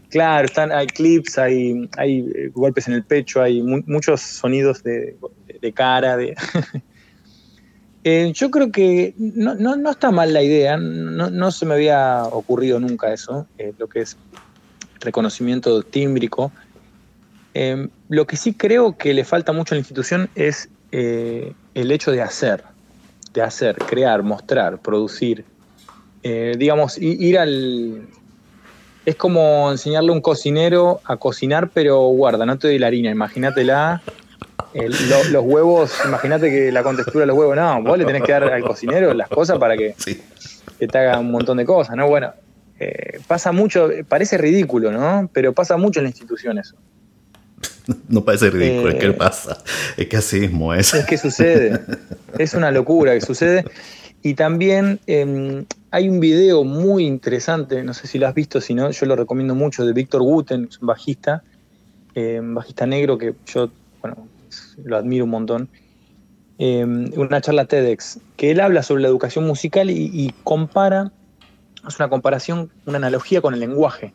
[0.09, 5.17] Claro, están, hay clips, hay, hay eh, golpes en el pecho, hay muchos sonidos de,
[5.61, 6.17] de cara.
[6.17, 6.37] De
[8.05, 13.13] eh, yo creo que no, está mal la idea, no, se me había ocurrido nunca
[13.13, 14.17] eso, eh, lo que es
[15.01, 16.53] reconocimiento tímbrico.
[17.55, 22.13] Eh, lo que sí creo que le falta mucho a la institución es el hecho
[22.13, 22.65] de hacer,
[23.35, 25.45] de hacer, crear, mostrar, producir.
[26.23, 28.09] digamos, ir al,
[29.09, 33.11] es como enseñarle a un cocinero a cocinar, pero guarda, no te doy la harina,
[33.11, 34.03] imagínatela
[35.31, 38.45] los huevos, imagínate que la contextura de los huevos, no, vos le tenés que dar
[38.45, 39.95] al cocinero las cosas para que,
[40.79, 42.07] te haga un montón de cosas, ¿no?
[42.09, 42.33] Bueno,
[42.79, 45.29] eh, pasa mucho, parece ridículo, ¿no?
[45.33, 46.75] Pero pasa mucho en las instituciones.
[48.09, 49.63] No parece ridículo, es que eh, pasa,
[49.97, 50.93] es que así mismo es.
[50.93, 51.81] Es que sucede,
[52.39, 53.65] es una locura que sucede.
[54.23, 58.75] Y también em, hay un video muy interesante, no sé si lo has visto, si
[58.75, 61.43] no, yo lo recomiendo mucho, de Víctor Guten, un bajista,
[62.15, 63.71] em, bajista negro que yo,
[64.01, 64.29] bueno,
[64.85, 65.69] lo admiro un montón,
[66.59, 71.13] em, una charla TEDx, que él habla sobre la educación musical y, compara,
[71.87, 74.13] es una comparación, una analogía con el lenguaje.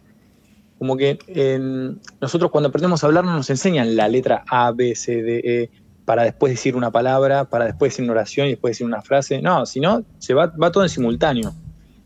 [0.78, 4.96] Como que em, nosotros cuando aprendemos a hablar no nos enseñan la letra A, B,
[4.96, 5.70] C, D, E,
[6.04, 9.42] para después decir una palabra, para después decir una oración y después decir una frase.
[9.42, 11.54] No, sino se va, va todo en simultáneo,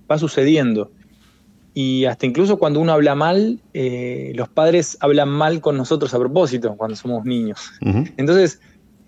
[0.09, 0.91] va sucediendo.
[1.79, 6.17] Y hasta incluso cuando uno habla mal, eh, los padres hablan mal con nosotros a
[6.17, 7.69] propósito cuando somos niños.
[8.17, 8.59] Entonces,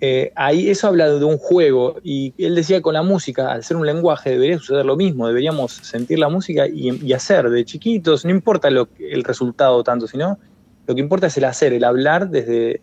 [0.01, 3.63] eh, ahí eso habla de un juego y él decía que con la música, al
[3.63, 8.23] ser un lenguaje, debería suceder lo mismo, deberíamos sentir la música y, hacer de chiquitos,
[8.23, 10.37] no importa lo, el resultado tanto, sino
[10.85, 12.81] lo que importa es el hacer, el hablar desde,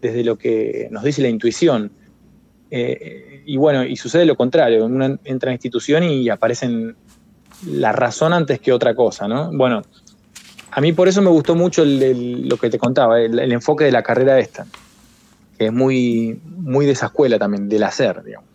[0.00, 1.92] desde lo que nos dice la intuición.
[2.72, 6.96] Eh, y bueno, y sucede lo contrario, uno entra en institución y aparecen
[7.66, 9.50] la razón antes que otra cosa, ¿no?
[9.52, 9.82] Bueno,
[10.70, 14.02] a mí por eso me gustó mucho lo que te contaba, el, enfoque de la
[14.02, 14.66] carrera esta,
[15.58, 18.48] que es muy, muy de esa escuela también, del hacer, digamos.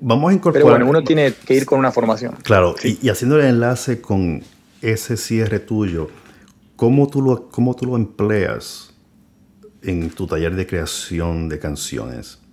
[0.00, 0.62] Vamos a incorporar.
[0.62, 2.36] Pero bueno, uno tiene que ir con una formación.
[2.42, 4.42] Claro, y, haciendo el enlace con
[4.82, 6.10] ese cierre tuyo,
[6.76, 8.92] ¿cómo tú lo, cómo tú lo empleas
[9.82, 12.43] en tu taller de creación de canciones?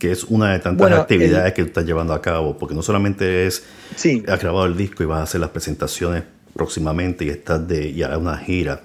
[0.00, 3.46] Que es una de tantas actividades que tú estás llevando a cabo, porque no solamente
[3.46, 3.64] es,
[3.96, 4.24] sí.
[4.26, 6.24] has grabado el disco y vas a hacer las presentaciones
[6.54, 8.80] próximamente y estás de, y harás una gira,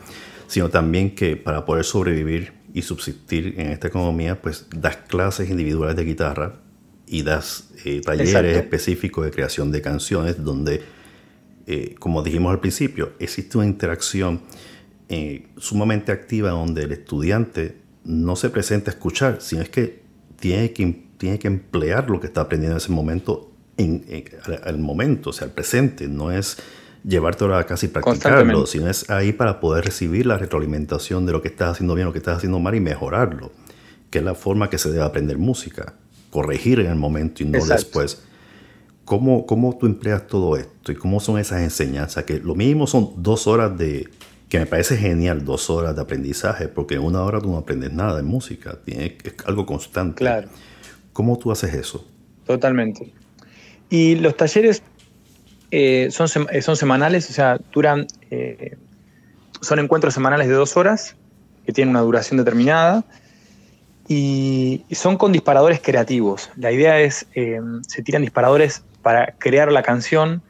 [0.47, 5.95] sino también que para poder sobrevivir y subsistir en esta economía, pues das clases individuales
[5.95, 6.59] de guitarra
[7.07, 10.81] y das eh, talleres específicos de creación de canciones donde,
[11.65, 14.41] eh, como dijimos al principio, existe una interacción
[15.07, 20.03] eh, sumamente activa donde el estudiante no se presenta a escuchar, sino es que
[20.37, 24.05] tiene que tiene que emplear lo que está aprendiendo en ese momento, en,
[24.65, 26.07] el momento, o sea, el presente.
[26.07, 26.57] No es
[27.03, 31.31] llevarte ahora a casa y practicarlo, sino es ahí para poder recibir la retroalimentación de
[31.31, 33.51] lo que estás haciendo bien, lo que estás haciendo mal y mejorarlo,
[34.09, 35.93] que es la forma que se debe aprender música,
[36.29, 38.23] corregir en el momento y no después.
[39.05, 42.23] ¿Cómo, ¿Cómo tú empleas todo esto y cómo son esas enseñanzas?
[42.23, 44.09] Que lo mínimo son dos horas de,
[44.49, 47.93] que me parece genial, dos horas de aprendizaje, porque en una hora tú no aprendes
[47.93, 49.13] nada de música, es
[49.45, 50.17] algo constante.
[50.17, 50.49] Claro.
[51.15, 52.05] ¿Cómo tú haces eso?
[52.45, 53.13] Totalmente.
[53.89, 54.83] Y los talleres
[55.71, 58.75] eh, son, eh, son semanales, o sea, duran, eh,
[59.61, 61.15] son encuentros semanales de dos horas,
[61.65, 63.05] que tienen una duración determinada,
[64.09, 66.49] y, son con disparadores creativos.
[66.57, 70.41] La idea es, se tiran disparadores para crear la canción,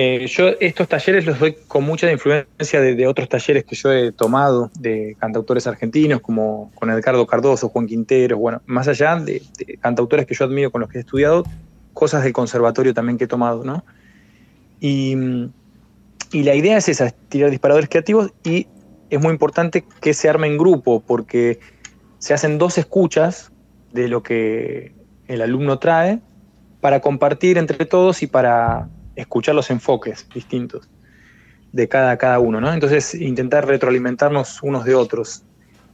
[0.00, 4.12] eh, yo estos talleres los doy con mucha influencia de, otros talleres que yo he
[4.12, 9.42] tomado de cantautores argentinos, como con Edgardo Cardoso, Juan Quintero, bueno, más allá de,
[9.80, 11.42] cantautores que yo admiro con los que he estudiado,
[11.94, 13.84] cosas del conservatorio también que he tomado, ¿no?
[14.78, 15.16] Y,
[16.32, 18.68] la idea es esa, tirar disparadores creativos y
[19.10, 21.58] es muy importante que se arme en grupo, porque
[22.20, 23.50] se hacen dos escuchas
[23.92, 24.92] de lo que
[25.26, 26.20] el alumno trae
[26.80, 28.88] para compartir entre todos y para
[29.18, 30.88] escuchar los enfoques distintos
[31.72, 32.72] de cada, cada uno, ¿no?
[32.72, 35.42] Entonces, intentar retroalimentarnos unos de otros.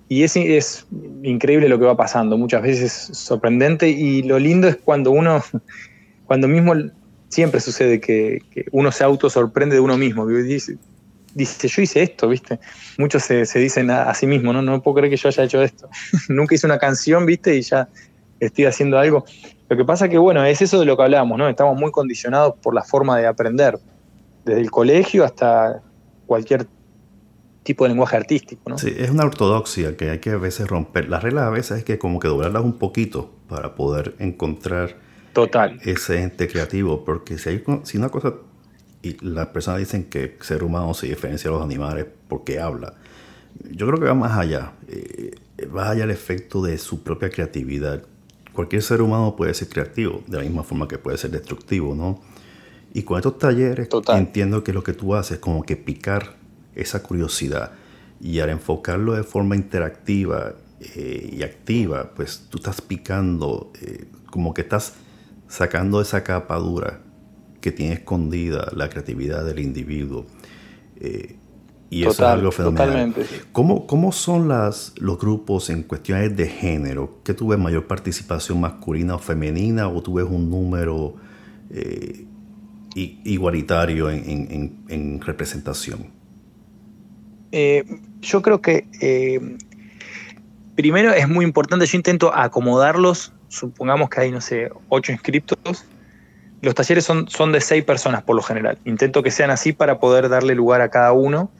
[0.08, 0.86] Y es, es
[1.22, 5.42] increíble lo que va pasando, muchas veces sorprendente, y lo lindo es cuando uno,
[6.26, 6.74] cuando mismo
[7.28, 8.40] siempre sucede que,
[8.70, 10.76] uno se auto sorprende de uno mismo, dice,
[11.34, 12.60] dice, yo hice esto, ¿viste?
[12.98, 14.62] Muchos se, dicen a, a, sí mismo, ¿no?
[14.62, 15.88] No puedo creer que yo haya hecho esto.
[16.28, 17.56] Nunca hice una canción, ¿viste?
[17.56, 17.88] Y ya
[18.38, 19.24] estoy haciendo algo.
[19.68, 21.48] Lo que pasa que, bueno, es eso de lo que hablábamos, ¿no?
[21.48, 23.78] Estamos muy condicionados por la forma de aprender,
[24.44, 25.82] desde el colegio hasta
[26.26, 26.66] cualquier
[27.62, 28.78] tipo de lenguaje artístico, ¿no?
[28.78, 31.08] Sí, es una ortodoxia que hay que a veces romper.
[31.08, 34.96] Las reglas a veces es que como que doblarlas un poquito para poder encontrar
[35.32, 35.80] Total.
[35.82, 38.34] ese ente creativo, porque si hay si una cosa
[39.02, 42.94] y las personas dicen que el ser humano se diferencia de los animales porque habla.
[43.70, 44.72] Yo creo que va más allá.
[44.88, 45.34] Eh,
[45.74, 48.02] va allá el efecto de su propia creatividad
[48.54, 52.20] cualquier ser humano puede ser creativo, de la misma forma que puede ser destructivo, ¿no?
[52.94, 56.36] Y con estos talleres entiendo que lo que tú haces es como que picar
[56.74, 57.72] esa curiosidad
[58.20, 64.54] y al enfocarlo de forma interactiva eh, y activa, pues tú estás picando, eh, como
[64.54, 64.94] que estás
[65.48, 67.00] sacando esa capa dura
[67.60, 70.26] que tiene escondida la creatividad del individuo.
[71.00, 71.36] Eh,
[71.94, 73.14] y eso es algo fenomenal.
[73.52, 77.20] ¿Cómo, ¿Cómo, son las, los grupos en cuestiones de género?
[77.22, 81.14] ¿Qué tú ves mayor participación masculina o femenina o tú ves un número
[81.70, 82.26] eh,
[82.96, 86.06] igualitario en, representación?
[87.52, 87.84] Eh,
[88.20, 89.56] yo creo que eh,
[90.74, 95.86] primero es muy importante, yo intento acomodarlos, supongamos que hay, no sé, ocho inscriptos,
[96.64, 98.78] los talleres son, son de seis personas por lo general.
[98.84, 101.50] Intento que sean así para poder darle lugar a cada uno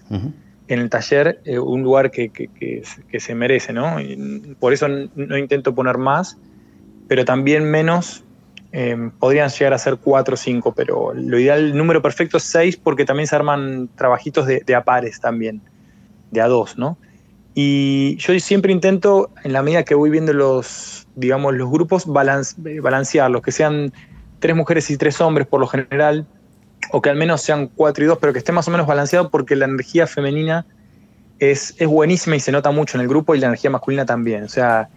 [0.68, 2.30] en el taller, eh, un lugar que,
[3.18, 3.96] se merece, ¿no?
[4.58, 6.38] por eso no intento poner más,
[7.08, 8.22] pero también menos.
[8.76, 12.42] Em, podrían llegar a ser cuatro o cinco, pero lo ideal, el número perfecto es
[12.42, 15.60] seis porque también se arman trabajitos de, de a pares también,
[16.32, 16.98] de a dos, ¿no?
[17.54, 23.42] Y yo siempre intento, en la medida que voy viendo los, digamos, los grupos, balancearlos,
[23.42, 23.92] que sean
[24.44, 26.26] tres mujeres y tres hombres por lo general,
[26.92, 29.30] o que al menos sean cuatro y dos, pero que esté más o menos balanceado
[29.30, 30.66] porque la energía femenina
[31.38, 34.44] es, es buenísima y se nota mucho en el grupo y la energía masculina también.
[34.44, 34.90] O sea,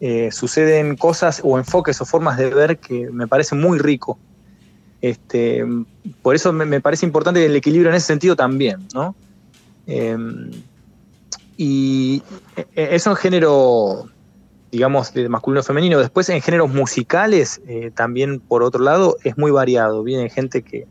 [0.00, 4.18] eh, suceden cosas o enfoques o formas de ver que me parece muy rico.
[5.00, 5.64] Este,
[6.20, 9.14] por eso me, parece importante el equilibrio en ese sentido también, ¿no?
[9.86, 10.50] Em,
[11.56, 12.20] y
[12.56, 14.10] e, e, eso en género,
[14.70, 15.98] digamos, de masculino femenino.
[15.98, 20.02] Después en géneros musicales, eh, también por otro lado, es muy variado.
[20.02, 20.86] Viene gente que,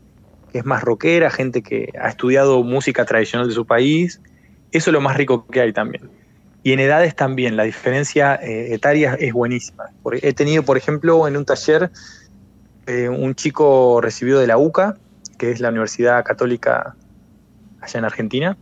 [0.52, 4.20] es más rockera, gente que ha estudiado música tradicional de su país.
[4.72, 6.10] Eso es lo más rico que hay también.
[6.62, 9.84] Y en edades también, la diferencia eh, etaria es buenísima.
[10.12, 11.90] He tenido, por ejemplo, en un taller
[12.86, 14.96] eh, un chico recibido de la UCA,
[15.38, 16.96] que es la Universidad Católica
[17.80, 18.56] allá en Argentina,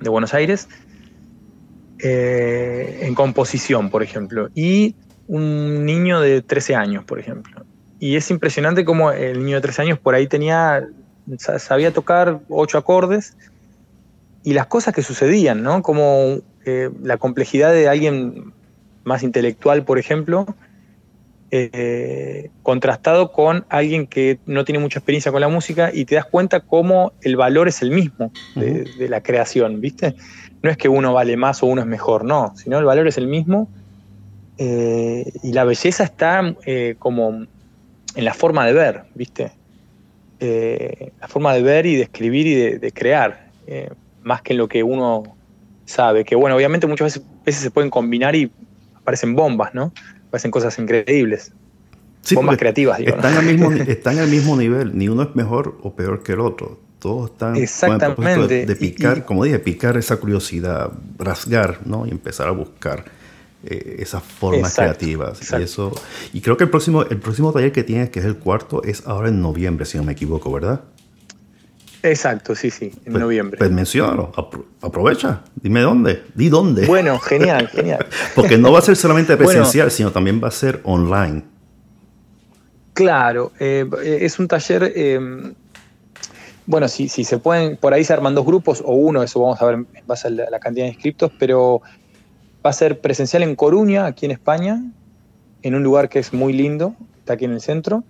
[0.00, 0.68] de Buenos Aires,
[2.02, 4.94] eh, en composición, por ejemplo, y
[5.26, 7.64] un niño de 13 años, por ejemplo.
[7.98, 10.88] Y es impresionante cómo el niño de 13 años por ahí tenía,
[11.36, 13.36] sabía tocar ocho acordes
[14.42, 15.82] y las cosas que sucedían, ¿no?
[15.82, 18.52] Como eh, la complejidad de alguien
[19.04, 20.46] más intelectual, por ejemplo,
[21.52, 26.24] eh, contrastado con alguien que no tiene mucha experiencia con la música y te das
[26.24, 30.14] cuenta cómo el valor es el mismo de, la creación, ¿viste?
[30.62, 33.18] No es que uno vale más o uno es mejor, no, sino el valor es
[33.18, 33.68] el mismo
[34.58, 37.46] eh, y la belleza está eh, como
[38.14, 39.52] en la forma de ver, ¿viste?
[40.40, 43.50] la forma de ver y de escribir y de, crear,
[44.22, 45.36] más que en lo que uno
[45.84, 48.50] sabe, que bueno, obviamente muchas veces, veces se pueden combinar y
[48.94, 49.92] aparecen bombas, ¿no?
[50.36, 51.52] hacen cosas increíbles.
[52.22, 55.78] Sí, bombas creativas, digo, están, al mismo, están al mismo nivel, ni uno es mejor
[55.82, 56.78] o peor que el otro.
[57.00, 58.66] Todos están Exactamente.
[58.66, 62.06] de, picar, como dije, picar esa curiosidad, rasgar, ¿no?
[62.06, 63.04] Y empezar a buscar
[63.64, 65.40] eh, esas formas creativas.
[65.50, 65.92] Y, eso,
[66.32, 69.06] y creo que el próximo, el próximo taller que tienes, que es el cuarto, es
[69.06, 70.82] ahora en noviembre, si no me equivoco, ¿verdad?
[72.02, 73.58] Exacto, sí, sí, en pues, noviembre.
[73.58, 74.32] Pues menciónalo,
[74.80, 76.86] aprovecha, dime dónde, di dónde.
[76.86, 78.06] Bueno, genial, genial.
[78.34, 81.44] Porque no va a ser solamente presencial, sino también va a ser online.
[82.94, 83.86] Claro, eh,
[84.20, 85.54] es un taller, em,
[86.70, 89.60] bueno, si, si se pueden, por ahí se arman dos grupos o uno, eso vamos
[89.60, 91.82] a ver en base a la, la cantidad de inscriptos, pero
[92.64, 94.82] va a ser presencial en Coruña, aquí en España,
[95.62, 98.04] en un lugar que es muy lindo, está aquí en el centro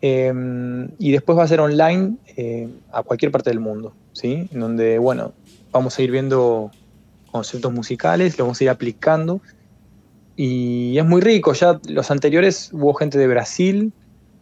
[0.00, 4.48] Em, y después va a ser online eh, a cualquier parte del mundo, ¿sí?
[4.52, 5.32] En donde, bueno,
[5.72, 6.70] vamos a ir viendo
[7.32, 9.40] conceptos musicales, lo vamos a ir aplicando.
[10.36, 13.92] Y es muy rico, ya los anteriores hubo gente de Brasil,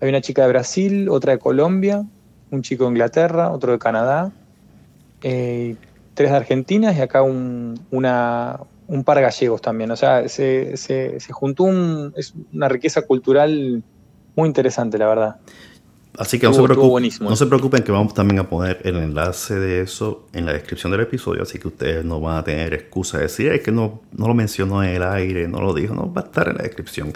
[0.00, 2.04] hay una chica de Brasil, otra de Colombia,
[2.50, 4.32] un chico de Inglaterra, otro de Canadá,
[5.22, 5.76] eh,
[6.14, 9.90] tres de Argentina y acá un, una, un par gallegos también.
[9.90, 13.82] O sea, se, se, se juntó un, es una riqueza cultural
[14.34, 15.36] muy interesante, la verdad.
[16.18, 19.54] Así que no, se preocupen, no se preocupen que vamos también a poner el enlace
[19.54, 23.18] de eso en la descripción del episodio, así que ustedes no van a tener excusa
[23.18, 26.10] de decir es que no, no lo mencionó en el aire, no lo dijo, no,
[26.12, 27.12] va a estar en la descripción.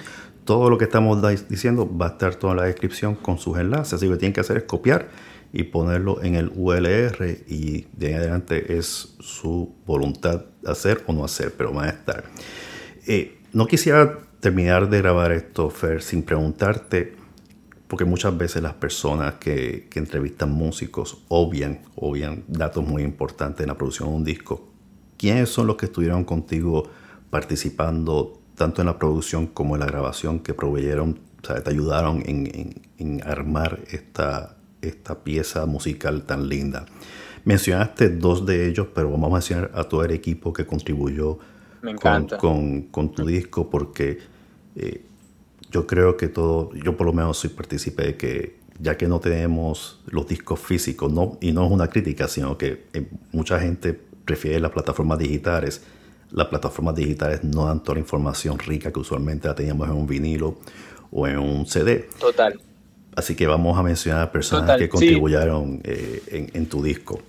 [0.51, 3.93] Todo lo que estamos diciendo va a estar todo en la descripción con sus enlaces,
[3.93, 5.09] así que lo que tienen que hacer es copiar
[5.53, 11.25] y ponerlo en el ULR y de ahí adelante es su voluntad hacer o no
[11.25, 12.25] hacer, pero van a estar.
[13.07, 17.15] Eh, no quisiera terminar de grabar esto, Fer, sin preguntarte,
[17.87, 23.79] porque muchas veces las personas que, entrevistan músicos obvian, obvian datos muy importantes en la
[23.79, 24.69] producción de un disco.
[25.17, 26.91] ¿Quiénes son los que estuvieron contigo
[27.31, 32.23] participando tanto en la producción como en la grabación que proveyeron, o sea, te ayudaron
[32.27, 36.85] en, armar esta, esta pieza musical tan linda?
[37.47, 41.39] Mencionaste dos de ellos, pero vamos a mencionar a todo el equipo que contribuyó
[42.39, 44.19] con, con, tu disco porque
[44.77, 45.07] eh,
[45.71, 49.21] yo creo que todo, yo por lo menos soy partícipe de que ya que no
[49.21, 53.99] tenemos los discos físicos, no, y no es una crítica, sino que eh, mucha gente
[54.27, 55.83] prefiere las plataformas digitales.
[56.33, 60.07] Las plataformas digitales no dan toda la información rica que usualmente la teníamos en un
[60.07, 60.59] vinilo
[61.11, 62.09] o en un CD.
[62.19, 62.61] Total.
[63.17, 67.21] Así que vamos a mencionar personas que contribuyeron eh, en, tu disco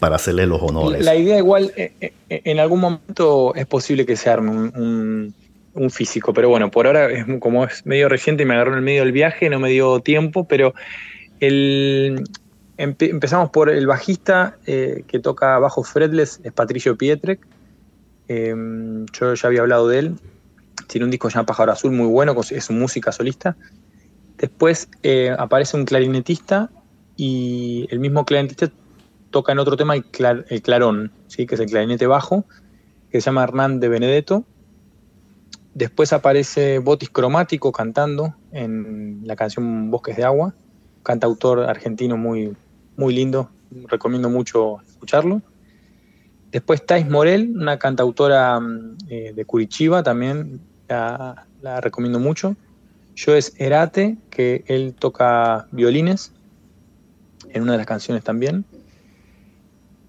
[0.00, 1.04] para hacerle los honores.
[1.04, 5.34] La idea igual, en algún momento es posible que se arme un
[5.74, 8.78] un físico, pero bueno, por ahora es como es medio reciente y me agarró en
[8.78, 10.74] el medio del viaje, no me dio tiempo, pero
[11.40, 12.24] el,
[12.76, 17.40] empezamos por el bajista eh, que toca bajo fretless, es Patricio Pietrek,
[18.28, 20.14] em, yo ya había hablado de él,
[20.86, 23.56] tiene un disco llamado Pájaro Azul muy bueno, es su música solista.
[24.38, 26.70] Después eh, aparece un clarinetista
[27.16, 28.70] y el mismo clarinetista
[29.30, 30.04] toca en otro tema el,
[30.62, 31.46] clarón, ¿sí?
[31.46, 32.44] que es el clarinete bajo,
[33.10, 34.44] que se llama Hernán de Benedetto
[35.74, 40.54] Después aparece Botis Cromático cantando en la canción Bosques de Agua,
[41.02, 42.54] cantautor argentino muy,
[42.96, 43.50] muy lindo,
[43.88, 45.40] recomiendo mucho escucharlo.
[46.52, 52.54] Después Thais Morel, una cantautora mm, eh, de Curitiba también, la recomiendo mucho.
[53.14, 56.32] Yo es Erate, que él toca violines
[57.50, 58.64] en una de las canciones también.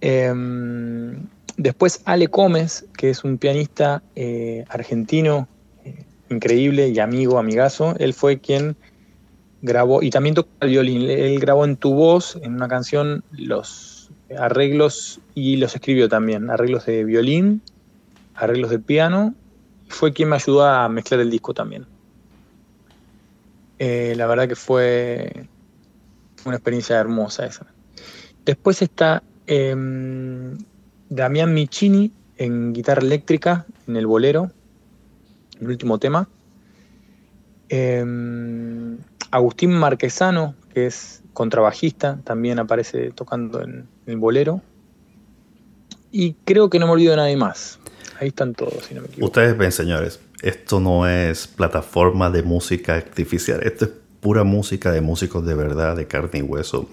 [0.01, 5.47] Em, después Ale Gómez, que es un pianista eh, argentino
[5.85, 7.95] eh, increíble y amigo, amigazo.
[7.99, 8.75] Él fue quien
[9.61, 11.03] grabó, y también toca el violín.
[11.03, 13.92] Él grabó en tu voz, en una canción, los
[14.37, 16.49] arreglos y los escribió también.
[16.49, 17.61] Arreglos de violín,
[18.35, 19.35] arreglos de piano.
[19.87, 21.85] Fue quien me ayudó a mezclar el disco también.
[23.79, 25.47] Eh, la verdad que fue
[26.45, 27.65] una experiencia hermosa esa.
[28.45, 29.75] Después está eh,
[31.09, 34.51] Damián Michini en guitarra eléctrica, en el bolero,
[35.59, 36.27] el último tema.
[37.69, 38.97] Em,
[39.31, 44.61] Agustín Marquesano, que es contrabajista, también aparece tocando en el bolero.
[46.11, 47.79] Y creo que no me olvido de nadie más.
[48.19, 49.25] Ahí están todos, si no me equivoco.
[49.25, 55.01] Ustedes ven, señores, esto no es plataforma de música artificial, esto es pura música de
[55.01, 56.87] músicos de verdad, de carne y hueso.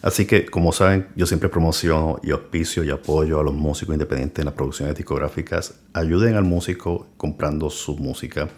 [0.00, 4.38] Así que, como saben, yo siempre promociono y auspicio y apoyo a los músicos independientes
[4.38, 5.74] en las producciones discográficas.
[5.92, 8.48] Ayuden al músico comprando su música.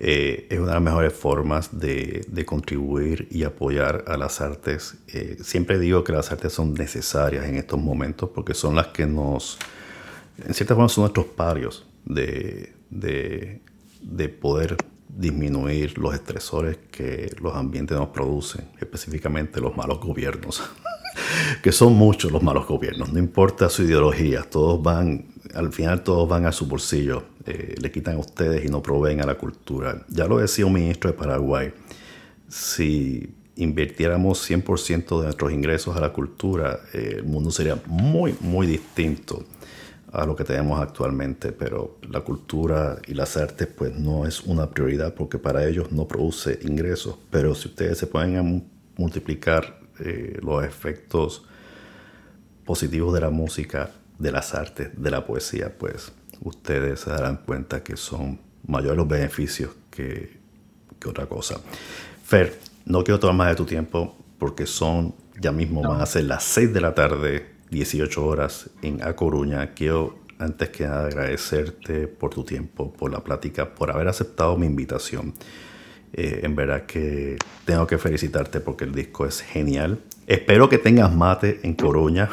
[0.00, 4.94] Eh, es una de las mejores formas de, contribuir y apoyar a las artes.
[5.08, 9.06] Eh, siempre digo que las artes son necesarias en estos momentos porque son las que
[9.06, 9.58] nos,
[10.46, 13.60] en cierta forma, son nuestros parios de, de,
[14.00, 14.76] de poder
[15.08, 20.62] disminuir los estresores que los ambientes nos producen, específicamente los malos gobiernos,
[21.62, 26.28] que son muchos los malos gobiernos, no importa su ideología, todos van, al final todos
[26.28, 30.04] van a su bolsillo, eh, le quitan a ustedes y no proveen a la cultura.
[30.08, 31.72] Ya lo decía un ministro de Paraguay,
[32.48, 38.66] si invirtiéramos 100% de nuestros ingresos a la cultura, eh, el mundo sería muy, muy
[38.66, 39.44] distinto
[40.12, 44.70] a lo que tenemos actualmente, pero la cultura y las artes pues no es una
[44.70, 48.64] prioridad porque para ellos no produce ingresos, pero si ustedes se pueden
[48.96, 51.44] multiplicar eh, los efectos
[52.64, 57.82] positivos de la música, de las artes, de la poesía, pues ustedes se darán cuenta
[57.82, 60.38] que son mayores los beneficios que,
[60.98, 61.60] que otra cosa.
[62.24, 66.24] Fer, no quiero tomar más de tu tiempo porque son, ya mismo van a ser
[66.24, 69.74] las 6 de la tarde 18 horas en A Coruña.
[69.74, 74.66] Quiero antes que nada agradecerte por tu tiempo, por la plática, por haber aceptado mi
[74.66, 75.34] invitación.
[76.12, 80.00] Eh, en verdad que tengo que felicitarte porque el disco es genial.
[80.26, 82.28] Espero que tengas mate en Coruña.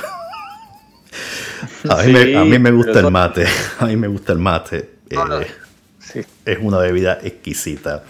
[1.89, 3.45] a, mí me, gusta el mate.
[3.79, 4.89] A mí me gusta el mate.
[5.09, 5.47] Eh,
[6.45, 8.03] es una bebida exquisita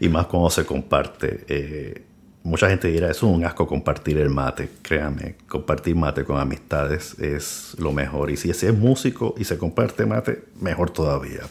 [0.00, 1.44] y más cuando se comparte.
[1.48, 2.02] Eh,
[2.42, 7.76] mucha gente dirá, es un asco compartir el mate, créame, compartir mate con amistades es
[7.78, 8.30] lo mejor.
[8.30, 11.42] Y si ese es músico y se comparte mate, mejor todavía.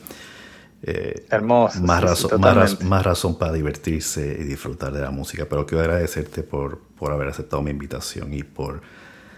[0.83, 1.81] Eh, Hermoso.
[1.81, 5.45] Más, razón, más, más, razón para divertirse y disfrutar de la música.
[5.47, 8.81] Pero quiero agradecerte por, por haber aceptado mi invitación y por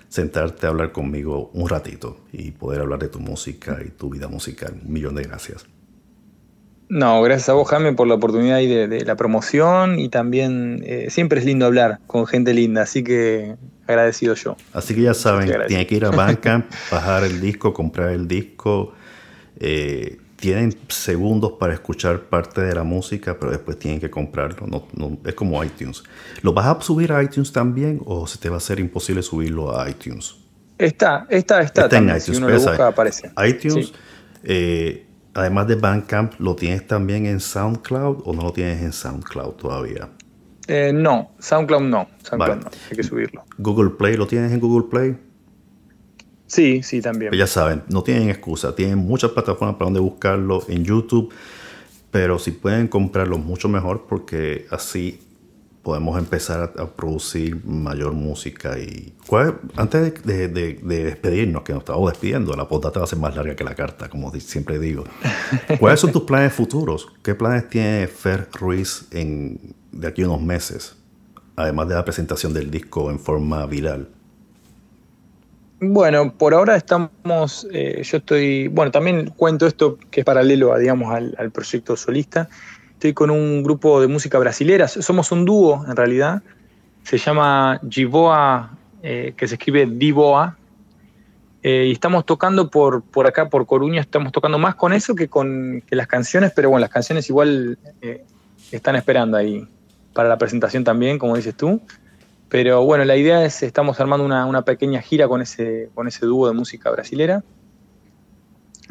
[0.07, 4.27] sentarte a hablar conmigo un ratito y poder hablar de tu música y tu vida
[4.27, 4.79] musical.
[4.85, 5.65] Un millón de gracias.
[6.87, 11.07] No, gracias a vos, Jaime, por la oportunidad de, de la promoción y también eh,
[11.09, 13.55] siempre es lindo hablar con gente linda, así que
[13.87, 14.55] agradecido yo.
[14.73, 18.93] Así que ya saben, tienen que ir a Bandcamp, bajar el disco, comprar el disco.
[19.59, 24.67] Eh, tienen segundos para escuchar parte de la música, pero después tienen que comprarlo.
[24.67, 26.03] No, es como iTunes.
[26.41, 29.79] ¿Lo vas a subir a iTunes también o se te va a hacer imposible subirlo
[29.79, 30.35] a iTunes?
[30.77, 31.83] Está, está, está.
[31.83, 32.23] está en iTunes.
[32.25, 33.31] Si uno lo busca, aparece.
[33.47, 33.93] iTunes.
[34.43, 39.53] Eh, además de Bandcamp, ¿lo tienes también en SoundCloud o no lo tienes en SoundCloud
[39.53, 40.09] todavía?
[40.67, 42.09] Eh, no, SoundCloud no.
[42.21, 43.45] SoundCloud no, hay que subirlo.
[43.59, 45.15] ¿Google Play lo tienes en Google Play?
[46.53, 47.31] Sí, sí, también.
[47.31, 51.33] Pues ya saben, no tienen excusa, tienen muchas plataformas para donde buscarlo en YouTube,
[52.11, 55.19] pero si pueden comprarlo mucho mejor porque así
[55.81, 58.77] podemos empezar a, producir mayor música.
[58.77, 59.15] y
[59.75, 63.63] Antes de, despedirnos, que nos estamos despidiendo, la postdata va a ser más larga que
[63.63, 65.05] la carta, como siempre digo.
[65.79, 67.07] ¿Cuáles son tus planes futuros?
[67.23, 70.97] ¿Qué planes tiene Fer Ruiz en, de aquí a unos meses?
[71.55, 74.07] Además de la presentación del disco en forma viral.
[75.85, 80.79] Bueno, por ahora estamos, eh, yo estoy, bueno, también cuento esto que es paralelo a,
[80.79, 82.47] digamos, al, proyecto solista.
[82.93, 86.41] Estoy con un grupo de música brasilera, somos un dúo en realidad,
[87.03, 90.57] se llama Giboa, eh, que se escribe Divoa,
[91.63, 95.27] eh, y estamos tocando por, por acá, por Coruña, estamos tocando más con eso que
[95.27, 98.23] con las canciones, pero bueno, las canciones igual eh,
[98.71, 99.67] están esperando ahí
[100.13, 101.81] para la presentación también, como dices tú.
[102.53, 106.45] Pero bueno, la idea es, estamos armando una, pequeña gira con ese, con ese dúo
[106.47, 107.43] de música brasilera.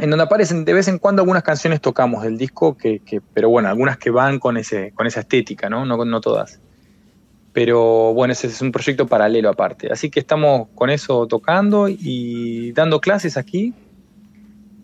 [0.01, 3.01] en donde aparecen de vez en cuando algunas canciones tocamos del disco, que,
[3.33, 5.87] pero bueno, algunas que van con, ese, con esa estética, ¿no?
[5.87, 6.05] ¿no?
[6.05, 6.59] No todas.
[7.53, 9.93] Pero bueno, ese es un proyecto paralelo aparte.
[9.93, 13.75] Así que estamos con eso tocando y dando clases aquí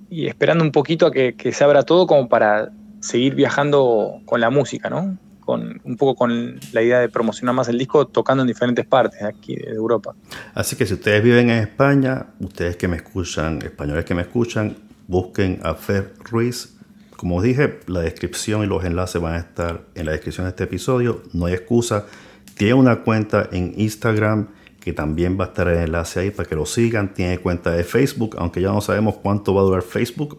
[0.08, 4.50] y esperando un poquito a que, se abra todo como para seguir viajando con la
[4.50, 5.18] música, ¿no?
[5.48, 9.22] Con, un poco con la idea de promocionar más el disco tocando en diferentes partes
[9.22, 10.14] aquí de Europa.
[10.52, 14.76] Así que si ustedes viven en España, ustedes que me escuchan, españoles que me escuchan,
[15.06, 16.76] busquen a Fer Ruiz.
[17.16, 20.64] Como dije, la descripción y los enlaces van a estar en la descripción de este
[20.64, 21.22] episodio.
[21.32, 22.04] No hay excusa.
[22.54, 24.48] Tiene una cuenta en Instagram
[24.80, 27.14] que también va a estar el enlace ahí para que lo sigan.
[27.14, 30.36] Tiene cuenta de Facebook, aunque ya no sabemos cuánto va a durar Facebook.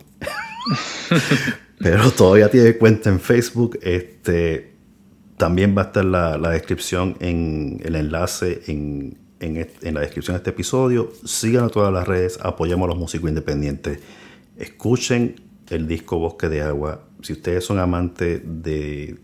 [1.80, 3.80] Pero todavía tiene cuenta en Facebook.
[3.82, 4.79] Este,
[5.40, 10.52] también va a estar la, descripción en el enlace en, en, la descripción de este
[10.52, 11.12] episodio.
[11.26, 14.00] Sigan a todas las redes, apoyemos a los músicos independientes
[14.60, 15.36] escuchen
[15.70, 17.06] el disco Bosque de Agua.
[17.22, 19.18] Si ustedes son amantes de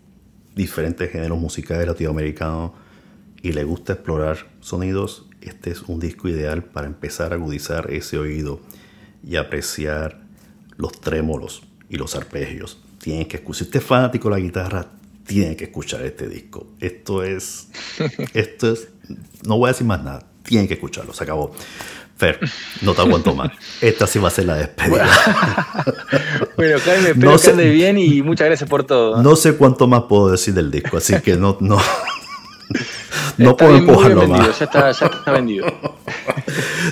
[0.55, 2.71] diferentes géneros musicales latinoamericanos
[3.41, 8.17] y les gusta explorar sonidos, este es un disco ideal para empezar a agudizar ese
[8.17, 8.61] oído
[9.23, 10.21] y apreciar
[10.77, 12.81] los trémolos y los arpegios.
[12.99, 13.57] Tienen que escuchar.
[13.57, 14.87] Si usted es fanático la guitarra,
[15.25, 16.67] tiene que escuchar este disco.
[16.79, 17.69] Esto es.
[18.33, 18.87] Esto es.
[19.45, 20.25] No voy a decir más nada.
[20.43, 21.13] Tienen que escucharlo.
[21.13, 21.53] Se acabó.
[22.17, 22.39] Fer,
[22.81, 23.51] no te aguanto más.
[23.81, 25.05] Esta sí va a ser la despedida.
[26.55, 29.21] bueno, espero no que ande bien y muchas gracias por todo.
[29.21, 31.77] No sé cuánto más puedo decir del disco, así que no, no,
[33.37, 34.59] no puedo empujarlo más.
[34.59, 35.65] Ya está, ya está vendido.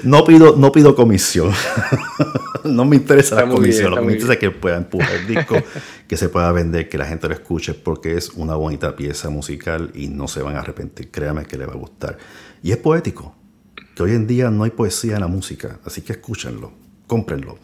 [0.04, 1.52] No pido, no pido comisión.
[2.64, 3.91] No me interesa la comisión.
[3.91, 5.58] lo que me interesa es que pueda empujar el disco,
[6.08, 9.91] que se pueda vender, que la gente lo escuche, porque es una bonita pieza musical
[9.94, 11.12] y no se van a arrepentir.
[11.12, 12.18] Créame que le va a gustar.
[12.64, 13.36] Y es poético
[13.95, 16.72] que hoy en día no hay poesía en la música, así que escúchenlo,
[17.06, 17.58] cómprenlo.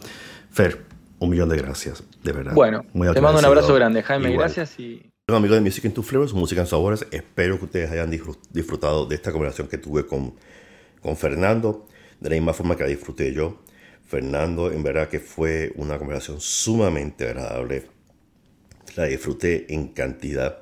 [0.51, 0.85] Fer,
[1.19, 2.53] un millón de gracias, de verdad.
[2.53, 2.83] Bueno,
[3.13, 5.08] te mando un abrazo grande, Jaime, gracias y...
[5.37, 9.15] Amigos de Music in Two Flavors, Música en Sabores, espero que ustedes hayan disfrutado de
[9.15, 10.33] esta conversación que tuve con,
[11.01, 11.87] con Fernando,
[12.19, 13.59] de la misma forma que la disfruté yo.
[14.07, 17.83] Fernando, en verdad que fue una conversación sumamente agradable,
[18.95, 20.61] la disfruté en cantidad.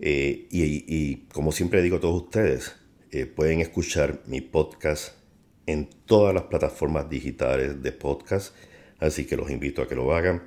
[0.00, 2.74] Eh, y, y como siempre digo a todos ustedes,
[3.12, 5.14] eh, pueden escuchar mi podcast
[5.66, 8.56] en todas las plataformas digitales de podcast,
[8.98, 10.42] así que los invito a que lo hagan.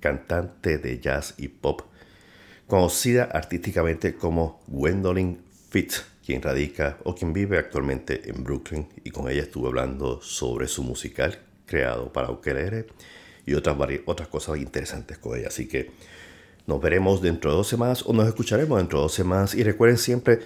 [0.00, 1.82] cantante de jazz y pop,
[2.66, 5.40] conocida artísticamente como Gwendolyn
[5.70, 10.66] Fitz quien radica o quien vive actualmente en Brooklyn y con ella estuve hablando sobre
[10.66, 12.86] su musical creado para ukelele
[13.46, 13.76] y otras,
[14.06, 15.46] otras cosas interesantes con ella.
[15.46, 15.92] Así que
[16.66, 19.98] nos veremos dentro de dos semanas o nos escucharemos dentro de dos semanas y recuerden
[19.98, 20.40] siempre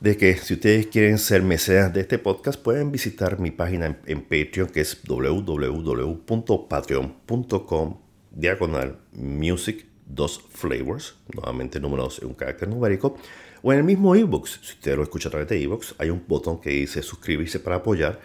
[0.00, 4.22] de que si ustedes quieren ser mecenas de este podcast pueden visitar mi página en,
[4.22, 7.98] Patreon que es www.patreon.com
[8.30, 13.16] diagonal music 2 flavors, nuevamente números en un carácter numérico
[13.62, 16.22] o en el mismo ebooks, si usted lo escucha a través de ebooks, hay un
[16.26, 18.20] botón que dice suscribirse para apoyar.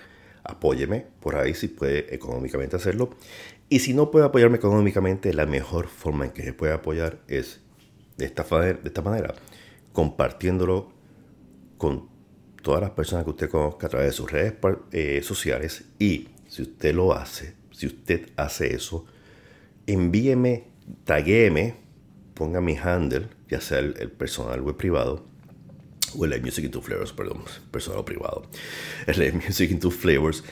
[0.48, 3.10] Apóyeme por ahí si puede económicamente hacerlo.
[3.70, 7.62] Y si no puede apoyarme económicamente, la mejor forma en que se puede apoyar es
[8.18, 9.34] de esta, de esta manera,
[9.92, 10.92] compartiéndolo
[11.78, 12.10] con
[12.62, 14.56] todas las personas que usted conozca a través de sus redes
[14.92, 15.86] eh, sociales.
[16.00, 19.06] Y si usted lo hace, si usted hace eso,
[19.88, 20.68] envíeme,
[21.04, 21.76] taguéme,
[22.34, 25.26] ponga mi handle ya sea el, personal o el privado,
[26.18, 28.50] o el Music Into Flavors, perdón, personal privado,
[29.08, 30.44] el Music Into Flavors,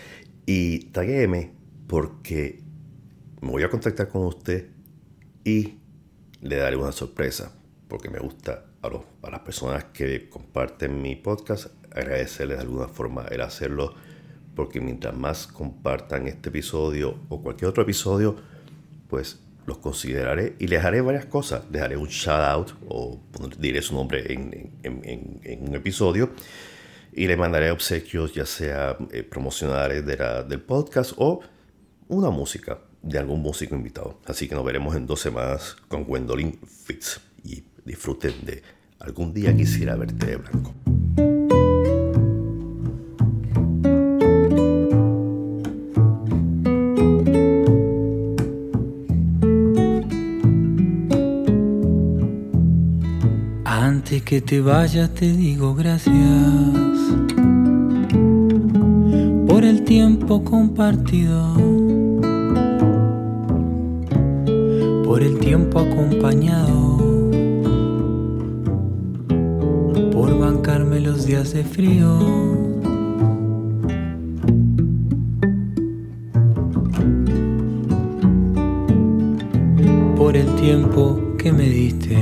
[0.46, 1.52] y taguéme
[1.88, 2.63] porque
[3.44, 4.70] me voy a contactar con usted
[5.44, 5.76] y
[6.42, 7.52] le daré una sorpresa,
[7.90, 13.26] porque me gusta a, a las personas que comparten mi podcast, agradecerles de alguna forma
[13.30, 13.94] el hacerlo,
[14.56, 18.38] porque mientras más compartan este episodio o cualquier otro episodio,
[19.10, 21.64] pues los consideraré y les haré varias cosas.
[21.70, 23.20] Les haré un shout out o
[23.58, 26.32] diré su nombre en, en, un episodio
[27.12, 30.16] y le mandaré obsequios, ya sea eh, promocionales de
[30.48, 31.42] del podcast o
[32.08, 34.18] una música de algún músico invitado.
[34.26, 38.64] Así que nos veremos en dos semanas con Gwendolyn Fitz y disfruten de
[39.00, 40.74] algún día quisiera verte de blanco.
[53.66, 56.14] Antes que te vayas te digo gracias
[59.48, 61.56] por el tiempo compartido,
[65.14, 66.98] por el tiempo acompañado,
[70.12, 72.18] por bancarme los días de frío.
[80.18, 82.18] Por el tiempo que me diste.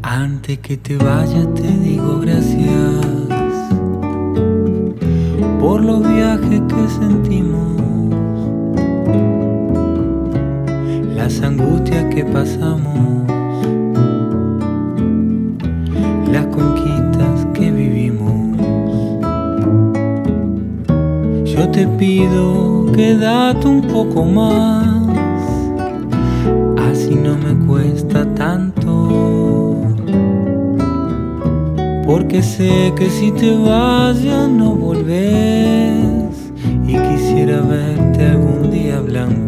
[0.00, 3.04] Antes que te vayas te digo gracias
[5.60, 7.77] por los viajes que sentimos,
[11.28, 13.30] las angustias que pasamos,
[16.32, 18.56] las conquistas que vivimos.
[21.44, 25.04] Yo te pido quédate un poco más,
[26.90, 29.82] así no me cuesta tanto
[32.06, 36.52] porque sé que si te vas ya no volvés
[36.86, 39.47] y quisiera verte algún día blanco.